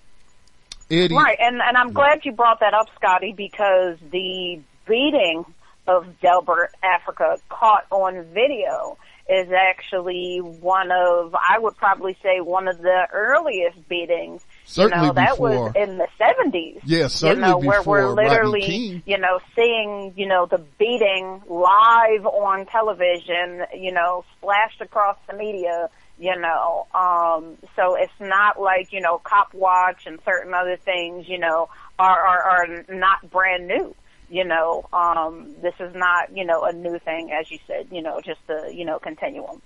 Eddie, 0.89 1.15
right? 1.15 1.37
And 1.39 1.61
and 1.61 1.77
I'm 1.77 1.91
glad 1.93 2.25
you 2.25 2.31
brought 2.31 2.59
that 2.59 2.73
up, 2.73 2.87
Scotty, 2.95 3.33
because 3.35 3.97
the 4.11 4.61
beating 4.87 5.45
of 5.87 6.19
Delbert 6.21 6.71
Africa 6.81 7.37
caught 7.49 7.85
on 7.91 8.23
video 8.33 8.97
is 9.29 9.49
actually 9.51 10.39
one 10.39 10.91
of, 10.91 11.33
I 11.33 11.57
would 11.57 11.77
probably 11.77 12.17
say, 12.21 12.41
one 12.41 12.67
of 12.67 12.77
the 12.79 13.07
earliest 13.13 13.87
beatings. 13.87 14.41
Certainly 14.65 15.07
you 15.07 15.07
know, 15.07 15.13
that 15.13 15.31
before. 15.31 15.49
was 15.49 15.73
in 15.75 15.97
the 15.97 16.07
70s. 16.19 16.81
Yeah, 16.85 17.07
certainly 17.07 17.47
you 17.47 17.53
know, 17.53 17.59
where 17.59 17.81
we're 17.83 18.09
literally, 18.13 19.01
you 19.05 19.17
know, 19.17 19.39
seeing, 19.55 20.13
you 20.17 20.27
know, 20.27 20.45
the 20.45 20.63
beating 20.77 21.41
live 21.47 22.25
on 22.25 22.65
television, 22.65 23.63
you 23.73 23.93
know, 23.93 24.25
splashed 24.37 24.81
across 24.81 25.17
the 25.29 25.37
media, 25.37 25.89
you 26.19 26.37
know, 26.37 26.87
um, 26.93 27.57
so 27.75 27.95
it's 27.95 28.11
not 28.19 28.59
like, 28.59 28.91
you 28.91 28.99
know, 28.99 29.19
Cop 29.19 29.53
Watch 29.53 30.05
and 30.05 30.19
certain 30.25 30.53
other 30.53 30.75
things, 30.75 31.29
you 31.29 31.39
know, 31.39 31.69
are, 31.97 32.19
are, 32.19 32.41
are 32.41 32.85
not 32.89 33.29
brand 33.31 33.67
new. 33.67 33.95
You 34.29 34.45
know, 34.45 34.85
um, 34.91 35.55
this 35.61 35.75
is 35.79 35.95
not, 35.95 36.35
you 36.35 36.43
know, 36.45 36.63
a 36.63 36.73
new 36.73 36.97
thing, 36.99 37.31
as 37.31 37.49
you 37.51 37.59
said, 37.67 37.87
you 37.91 38.01
know, 38.01 38.19
just 38.21 38.39
the, 38.47 38.73
you 38.73 38.85
know, 38.85 38.97
continuum. 38.99 39.61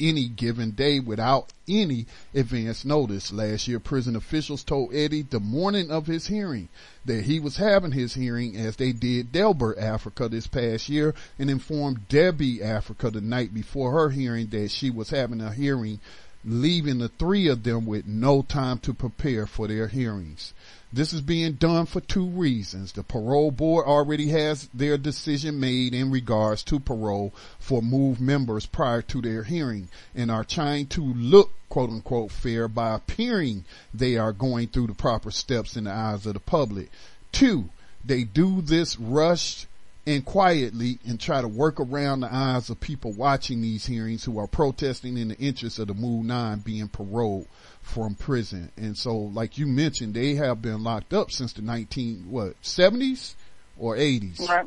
any 0.00 0.28
given 0.28 0.72
day 0.72 1.00
without 1.00 1.52
any 1.68 2.06
advance 2.34 2.84
notice. 2.84 3.32
Last 3.32 3.68
year, 3.68 3.80
prison 3.80 4.16
officials 4.16 4.64
told 4.64 4.94
Eddie 4.94 5.22
the 5.22 5.40
morning 5.40 5.90
of 5.90 6.06
his 6.06 6.26
hearing 6.26 6.68
that 7.04 7.24
he 7.24 7.40
was 7.40 7.56
having 7.56 7.92
his 7.92 8.14
hearing 8.14 8.56
as 8.56 8.76
they 8.76 8.92
did 8.92 9.32
Delbert 9.32 9.78
Africa 9.78 10.28
this 10.28 10.46
past 10.46 10.88
year 10.88 11.14
and 11.38 11.50
informed 11.50 12.08
Debbie 12.08 12.62
Africa 12.62 13.10
the 13.10 13.20
night 13.20 13.54
before 13.54 13.92
her 13.92 14.10
hearing 14.10 14.48
that 14.48 14.70
she 14.70 14.90
was 14.90 15.10
having 15.10 15.40
a 15.40 15.52
hearing 15.52 16.00
leaving 16.44 16.98
the 16.98 17.08
three 17.08 17.48
of 17.48 17.62
them 17.62 17.84
with 17.84 18.06
no 18.06 18.42
time 18.42 18.78
to 18.78 18.94
prepare 18.94 19.46
for 19.46 19.66
their 19.66 19.88
hearings. 19.88 20.54
This 20.90 21.12
is 21.12 21.20
being 21.20 21.52
done 21.54 21.84
for 21.84 22.00
two 22.00 22.26
reasons. 22.26 22.92
The 22.92 23.02
parole 23.02 23.50
board 23.50 23.86
already 23.86 24.28
has 24.28 24.68
their 24.72 24.96
decision 24.96 25.60
made 25.60 25.92
in 25.92 26.10
regards 26.10 26.62
to 26.64 26.80
parole 26.80 27.34
for 27.58 27.82
move 27.82 28.22
members 28.22 28.64
prior 28.64 29.02
to 29.02 29.20
their 29.20 29.44
hearing 29.44 29.88
and 30.14 30.30
are 30.30 30.44
trying 30.44 30.86
to 30.88 31.02
look 31.02 31.52
quote 31.68 31.90
unquote 31.90 32.32
fair 32.32 32.68
by 32.68 32.94
appearing 32.94 33.64
they 33.92 34.16
are 34.16 34.32
going 34.32 34.68
through 34.68 34.86
the 34.86 34.94
proper 34.94 35.30
steps 35.30 35.76
in 35.76 35.84
the 35.84 35.92
eyes 35.92 36.24
of 36.24 36.32
the 36.32 36.40
public. 36.40 36.90
Two, 37.32 37.68
they 38.02 38.24
do 38.24 38.62
this 38.62 38.98
rushed 38.98 39.66
and 40.08 40.24
quietly 40.24 40.98
and 41.06 41.20
try 41.20 41.42
to 41.42 41.48
work 41.48 41.78
around 41.78 42.20
the 42.20 42.34
eyes 42.34 42.70
of 42.70 42.80
people 42.80 43.12
watching 43.12 43.60
these 43.60 43.84
hearings 43.84 44.24
who 44.24 44.38
are 44.38 44.46
protesting 44.46 45.18
in 45.18 45.28
the 45.28 45.36
interest 45.36 45.78
of 45.78 45.88
the 45.88 45.92
Move 45.94 46.24
9 46.24 46.60
being 46.60 46.88
paroled 46.88 47.46
from 47.82 48.14
prison. 48.14 48.72
And 48.78 48.96
so, 48.96 49.14
like 49.14 49.58
you 49.58 49.66
mentioned, 49.66 50.14
they 50.14 50.34
have 50.36 50.62
been 50.62 50.82
locked 50.82 51.12
up 51.12 51.30
since 51.30 51.52
the 51.52 51.60
19, 51.60 52.24
what, 52.30 52.60
70s 52.62 53.34
or 53.76 53.96
80s? 53.96 54.48
Right. 54.48 54.66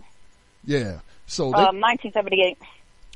Yeah. 0.63 0.99
So 1.25 1.45
they, 1.45 1.57
Um, 1.57 1.79
1978. 1.81 2.59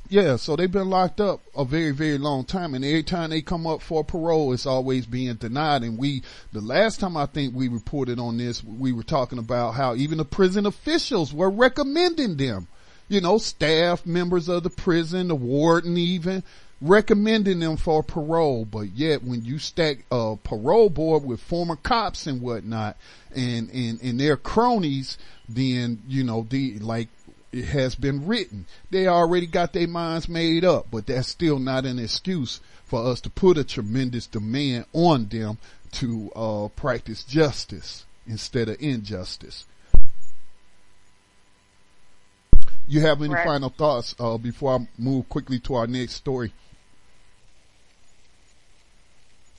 Yeah, 0.10 0.36
so 0.36 0.56
they've 0.56 0.72
been 0.72 0.90
locked 0.90 1.20
up 1.20 1.42
a 1.56 1.66
very, 1.66 1.92
very 1.92 2.18
long 2.18 2.46
time, 2.46 2.74
and 2.76 2.86
every 2.86 3.04
time 3.04 3.32
they 3.32 3.42
come 3.42 3.66
up 3.66 3.82
for 3.82 4.04
parole, 4.04 4.54
it's 4.54 4.66
always 4.66 5.06
being 5.06 5.36
denied. 5.36 5.84
And 5.84 5.98
we, 5.98 6.22
the 6.54 6.62
last 6.62 7.00
time 7.00 7.18
I 7.18 7.26
think 7.26 7.56
we 7.56 7.68
reported 7.68 8.20
on 8.20 8.38
this, 8.38 8.64
we 8.64 8.94
were 8.94 9.04
talking 9.04 9.40
about 9.40 9.72
how 9.72 9.96
even 9.96 10.18
the 10.20 10.26
prison 10.26 10.66
officials 10.66 11.34
were 11.34 11.50
recommending 11.50 12.38
them. 12.38 12.68
You 13.08 13.22
know, 13.22 13.38
staff 13.38 14.06
members 14.06 14.50
of 14.50 14.64
the 14.64 14.70
prison, 14.70 15.28
the 15.28 15.36
warden 15.36 15.98
even, 15.98 16.44
recommending 16.82 17.60
them 17.60 17.78
for 17.78 18.02
parole. 18.04 18.66
But 18.66 18.96
yet 18.96 19.24
when 19.24 19.46
you 19.46 19.60
stack 19.60 20.06
a 20.12 20.36
parole 20.44 20.90
board 20.90 21.24
with 21.24 21.40
former 21.40 21.76
cops 21.76 22.26
and 22.28 22.42
whatnot, 22.42 22.98
and, 23.36 23.70
and, 23.72 24.02
and 24.02 24.20
their 24.20 24.38
cronies, 24.38 25.18
then, 25.48 26.02
you 26.08 26.24
know, 26.24 26.48
the, 26.50 26.80
like, 26.80 27.10
it 27.56 27.66
has 27.66 27.96
been 27.96 28.28
written. 28.28 28.66
They 28.92 29.08
already 29.08 29.48
got 29.48 29.72
their 29.74 29.88
minds 29.88 30.28
made 30.28 30.66
up, 30.66 30.88
but 30.92 31.08
that's 31.08 31.28
still 31.30 31.58
not 31.58 31.86
an 31.86 32.00
excuse 32.00 32.60
for 32.84 33.06
us 33.08 33.22
to 33.22 33.30
put 33.30 33.58
a 33.58 33.64
tremendous 33.64 34.28
demand 34.28 34.86
on 34.94 35.28
them 35.28 35.58
to 35.94 36.32
uh, 36.36 36.68
practice 36.76 37.24
justice 37.24 38.06
instead 38.28 38.68
of 38.68 38.76
injustice. 38.82 39.66
You 42.88 43.02
have 43.02 43.22
any 43.22 43.34
Right. 43.34 43.46
final 43.46 43.70
thoughts 43.70 44.14
uh, 44.20 44.38
before 44.38 44.76
I 44.76 44.88
move 44.98 45.30
quickly 45.30 45.60
to 45.60 45.76
our 45.76 45.88
next 45.88 46.14
story? 46.14 46.52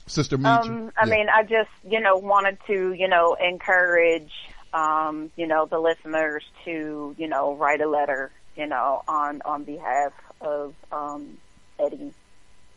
Sister. 0.05 0.37
Um, 0.37 0.91
I 0.97 1.05
Yeah. 1.05 1.11
mean, 1.11 1.27
I 1.29 1.43
just, 1.43 1.69
you 1.83 1.99
know, 1.99 2.15
wanted 2.17 2.57
to, 2.67 2.93
you 2.93 3.07
know, 3.09 3.35
encourage, 3.35 4.31
um, 4.73 5.31
you 5.35 5.47
know, 5.47 5.65
the 5.65 5.79
listeners 5.79 6.43
to, 6.65 7.15
you 7.17 7.27
know, 7.27 7.55
write 7.55 7.81
a 7.81 7.87
letter, 7.89 8.31
you 8.55 8.67
know, 8.67 9.03
on, 9.07 9.41
on 9.45 9.63
behalf 9.63 10.13
of, 10.41 10.73
um, 10.91 11.37
Eddie 11.79 12.13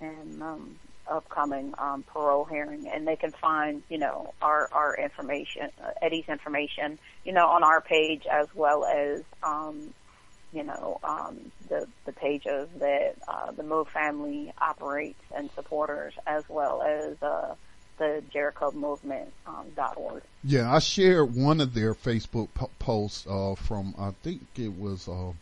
and, 0.00 0.42
um, 0.42 0.76
upcoming, 1.06 1.74
um, 1.78 2.02
parole 2.04 2.44
hearing. 2.44 2.88
And 2.88 3.06
they 3.06 3.16
can 3.16 3.32
find, 3.32 3.82
you 3.88 3.98
know, 3.98 4.32
our, 4.40 4.68
our 4.72 4.96
information, 4.96 5.70
uh, 5.82 5.90
Eddie's 6.00 6.28
information, 6.28 6.98
you 7.24 7.32
know, 7.32 7.48
on 7.48 7.64
our 7.64 7.80
page 7.80 8.24
as 8.30 8.46
well 8.54 8.84
as, 8.84 9.22
um, 9.42 9.92
you 10.52 10.64
know, 10.64 10.98
um, 11.04 11.52
the, 11.68 11.86
the 12.06 12.12
pages 12.12 12.68
that, 12.78 13.14
uh, 13.28 13.52
the 13.52 13.62
Move 13.62 13.88
family 13.88 14.52
operates 14.60 15.22
and 15.36 15.50
supporters 15.54 16.14
as 16.26 16.44
well 16.48 16.82
as, 16.82 17.22
uh, 17.22 17.54
the 18.00 18.22
um. 19.46 19.66
Yeah, 20.42 20.72
I 20.72 20.78
shared 20.78 21.34
one 21.34 21.60
of 21.60 21.74
their 21.74 21.94
Facebook 21.94 22.48
po- 22.54 22.70
posts 22.78 23.26
uh, 23.28 23.54
from 23.54 23.94
I 23.98 24.12
think 24.22 24.40
it 24.56 24.76
was 24.76 25.06
uh, 25.06 25.32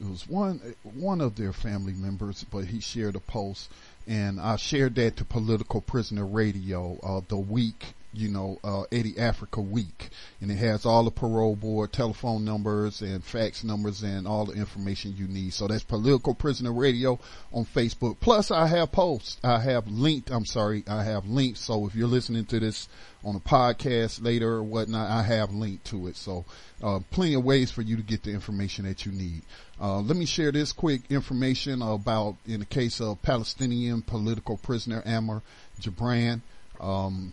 it 0.00 0.06
was 0.06 0.28
one 0.28 0.60
one 0.82 1.20
of 1.20 1.36
their 1.36 1.52
family 1.52 1.94
members, 1.94 2.44
but 2.44 2.66
he 2.66 2.80
shared 2.80 3.16
a 3.16 3.20
post, 3.20 3.70
and 4.06 4.40
I 4.40 4.56
shared 4.56 4.94
that 4.96 5.16
to 5.16 5.24
Political 5.24 5.80
Prisoner 5.80 6.26
Radio 6.26 6.98
uh, 7.02 7.22
the 7.26 7.38
week 7.38 7.94
you 8.14 8.28
know 8.28 8.58
uh, 8.64 8.82
Eddie 8.92 9.18
Africa 9.18 9.60
week, 9.60 10.10
and 10.40 10.50
it 10.50 10.56
has 10.56 10.86
all 10.86 11.04
the 11.04 11.10
parole 11.10 11.56
board 11.56 11.92
telephone 11.92 12.44
numbers 12.44 13.02
and 13.02 13.22
fax 13.24 13.64
numbers 13.64 14.02
and 14.02 14.26
all 14.26 14.46
the 14.46 14.52
information 14.52 15.14
you 15.16 15.26
need. 15.26 15.52
So 15.52 15.66
that's 15.66 15.82
Political 15.84 16.34
Prisoner 16.34 16.72
Radio 16.72 17.18
on 17.52 17.64
Facebook. 17.64 18.18
Plus, 18.20 18.50
I 18.50 18.66
have 18.66 18.92
posts. 18.92 19.38
I 19.42 19.60
have 19.60 19.88
linked. 19.88 20.30
I'm 20.30 20.46
sorry, 20.46 20.84
I 20.86 21.02
have 21.04 21.26
links. 21.26 21.60
So 21.60 21.86
if 21.86 21.94
you're 21.94 22.08
listening 22.08 22.46
to 22.46 22.60
this 22.60 22.88
on 23.24 23.36
a 23.36 23.40
podcast 23.40 24.22
later 24.22 24.54
or 24.54 24.62
whatnot, 24.62 25.10
I 25.10 25.22
have 25.22 25.52
linked 25.52 25.86
to 25.86 26.08
it. 26.08 26.16
So, 26.16 26.44
uh, 26.82 27.00
plenty 27.10 27.34
of 27.34 27.44
ways 27.44 27.70
for 27.70 27.82
you 27.82 27.96
to 27.96 28.02
get 28.02 28.22
the 28.22 28.32
information 28.32 28.84
that 28.84 29.06
you 29.06 29.12
need. 29.12 29.42
Uh, 29.80 30.00
let 30.00 30.16
me 30.16 30.26
share 30.26 30.52
this 30.52 30.72
quick 30.72 31.02
information 31.10 31.82
about, 31.82 32.36
in 32.46 32.60
the 32.60 32.66
case 32.66 33.00
of 33.00 33.20
Palestinian 33.22 34.02
political 34.02 34.56
prisoner 34.56 35.02
Amer 35.06 35.42
Jubran, 35.80 36.42
um, 36.80 37.32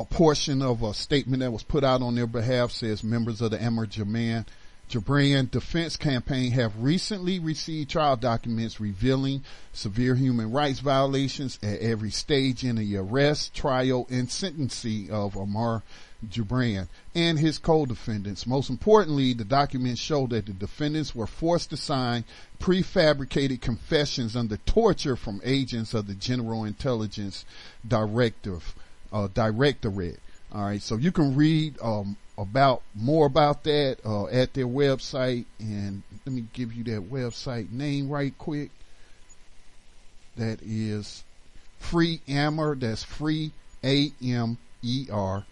a 0.00 0.04
portion 0.06 0.62
of 0.62 0.82
a 0.82 0.94
statement 0.94 1.40
that 1.40 1.52
was 1.52 1.62
put 1.62 1.84
out 1.84 2.00
on 2.00 2.14
their 2.14 2.26
behalf 2.26 2.70
says 2.70 3.04
members 3.04 3.42
of 3.42 3.50
the 3.50 3.62
Amer 3.62 3.86
Jubran 3.86 4.46
Jubran 4.88 5.50
Defense 5.50 5.96
Campaign 5.96 6.50
have 6.52 6.82
recently 6.82 7.38
received 7.38 7.90
trial 7.90 8.16
documents 8.16 8.80
revealing 8.80 9.44
severe 9.72 10.14
human 10.16 10.50
rights 10.50 10.80
violations 10.80 11.58
at 11.62 11.78
every 11.80 12.10
stage 12.10 12.64
in 12.64 12.76
the 12.76 12.96
arrest, 12.96 13.54
trial, 13.54 14.06
and 14.10 14.28
sentencing 14.28 15.10
of 15.12 15.36
Amer 15.36 15.82
Jubran 16.28 16.88
and 17.14 17.38
his 17.38 17.58
co-defendants. 17.58 18.46
Most 18.46 18.68
importantly, 18.68 19.32
the 19.32 19.44
documents 19.44 20.00
show 20.00 20.26
that 20.28 20.46
the 20.46 20.52
defendants 20.52 21.14
were 21.14 21.26
forced 21.26 21.70
to 21.70 21.76
sign 21.76 22.24
prefabricated 22.58 23.60
confessions 23.60 24.34
under 24.34 24.56
torture 24.56 25.14
from 25.14 25.40
agents 25.44 25.94
of 25.94 26.06
the 26.06 26.14
General 26.14 26.64
Intelligence 26.64 27.44
Directive, 27.86 28.74
uh, 29.12 29.28
Directorate. 29.28 30.20
All 30.52 30.64
right, 30.64 30.82
so 30.82 30.96
you 30.96 31.12
can 31.12 31.36
read 31.36 31.76
um, 31.80 32.16
about 32.36 32.82
more 32.94 33.26
about 33.26 33.62
that 33.64 33.98
uh, 34.04 34.26
at 34.26 34.54
their 34.54 34.66
website, 34.66 35.44
and 35.58 36.02
let 36.26 36.34
me 36.34 36.44
give 36.52 36.72
you 36.72 36.82
that 36.84 37.10
website 37.10 37.70
name 37.70 38.08
right 38.08 38.36
quick. 38.36 38.70
That 40.36 40.60
is 40.62 41.22
free 41.78 42.20
Amer. 42.28 42.74
That's 42.74 43.04
free 43.04 43.52
A 43.84 44.10
M 44.22 44.58
E 44.82 45.06
R 45.12 45.44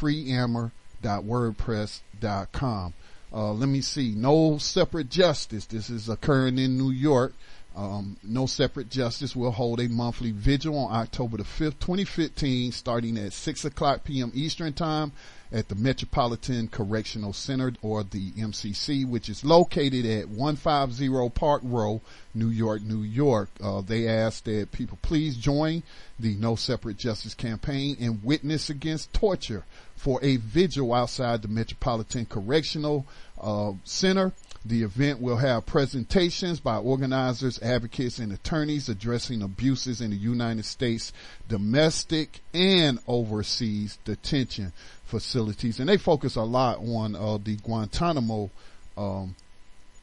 freeamer.wordpress.com. 0.00 2.94
Uh, 3.32 3.52
let 3.52 3.68
me 3.68 3.80
see. 3.80 4.14
No 4.16 4.58
separate 4.58 5.10
justice. 5.10 5.66
This 5.66 5.90
is 5.90 6.08
occurring 6.08 6.58
in 6.58 6.78
New 6.78 6.90
York. 6.90 7.34
Um, 7.76 8.16
no 8.22 8.46
separate 8.46 8.88
justice 8.88 9.36
will 9.36 9.50
hold 9.50 9.80
a 9.80 9.88
monthly 9.88 10.32
vigil 10.32 10.78
on 10.78 10.98
October 10.98 11.36
the 11.36 11.42
5th, 11.44 11.78
2015, 11.78 12.72
starting 12.72 13.18
at 13.18 13.34
6 13.34 13.66
o'clock 13.66 14.02
p.m. 14.02 14.32
Eastern 14.34 14.72
time 14.72 15.12
at 15.52 15.68
the 15.68 15.74
Metropolitan 15.74 16.68
Correctional 16.68 17.34
Center 17.34 17.74
or 17.82 18.02
the 18.02 18.32
MCC, 18.32 19.06
which 19.06 19.28
is 19.28 19.44
located 19.44 20.06
at 20.06 20.28
150 20.30 21.30
Park 21.38 21.60
Row, 21.64 22.00
New 22.34 22.48
York, 22.48 22.80
New 22.80 23.02
York. 23.02 23.50
Uh, 23.62 23.82
they 23.82 24.08
ask 24.08 24.44
that 24.44 24.72
people 24.72 24.98
please 25.02 25.36
join 25.36 25.82
the 26.18 26.34
No 26.36 26.56
Separate 26.56 26.96
Justice 26.96 27.34
campaign 27.34 27.98
and 28.00 28.24
witness 28.24 28.70
against 28.70 29.12
torture 29.12 29.64
for 29.94 30.18
a 30.22 30.36
vigil 30.36 30.94
outside 30.94 31.42
the 31.42 31.48
Metropolitan 31.48 32.24
Correctional 32.24 33.06
uh, 33.38 33.72
Center 33.84 34.32
the 34.68 34.82
event 34.82 35.20
will 35.20 35.36
have 35.36 35.66
presentations 35.66 36.60
by 36.60 36.76
organizers, 36.76 37.60
advocates, 37.62 38.18
and 38.18 38.32
attorneys 38.32 38.88
addressing 38.88 39.42
abuses 39.42 40.00
in 40.00 40.10
the 40.10 40.16
United 40.16 40.64
States 40.64 41.12
domestic 41.48 42.40
and 42.52 42.98
overseas 43.06 43.98
detention 44.04 44.72
facilities. 45.04 45.78
And 45.78 45.88
they 45.88 45.96
focus 45.96 46.36
a 46.36 46.42
lot 46.42 46.78
on 46.78 47.14
uh, 47.14 47.38
the 47.42 47.56
Guantanamo 47.56 48.50
um, 48.96 49.34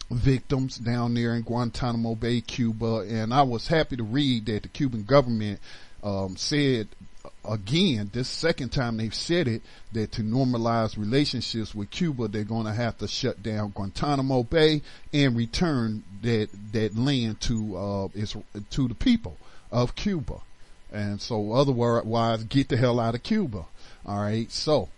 victims 0.09 0.77
down 0.77 1.13
there 1.13 1.35
in 1.35 1.41
Guantanamo 1.41 2.15
Bay, 2.15 2.41
Cuba. 2.41 3.05
And 3.07 3.33
I 3.33 3.43
was 3.43 3.67
happy 3.67 3.97
to 3.97 4.03
read 4.03 4.45
that 4.45 4.63
the 4.63 4.69
Cuban 4.69 5.03
government 5.03 5.59
um, 6.03 6.37
said 6.37 6.87
again, 7.47 8.09
this 8.13 8.29
second 8.29 8.69
time 8.69 8.97
they've 8.97 9.13
said 9.13 9.47
it, 9.47 9.61
that 9.91 10.11
to 10.13 10.21
normalize 10.21 10.97
relationships 10.97 11.75
with 11.75 11.89
Cuba, 11.89 12.27
they're 12.27 12.43
going 12.43 12.65
to 12.65 12.73
have 12.73 12.97
to 12.99 13.07
shut 13.07 13.43
down 13.43 13.69
Guantanamo 13.69 14.43
Bay 14.43 14.81
and 15.11 15.35
return 15.35 16.03
that, 16.21 16.49
that 16.71 16.95
land 16.95 17.41
to, 17.41 17.77
uh, 17.77 18.07
its, 18.13 18.35
to 18.71 18.87
the 18.87 18.95
people 18.95 19.37
of 19.71 19.95
Cuba. 19.95 20.39
And 20.91 21.19
so 21.19 21.53
otherwise, 21.53 22.43
get 22.43 22.69
the 22.69 22.77
hell 22.77 22.99
out 22.99 23.15
of 23.15 23.23
Cuba. 23.23 23.65
All 24.05 24.19
right. 24.19 24.51
So, 24.51 24.89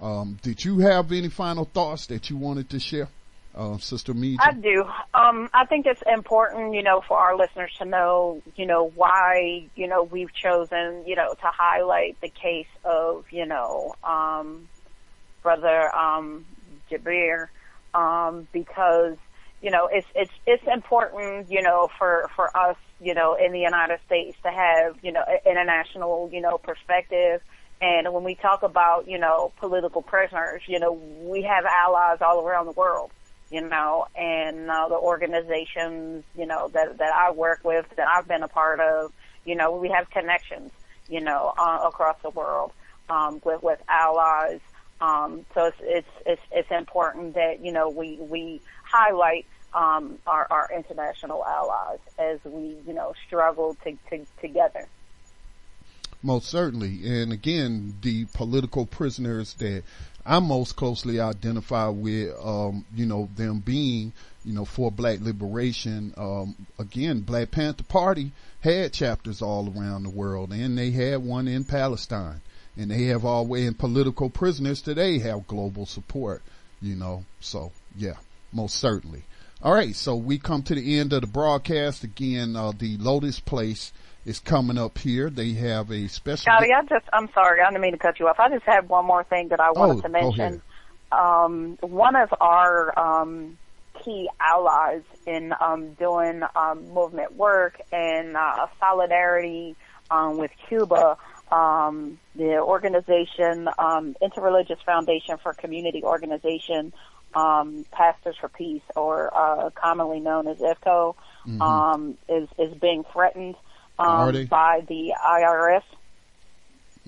um, 0.00 0.38
did 0.42 0.64
you 0.64 0.78
have 0.78 1.12
any 1.12 1.28
final 1.28 1.66
thoughts 1.66 2.06
that 2.06 2.30
you 2.30 2.36
wanted 2.36 2.70
to 2.70 2.80
share? 2.80 3.08
Uh, 3.56 3.78
Sister 3.78 4.14
Mead? 4.14 4.38
I 4.42 4.52
do. 4.52 4.84
Um, 5.12 5.48
I 5.52 5.64
think 5.66 5.86
it's 5.86 6.02
important, 6.06 6.74
you 6.74 6.82
know, 6.82 7.02
for 7.06 7.16
our 7.16 7.36
listeners 7.36 7.72
to 7.78 7.84
know, 7.84 8.42
you 8.56 8.66
know, 8.66 8.90
why, 8.94 9.66
you 9.74 9.86
know, 9.86 10.02
we've 10.02 10.32
chosen, 10.32 11.04
you 11.06 11.16
know, 11.16 11.34
to 11.34 11.46
highlight 11.46 12.20
the 12.20 12.28
case 12.28 12.66
of, 12.84 13.24
you 13.30 13.46
know, 13.46 13.94
um, 14.02 14.68
Brother 15.42 15.94
um, 15.94 16.44
Jabir, 16.90 17.48
um, 17.94 18.48
because, 18.52 19.16
you 19.62 19.70
know, 19.70 19.88
it's 19.90 20.06
it's 20.14 20.32
it's 20.46 20.64
important, 20.66 21.50
you 21.50 21.62
know, 21.62 21.90
for 21.98 22.30
for 22.34 22.54
us, 22.56 22.76
you 23.00 23.14
know, 23.14 23.34
in 23.34 23.52
the 23.52 23.60
United 23.60 24.00
States 24.06 24.36
to 24.42 24.50
have, 24.50 24.96
you 25.02 25.12
know, 25.12 25.22
an 25.26 25.38
international, 25.44 26.30
you 26.32 26.40
know, 26.40 26.58
perspective. 26.58 27.40
And 27.80 28.12
when 28.14 28.24
we 28.24 28.34
talk 28.34 28.62
about, 28.62 29.08
you 29.08 29.18
know, 29.18 29.52
political 29.58 30.00
prisoners, 30.00 30.62
you 30.66 30.78
know, 30.78 30.92
we 30.92 31.42
have 31.42 31.64
allies 31.66 32.18
all 32.22 32.46
around 32.46 32.66
the 32.66 32.72
world 32.72 33.10
you 33.50 33.60
know, 33.60 34.06
and 34.16 34.70
uh, 34.70 34.88
the 34.88 34.96
organizations, 34.96 36.24
you 36.36 36.46
know, 36.46 36.68
that 36.68 36.98
that 36.98 37.14
I 37.14 37.30
work 37.30 37.60
with, 37.64 37.86
that 37.96 38.08
I've 38.08 38.26
been 38.26 38.42
a 38.42 38.48
part 38.48 38.80
of, 38.80 39.12
you 39.44 39.54
know, 39.54 39.76
we 39.76 39.88
have 39.90 40.10
connections, 40.10 40.72
you 41.08 41.20
know, 41.20 41.52
uh, 41.56 41.80
across 41.84 42.16
the 42.22 42.30
world 42.30 42.72
um, 43.08 43.40
with 43.44 43.62
with 43.62 43.80
allies. 43.88 44.60
Um, 45.00 45.44
so 45.54 45.66
it's, 45.66 45.76
it's 45.82 46.08
it's 46.26 46.42
it's 46.50 46.70
important 46.70 47.34
that 47.34 47.64
you 47.64 47.72
know 47.72 47.88
we 47.88 48.16
we 48.20 48.60
highlight 48.84 49.46
um, 49.74 50.18
our 50.26 50.46
our 50.50 50.70
international 50.74 51.44
allies 51.44 51.98
as 52.18 52.38
we 52.44 52.76
you 52.86 52.94
know 52.94 53.14
struggle 53.26 53.76
to, 53.84 53.96
to 54.10 54.24
together. 54.40 54.86
Most 56.22 56.48
certainly, 56.48 57.06
and 57.06 57.34
again, 57.34 57.96
the 58.00 58.24
political 58.32 58.86
prisoners 58.86 59.54
that 59.54 59.82
I'm 60.26 60.44
most 60.44 60.76
closely 60.76 61.20
identify 61.20 61.88
with, 61.88 62.34
um, 62.42 62.84
you 62.94 63.06
know, 63.06 63.28
them 63.36 63.60
being, 63.60 64.12
you 64.44 64.54
know, 64.54 64.64
for 64.64 64.90
black 64.90 65.20
liberation. 65.20 66.14
Um, 66.16 66.54
again, 66.78 67.20
Black 67.20 67.50
Panther 67.50 67.84
Party 67.84 68.32
had 68.60 68.92
chapters 68.92 69.42
all 69.42 69.72
around 69.76 70.04
the 70.04 70.10
world 70.10 70.52
and 70.52 70.78
they 70.78 70.90
had 70.90 71.22
one 71.22 71.46
in 71.46 71.64
Palestine 71.64 72.40
and 72.76 72.90
they 72.90 73.04
have 73.04 73.24
always, 73.24 73.66
and 73.66 73.78
political 73.78 74.30
prisoners 74.30 74.80
today 74.80 75.18
have 75.18 75.46
global 75.46 75.86
support, 75.86 76.42
you 76.80 76.96
know, 76.96 77.24
so 77.40 77.72
yeah, 77.96 78.16
most 78.52 78.76
certainly. 78.76 79.24
All 79.62 79.72
right. 79.72 79.94
So 79.94 80.14
we 80.14 80.38
come 80.38 80.62
to 80.64 80.74
the 80.74 80.98
end 80.98 81.12
of 81.12 81.22
the 81.22 81.26
broadcast 81.26 82.04
again, 82.04 82.54
uh, 82.54 82.72
the 82.76 82.98
Lotus 82.98 83.40
Place 83.40 83.92
is 84.24 84.40
coming 84.40 84.78
up 84.78 84.98
here. 84.98 85.30
They 85.30 85.52
have 85.52 85.90
a 85.90 86.08
special. 86.08 86.42
Scotty, 86.42 86.72
I 86.72 86.82
just, 86.82 87.06
I'm 87.12 87.28
sorry, 87.32 87.60
I 87.60 87.68
didn't 87.68 87.82
mean 87.82 87.92
to 87.92 87.98
cut 87.98 88.18
you 88.18 88.28
off. 88.28 88.40
I 88.40 88.48
just 88.48 88.64
have 88.64 88.88
one 88.88 89.04
more 89.04 89.24
thing 89.24 89.48
that 89.48 89.60
I 89.60 89.70
wanted 89.72 89.98
oh, 89.98 90.00
to 90.02 90.08
mention. 90.08 90.62
Um, 91.12 91.78
one 91.80 92.16
of 92.16 92.34
our 92.40 92.98
um, 92.98 93.58
key 94.02 94.28
allies 94.40 95.02
in 95.26 95.54
um, 95.60 95.92
doing 95.94 96.42
um, 96.56 96.88
movement 96.92 97.36
work 97.36 97.80
and 97.92 98.36
uh, 98.36 98.66
solidarity 98.80 99.76
um, 100.10 100.38
with 100.38 100.50
Cuba, 100.68 101.16
um, 101.52 102.18
the 102.34 102.58
organization 102.58 103.68
um, 103.78 104.16
Interreligious 104.20 104.82
Foundation 104.84 105.38
for 105.38 105.52
Community 105.52 106.02
Organization, 106.02 106.92
um, 107.34 107.84
Pastors 107.92 108.36
for 108.40 108.48
Peace, 108.48 108.82
or 108.96 109.32
uh, 109.34 109.70
commonly 109.70 110.20
known 110.20 110.48
as 110.48 110.58
IFCO, 110.58 111.14
Mm-hmm. 111.46 111.60
um, 111.60 112.18
is 112.26 112.48
is 112.58 112.74
being 112.78 113.04
threatened 113.12 113.54
um, 113.98 114.46
by 114.46 114.82
the 114.86 115.14
IRS. 115.24 115.82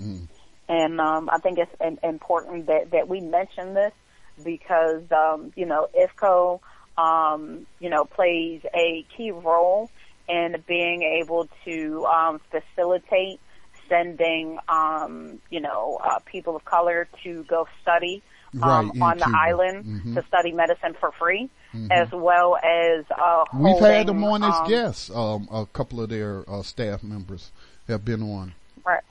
Mm. 0.00 0.28
And 0.68 1.00
um, 1.00 1.28
I 1.32 1.38
think 1.38 1.58
it's 1.58 1.74
in, 1.80 1.98
important 2.02 2.66
that, 2.66 2.90
that 2.90 3.08
we 3.08 3.20
mention 3.20 3.74
this 3.74 3.92
because, 4.42 5.02
um, 5.12 5.52
you 5.56 5.66
know, 5.66 5.88
IFCO, 5.96 6.60
um, 6.98 7.66
you 7.78 7.88
know, 7.88 8.04
plays 8.04 8.62
a 8.74 9.04
key 9.16 9.30
role 9.30 9.90
in 10.28 10.56
being 10.66 11.02
able 11.02 11.48
to 11.64 12.06
um, 12.06 12.40
facilitate 12.50 13.40
sending, 13.88 14.58
um, 14.68 15.38
you 15.50 15.60
know, 15.60 16.00
uh, 16.02 16.18
people 16.26 16.56
of 16.56 16.64
color 16.64 17.06
to 17.22 17.44
go 17.44 17.68
study 17.82 18.22
um, 18.62 18.90
Right, 18.94 19.02
on 19.02 19.18
the 19.18 19.30
island 19.36 19.84
Mhm. 19.84 20.14
to 20.14 20.24
study 20.26 20.52
medicine 20.52 20.94
for 20.94 21.12
free, 21.12 21.50
Mhm. 21.76 21.90
as 21.90 22.10
well 22.12 22.56
as 22.56 23.04
uh, 23.10 23.44
We've 23.54 23.78
had 23.78 24.06
them 24.06 24.24
on 24.24 24.42
as 24.42 24.54
um, 24.54 24.68
guests. 24.68 25.10
Um, 25.10 25.48
a 25.50 25.66
couple 25.66 26.00
of 26.00 26.08
their 26.08 26.44
uh, 26.48 26.62
staff 26.62 27.02
members 27.02 27.50
have 27.88 28.04
been 28.04 28.22
on. 28.22 28.54
Right. 28.84 29.02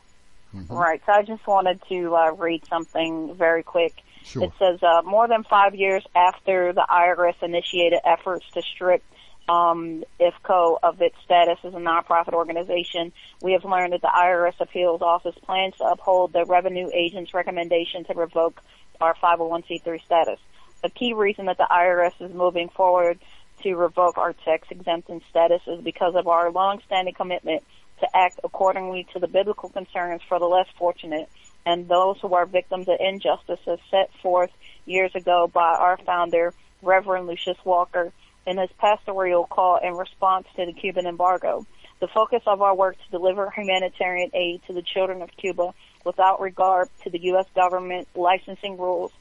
Mhm. 0.55 0.70
Right. 0.70 1.01
So 1.05 1.11
I 1.11 1.22
just 1.22 1.45
wanted 1.47 1.82
to 1.89 2.16
uh, 2.16 2.32
read 2.32 2.66
something 2.68 3.36
very 3.36 3.63
quick. 3.63 3.93
Sure. 4.24 4.43
It 4.43 4.51
says, 4.57 4.82
uh, 4.82 5.03
more 5.03 5.28
than 5.28 5.43
five 5.43 5.76
years 5.76 6.03
after 6.16 6.74
the 6.74 6.86
IRS 6.89 7.36
initiated 7.43 7.99
efforts 8.03 8.45
to 8.53 8.61
strip 8.63 9.03
um, 9.47 10.03
IFCO 10.20 10.80
of 10.82 10.99
its 11.01 11.16
status 11.24 11.59
as 11.63 11.76
a 11.76 11.78
nonprofit 11.78 12.34
organization, 12.34 13.11
we 13.43 13.51
have 13.51 13.63
learned 13.63 13.93
that 13.93 14.01
the 14.01 14.07
IRS 14.07 14.59
Appeals 14.59 15.03
Office 15.03 15.36
plans 15.43 15.76
to 15.78 15.84
uphold 15.84 16.34
the 16.34 16.45
revenue 16.45 16.89
agent's 16.91 17.34
recommendation 17.36 18.03
to 18.05 18.16
revoke 18.16 18.59
our 18.99 19.13
501c3 19.16 20.03
status. 20.03 20.39
A 20.84 20.89
key 20.89 21.13
reason 21.13 21.45
that 21.45 21.57
the 21.57 21.67
IRS 21.69 22.13
is 22.19 22.34
moving 22.34 22.69
forward 22.69 23.19
to 23.63 23.76
revoke 23.76 24.17
our 24.17 24.34
tax 24.34 24.67
exempt 24.69 25.09
status 25.30 25.61
is 25.67 25.82
because 25.82 26.15
of 26.15 26.28
our 26.28 26.51
long-standing 26.51 27.13
commitment 27.13 27.63
to 27.99 28.07
act 28.15 28.39
accordingly 28.43 29.07
to 29.13 29.19
the 29.19 29.28
biblical 29.28 29.69
concerns 29.69 30.21
for 30.28 30.38
the 30.39 30.45
less 30.45 30.67
fortunate 30.78 31.30
and 31.65 31.88
those 31.88 32.17
who 32.21 32.34
are 32.34 32.45
victims 32.45 32.88
of 32.88 32.97
injustices 32.99 33.80
set 33.89 34.11
forth 34.21 34.51
years 34.86 35.15
ago 35.15 35.49
by 35.51 35.73
our 35.76 35.97
founder, 36.05 36.53
Reverend 36.82 37.28
Lucius 37.28 37.57
Walker, 37.65 38.11
in 38.45 38.57
his 38.57 38.69
pastoral 38.78 39.45
call 39.47 39.78
in 39.78 39.93
response 39.95 40.45
to 40.55 40.65
the 40.65 40.73
Cuban 40.73 41.07
embargo. 41.07 41.65
The 41.99 42.07
focus 42.07 42.43
of 42.45 42.61
our 42.61 42.76
work 42.76 42.97
to 42.97 43.11
deliver 43.11 43.49
humanitarian 43.49 44.30
aid 44.34 44.61
to 44.67 44.73
the 44.73 44.84
children 44.84 45.21
of 45.21 45.36
Cuba 45.38 45.73
without 46.03 46.39
regard 46.39 46.89
to 47.03 47.09
the 47.09 47.19
U.S. 47.23 47.47
government 47.55 48.07
licensing 48.13 48.78
rules, 48.78 49.11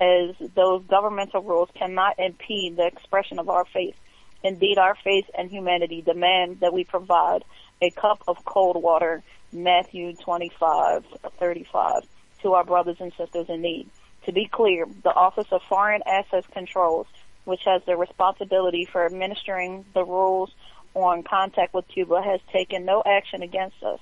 as 0.00 0.34
those 0.54 0.82
governmental 0.88 1.42
rules 1.42 1.68
cannot 1.74 2.18
impede 2.18 2.76
the 2.76 2.86
expression 2.86 3.38
of 3.38 3.48
our 3.48 3.64
faith. 3.64 3.96
Indeed, 4.42 4.78
our 4.78 4.96
faith 5.04 5.26
and 5.36 5.50
humanity 5.50 6.02
demand 6.02 6.60
that 6.60 6.72
we 6.72 6.84
provide 6.84 7.44
a 7.80 7.90
cup 7.90 8.22
of 8.26 8.44
cold 8.44 8.82
water, 8.82 9.22
Matthew 9.52 10.14
25:35, 10.14 12.04
to 12.42 12.54
our 12.54 12.64
brothers 12.64 12.96
and 13.00 13.12
sisters 13.14 13.48
in 13.48 13.62
need. 13.62 13.88
To 14.26 14.32
be 14.32 14.46
clear, 14.46 14.86
the 15.02 15.14
Office 15.14 15.48
of 15.52 15.62
Foreign 15.68 16.02
Assets 16.06 16.46
Controls, 16.52 17.06
which 17.44 17.62
has 17.64 17.82
the 17.84 17.96
responsibility 17.96 18.84
for 18.84 19.04
administering 19.04 19.84
the 19.94 20.04
rules 20.04 20.50
on 20.94 21.22
contact 21.22 21.74
with 21.74 21.88
Cuba, 21.88 22.22
has 22.22 22.40
taken 22.52 22.84
no 22.84 23.02
action 23.04 23.42
against 23.42 23.82
us. 23.82 24.00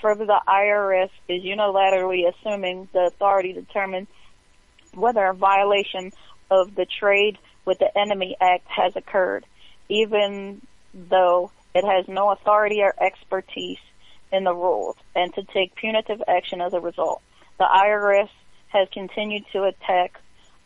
Further, 0.00 0.26
the 0.26 0.40
IRS 0.46 1.10
is 1.28 1.42
unilaterally 1.42 2.28
assuming 2.28 2.88
the 2.92 3.06
authority 3.06 3.52
to 3.54 3.62
determine 3.62 4.06
whether 4.94 5.24
a 5.24 5.34
violation 5.34 6.12
of 6.50 6.74
the 6.74 6.86
Trade 6.86 7.38
with 7.64 7.78
the 7.78 7.96
Enemy 7.96 8.36
Act 8.40 8.66
has 8.68 8.96
occurred, 8.96 9.44
even 9.88 10.62
though 10.94 11.50
it 11.74 11.84
has 11.84 12.08
no 12.08 12.30
authority 12.30 12.80
or 12.82 12.94
expertise 13.00 13.78
in 14.32 14.44
the 14.44 14.54
rules, 14.54 14.96
and 15.14 15.32
to 15.34 15.42
take 15.42 15.74
punitive 15.74 16.22
action 16.26 16.60
as 16.60 16.72
a 16.72 16.80
result. 16.80 17.22
The 17.58 17.64
IRS 17.64 18.28
has 18.68 18.88
continued 18.92 19.44
to 19.52 19.64
attack 19.64 20.20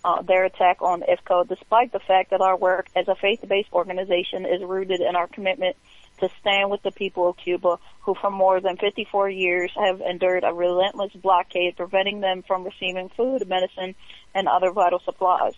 uh, 0.05 0.23
their 0.23 0.45
attack 0.45 0.83
on 0.83 1.03
IFCO, 1.03 1.49
despite 1.49 1.93
the 1.93 2.01
fact 2.01 2.31
that 2.31 2.41
our 2.41 2.57
work 2.57 2.89
as 2.97 3.07
a 3.09 3.15
faith-based 3.15 3.73
organization 3.73 4.45
is 4.45 4.63
rooted 4.63 5.01
in 5.01 5.15
our 5.15 5.29
commitment 5.29 5.77
to 6.23 6.31
stand 6.41 6.71
with 6.71 6.83
the 6.83 6.93
people 6.93 7.29
of 7.29 7.37
Cuba, 7.37 7.79
who 8.03 8.15
for 8.15 8.31
more 8.31 8.61
than 8.61 8.77
54 8.77 9.29
years 9.29 9.71
have 9.77 10.01
endured 10.01 10.45
a 10.45 10.53
relentless 10.53 11.13
blockade, 11.13 11.77
preventing 11.77 12.21
them 12.21 12.43
from 12.47 12.65
receiving 12.65 13.11
food, 13.17 13.47
medicine, 13.49 13.95
and 14.35 14.49
other 14.49 14.71
vital 14.71 15.01
supplies. 15.05 15.55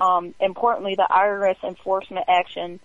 Um, 0.00 0.34
importantly, 0.40 0.96
the 0.96 1.06
IRS 1.08 1.62
enforcement 1.62 2.26
action 2.28 2.80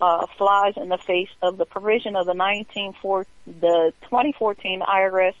uh, 0.00 0.26
flies 0.38 0.74
in 0.76 0.88
the 0.88 0.98
face 0.98 1.28
of 1.42 1.58
the 1.58 1.66
provision 1.66 2.16
of 2.16 2.26
the 2.26 2.34
19 2.34 2.94
the 3.46 3.92
2014 4.04 4.80
IRS 4.80 5.34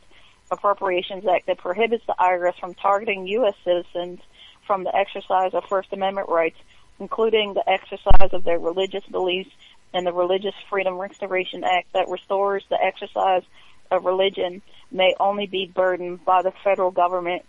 Appropriations 0.50 1.24
Act 1.26 1.46
that 1.46 1.58
prohibits 1.58 2.04
the 2.06 2.14
IRS 2.20 2.58
from 2.60 2.74
targeting 2.74 3.26
U.S. 3.28 3.54
citizens 3.64 4.20
from 4.66 4.84
the 4.84 4.94
exercise 4.94 5.54
of 5.54 5.64
First 5.68 5.92
Amendment 5.92 6.28
rights, 6.28 6.58
including 7.00 7.54
the 7.54 7.68
exercise 7.68 8.30
of 8.32 8.44
their 8.44 8.58
religious 8.58 9.04
beliefs 9.10 9.50
and 9.94 10.04
the 10.06 10.12
Religious 10.12 10.54
Freedom 10.68 10.98
Restoration 10.98 11.62
Act 11.64 11.92
that 11.94 12.08
restores 12.08 12.64
the 12.68 12.76
exercise 12.82 13.42
of 13.90 14.04
religion 14.04 14.60
may 14.90 15.14
only 15.18 15.46
be 15.46 15.70
burdened 15.72 16.24
by 16.24 16.42
the 16.42 16.52
federal 16.64 16.90
government 16.90 17.44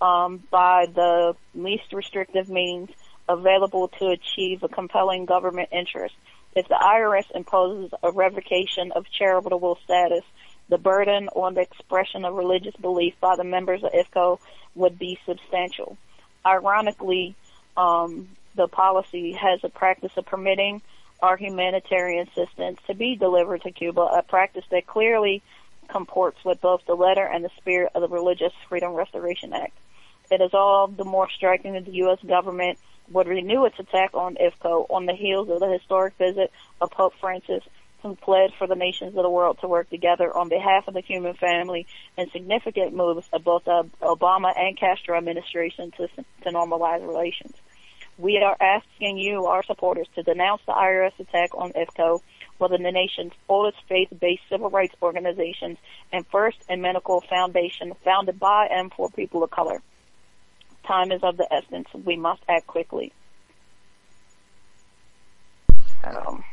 um, 0.00 0.42
by 0.50 0.86
the 0.92 1.34
least 1.54 1.92
restrictive 1.92 2.48
means 2.48 2.90
available 3.28 3.88
to 4.00 4.06
achieve 4.08 4.62
a 4.62 4.68
compelling 4.68 5.26
government 5.26 5.68
interest. 5.70 6.14
If 6.56 6.66
the 6.66 6.74
IRS 6.74 7.30
imposes 7.34 7.92
a 8.02 8.10
revocation 8.10 8.92
of 8.92 9.06
charitable 9.10 9.78
status, 9.84 10.24
the 10.68 10.78
burden 10.78 11.28
on 11.28 11.54
the 11.54 11.60
expression 11.60 12.24
of 12.24 12.34
religious 12.34 12.74
belief 12.76 13.14
by 13.20 13.36
the 13.36 13.44
members 13.44 13.82
of 13.84 13.92
IFCO 13.92 14.38
would 14.74 14.98
be 14.98 15.18
substantial. 15.26 15.96
Ironically, 16.44 17.36
um, 17.76 18.28
the 18.56 18.68
policy 18.68 19.32
has 19.32 19.60
a 19.62 19.68
practice 19.68 20.12
of 20.16 20.26
permitting 20.26 20.82
our 21.22 21.36
humanitarian 21.36 22.28
assistance 22.28 22.78
to 22.88 22.94
be 22.94 23.16
delivered 23.16 23.62
to 23.62 23.70
Cuba, 23.70 24.00
a 24.00 24.22
practice 24.22 24.64
that 24.70 24.86
clearly 24.86 25.42
comports 25.88 26.38
with 26.44 26.60
both 26.60 26.80
the 26.86 26.94
letter 26.94 27.24
and 27.24 27.44
the 27.44 27.50
spirit 27.58 27.92
of 27.94 28.02
the 28.02 28.08
Religious 28.08 28.52
Freedom 28.68 28.92
Restoration 28.92 29.52
Act. 29.52 29.76
It 30.30 30.40
is 30.40 30.52
all 30.52 30.88
the 30.88 31.04
more 31.04 31.28
striking 31.30 31.74
that 31.74 31.84
the 31.84 31.92
U.S. 31.92 32.18
government 32.26 32.78
would 33.10 33.28
renew 33.28 33.64
its 33.66 33.78
attack 33.78 34.14
on 34.14 34.36
IFCO 34.36 34.86
on 34.90 35.06
the 35.06 35.14
heels 35.14 35.48
of 35.50 35.60
the 35.60 35.68
historic 35.68 36.14
visit 36.16 36.50
of 36.80 36.90
Pope 36.90 37.14
Francis, 37.20 37.62
who 38.02 38.16
pled 38.16 38.52
for 38.58 38.66
the 38.66 38.74
nations 38.74 39.16
of 39.16 39.22
the 39.22 39.30
world 39.30 39.58
to 39.60 39.68
work 39.68 39.90
together 39.90 40.34
on 40.36 40.48
behalf 40.48 40.88
of 40.88 40.94
the 40.94 41.00
human 41.00 41.34
family 41.34 41.86
and 42.16 42.30
significant 42.32 42.94
moves 42.94 43.28
of 43.32 43.44
both 43.44 43.64
the 43.64 43.88
Obama 44.00 44.52
and 44.58 44.78
Castro 44.78 45.16
administration 45.16 45.92
to, 45.92 46.08
to 46.08 46.50
normalize 46.50 47.06
relations. 47.06 47.54
We 48.22 48.38
are 48.38 48.56
asking 48.60 49.18
you, 49.18 49.46
our 49.46 49.64
supporters, 49.64 50.06
to 50.14 50.22
denounce 50.22 50.62
the 50.64 50.72
IRS 50.72 51.18
attack 51.18 51.50
on 51.56 51.72
IFCO, 51.72 52.20
one 52.58 52.72
of 52.72 52.80
the 52.80 52.92
nation's 52.92 53.32
oldest 53.48 53.78
faith-based 53.88 54.42
civil 54.48 54.70
rights 54.70 54.94
organizations 55.02 55.76
and 56.12 56.24
first 56.28 56.58
ecumenical 56.70 57.20
foundation 57.22 57.92
founded 58.04 58.38
by 58.38 58.68
and 58.70 58.92
for 58.92 59.10
people 59.10 59.42
of 59.42 59.50
color. 59.50 59.82
Time 60.84 61.10
is 61.10 61.24
of 61.24 61.36
the 61.36 61.52
essence. 61.52 61.88
We 61.92 62.16
must 62.16 62.42
act 62.48 62.68
quickly. 62.68 63.12
Um, 66.04 66.44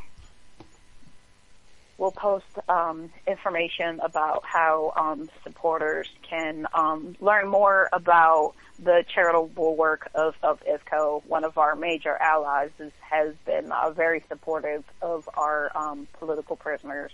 we'll 1.99 2.09
post 2.09 2.47
um, 2.67 3.11
information 3.27 3.99
about 3.99 4.43
how 4.43 4.91
um, 4.95 5.29
supporters 5.43 6.09
can 6.27 6.65
um, 6.73 7.15
learn 7.19 7.47
more 7.47 7.89
about 7.93 8.55
the 8.81 9.03
charitable 9.07 9.75
work 9.75 10.09
of, 10.15 10.35
of 10.41 10.61
IFCO. 10.63 11.23
One 11.25 11.43
of 11.43 11.57
our 11.57 11.75
major 11.75 12.15
allies 12.15 12.71
is, 12.79 12.91
has 13.01 13.33
been 13.45 13.71
uh, 13.71 13.91
very 13.91 14.23
supportive 14.29 14.83
of 15.01 15.29
our 15.35 15.71
um, 15.75 16.07
political 16.19 16.55
prisoners. 16.55 17.11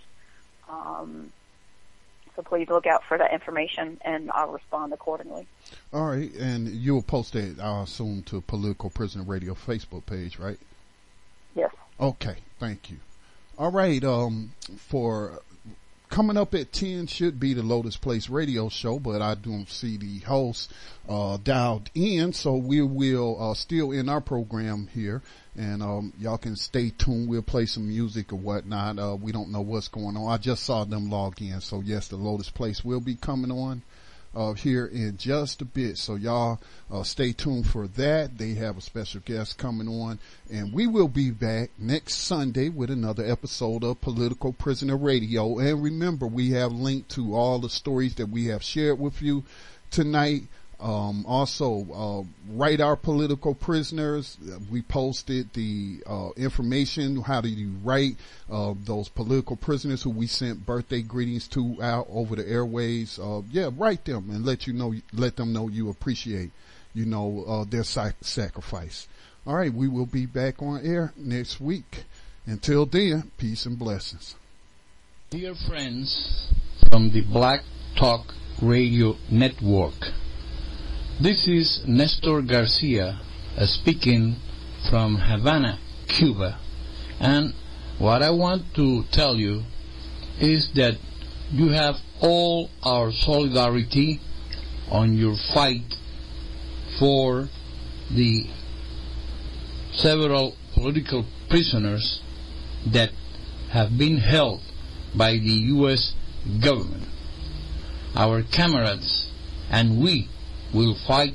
Um, 0.68 1.32
so 2.36 2.42
please 2.42 2.68
look 2.68 2.86
out 2.86 3.02
for 3.02 3.16
that 3.18 3.32
information 3.32 3.98
and 4.04 4.30
I'll 4.30 4.52
respond 4.52 4.92
accordingly. 4.92 5.46
All 5.92 6.06
right. 6.06 6.32
And 6.34 6.68
you'll 6.68 7.02
post 7.02 7.34
it, 7.34 7.58
I 7.58 7.82
assume, 7.82 8.22
to 8.24 8.40
Political 8.42 8.90
Prisoner 8.90 9.24
Radio 9.24 9.54
Facebook 9.54 10.04
page, 10.06 10.38
right? 10.38 10.58
Yes. 11.54 11.72
Okay. 11.98 12.36
Thank 12.60 12.90
you. 12.90 12.98
All 13.58 13.72
right. 13.72 14.04
Um, 14.04 14.52
for 14.76 15.40
coming 16.08 16.36
up 16.36 16.54
at 16.54 16.72
10 16.72 17.06
should 17.06 17.38
be 17.40 17.54
the 17.54 17.62
Lotus 17.62 17.96
Place 17.96 18.28
radio 18.28 18.68
show, 18.68 18.98
but 18.98 19.22
I 19.22 19.34
don't 19.34 19.68
see 19.68 19.96
the 19.96 20.18
host, 20.20 20.72
uh, 21.08 21.38
dialed 21.42 21.90
in. 21.94 22.32
So 22.32 22.56
we 22.56 22.82
will, 22.82 23.36
uh, 23.40 23.54
still 23.54 23.92
in 23.92 24.08
our 24.08 24.20
program 24.20 24.88
here 24.92 25.22
and, 25.56 25.82
um, 25.82 26.12
y'all 26.18 26.38
can 26.38 26.56
stay 26.56 26.90
tuned. 26.90 27.28
We'll 27.28 27.42
play 27.42 27.66
some 27.66 27.88
music 27.88 28.32
or 28.32 28.36
whatnot. 28.36 28.98
Uh, 28.98 29.16
we 29.16 29.32
don't 29.32 29.50
know 29.50 29.62
what's 29.62 29.88
going 29.88 30.16
on. 30.16 30.30
I 30.30 30.36
just 30.36 30.64
saw 30.64 30.84
them 30.84 31.10
log 31.10 31.40
in. 31.40 31.60
So 31.60 31.80
yes, 31.80 32.08
the 32.08 32.16
Lotus 32.16 32.50
Place 32.50 32.84
will 32.84 33.00
be 33.00 33.14
coming 33.14 33.50
on 33.50 33.82
uh, 34.36 34.52
here 34.52 34.86
in 34.86 35.16
just 35.16 35.62
a 35.62 35.64
bit. 35.64 35.96
So 35.96 36.14
y'all 36.14 36.60
uh, 36.90 37.02
stay 37.02 37.32
tuned 37.32 37.66
for 37.66 37.88
that. 37.88 38.36
They 38.36 38.54
have 38.54 38.76
a 38.76 38.82
special 38.82 39.22
guest 39.24 39.56
coming 39.56 39.88
on, 39.88 40.18
and 40.52 40.72
we 40.72 40.86
will 40.86 41.08
be 41.08 41.30
back 41.30 41.70
next 41.78 42.14
Sunday 42.14 42.68
with 42.68 42.90
another 42.90 43.24
episode 43.24 43.82
of 43.82 44.00
Political 44.02 44.52
Prisoner 44.52 44.96
Radio. 44.96 45.58
And 45.58 45.82
remember, 45.82 46.26
we 46.26 46.50
have 46.50 46.72
linked 46.72 47.10
to 47.12 47.34
all 47.34 47.58
the 47.58 47.70
stories 47.70 48.16
that 48.16 48.28
we 48.28 48.46
have 48.46 48.62
shared 48.62 49.00
with 49.00 49.22
you 49.22 49.42
tonight 49.90 50.42
um, 50.78 51.24
also, 51.26 51.86
uh, 51.94 52.54
write 52.54 52.80
our 52.80 52.96
political 52.96 53.54
prisoners. 53.54 54.36
We 54.70 54.82
posted 54.82 55.52
the 55.54 56.02
uh, 56.06 56.30
information. 56.36 57.22
How 57.22 57.40
do 57.40 57.48
you 57.48 57.72
write 57.82 58.16
uh, 58.50 58.74
those 58.84 59.08
political 59.08 59.56
prisoners 59.56 60.02
who 60.02 60.10
we 60.10 60.26
sent 60.26 60.66
birthday 60.66 61.00
greetings 61.00 61.48
to 61.48 61.82
out 61.82 62.06
over 62.10 62.36
the 62.36 62.46
airways? 62.46 63.18
Uh, 63.18 63.42
yeah, 63.50 63.70
write 63.74 64.04
them 64.04 64.28
and 64.30 64.44
let 64.44 64.66
you 64.66 64.74
know, 64.74 64.94
let 65.14 65.36
them 65.36 65.52
know 65.52 65.68
you 65.68 65.88
appreciate, 65.88 66.50
you 66.94 67.06
know, 67.06 67.44
uh, 67.48 67.64
their 67.64 67.84
sac- 67.84 68.16
sacrifice. 68.20 69.08
All 69.46 69.54
right, 69.54 69.72
we 69.72 69.88
will 69.88 70.06
be 70.06 70.26
back 70.26 70.60
on 70.60 70.84
air 70.84 71.12
next 71.16 71.60
week. 71.60 72.04
Until 72.44 72.84
then, 72.84 73.30
peace 73.38 73.64
and 73.64 73.78
blessings. 73.78 74.34
Dear 75.30 75.54
friends 75.54 76.52
from 76.90 77.10
the 77.10 77.22
Black 77.22 77.62
Talk 77.96 78.34
Radio 78.60 79.16
Network. 79.30 79.94
This 81.18 81.48
is 81.48 81.80
Nestor 81.86 82.42
Garcia 82.42 83.18
uh, 83.56 83.64
speaking 83.64 84.36
from 84.90 85.16
Havana, 85.16 85.78
Cuba. 86.08 86.58
And 87.18 87.54
what 87.98 88.22
I 88.22 88.28
want 88.32 88.74
to 88.74 89.02
tell 89.12 89.36
you 89.36 89.62
is 90.38 90.68
that 90.74 90.98
you 91.50 91.70
have 91.70 91.94
all 92.20 92.68
our 92.82 93.12
solidarity 93.12 94.20
on 94.90 95.16
your 95.16 95.36
fight 95.54 95.94
for 96.98 97.48
the 98.14 98.48
several 99.94 100.54
political 100.74 101.24
prisoners 101.48 102.20
that 102.92 103.08
have 103.70 103.96
been 103.96 104.18
held 104.18 104.60
by 105.16 105.32
the 105.32 105.64
U.S. 105.80 106.12
government. 106.62 107.08
Our 108.14 108.42
comrades 108.42 109.28
and 109.70 109.98
we 109.98 110.28
will 110.76 110.94
fight 111.06 111.34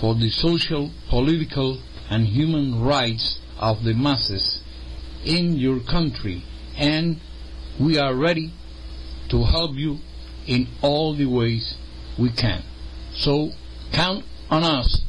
for 0.00 0.16
the 0.16 0.28
social, 0.28 0.90
political, 1.08 1.80
and 2.10 2.26
human 2.26 2.82
rights 2.82 3.38
of 3.60 3.84
the 3.84 3.94
masses 3.94 4.60
in 5.24 5.56
your 5.56 5.78
country, 5.88 6.42
and 6.76 7.20
we 7.80 7.96
are 7.96 8.16
ready 8.16 8.52
to 9.30 9.44
help 9.44 9.70
you 9.74 9.98
in 10.48 10.66
all 10.82 11.14
the 11.14 11.26
ways 11.26 11.76
we 12.18 12.28
can. 12.32 12.62
So 13.14 13.50
count 13.94 14.24
on 14.50 14.64
us 14.64 15.02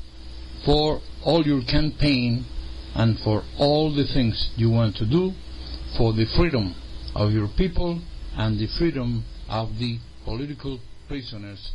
for 0.64 1.02
all 1.26 1.44
your 1.44 1.64
campaign 1.64 2.46
and 2.94 3.18
for 3.20 3.44
all 3.58 3.94
the 3.94 4.06
things 4.06 4.52
you 4.56 4.70
want 4.70 4.96
to 4.98 5.06
do 5.06 5.32
for 5.98 6.14
the 6.14 6.26
freedom 6.38 6.76
of 7.16 7.32
your 7.32 7.48
people 7.58 8.00
and 8.38 8.60
the 8.60 8.68
freedom 8.78 9.24
of 9.50 9.80
the 9.80 9.98
political 10.26 10.80
prisoners 11.08 11.72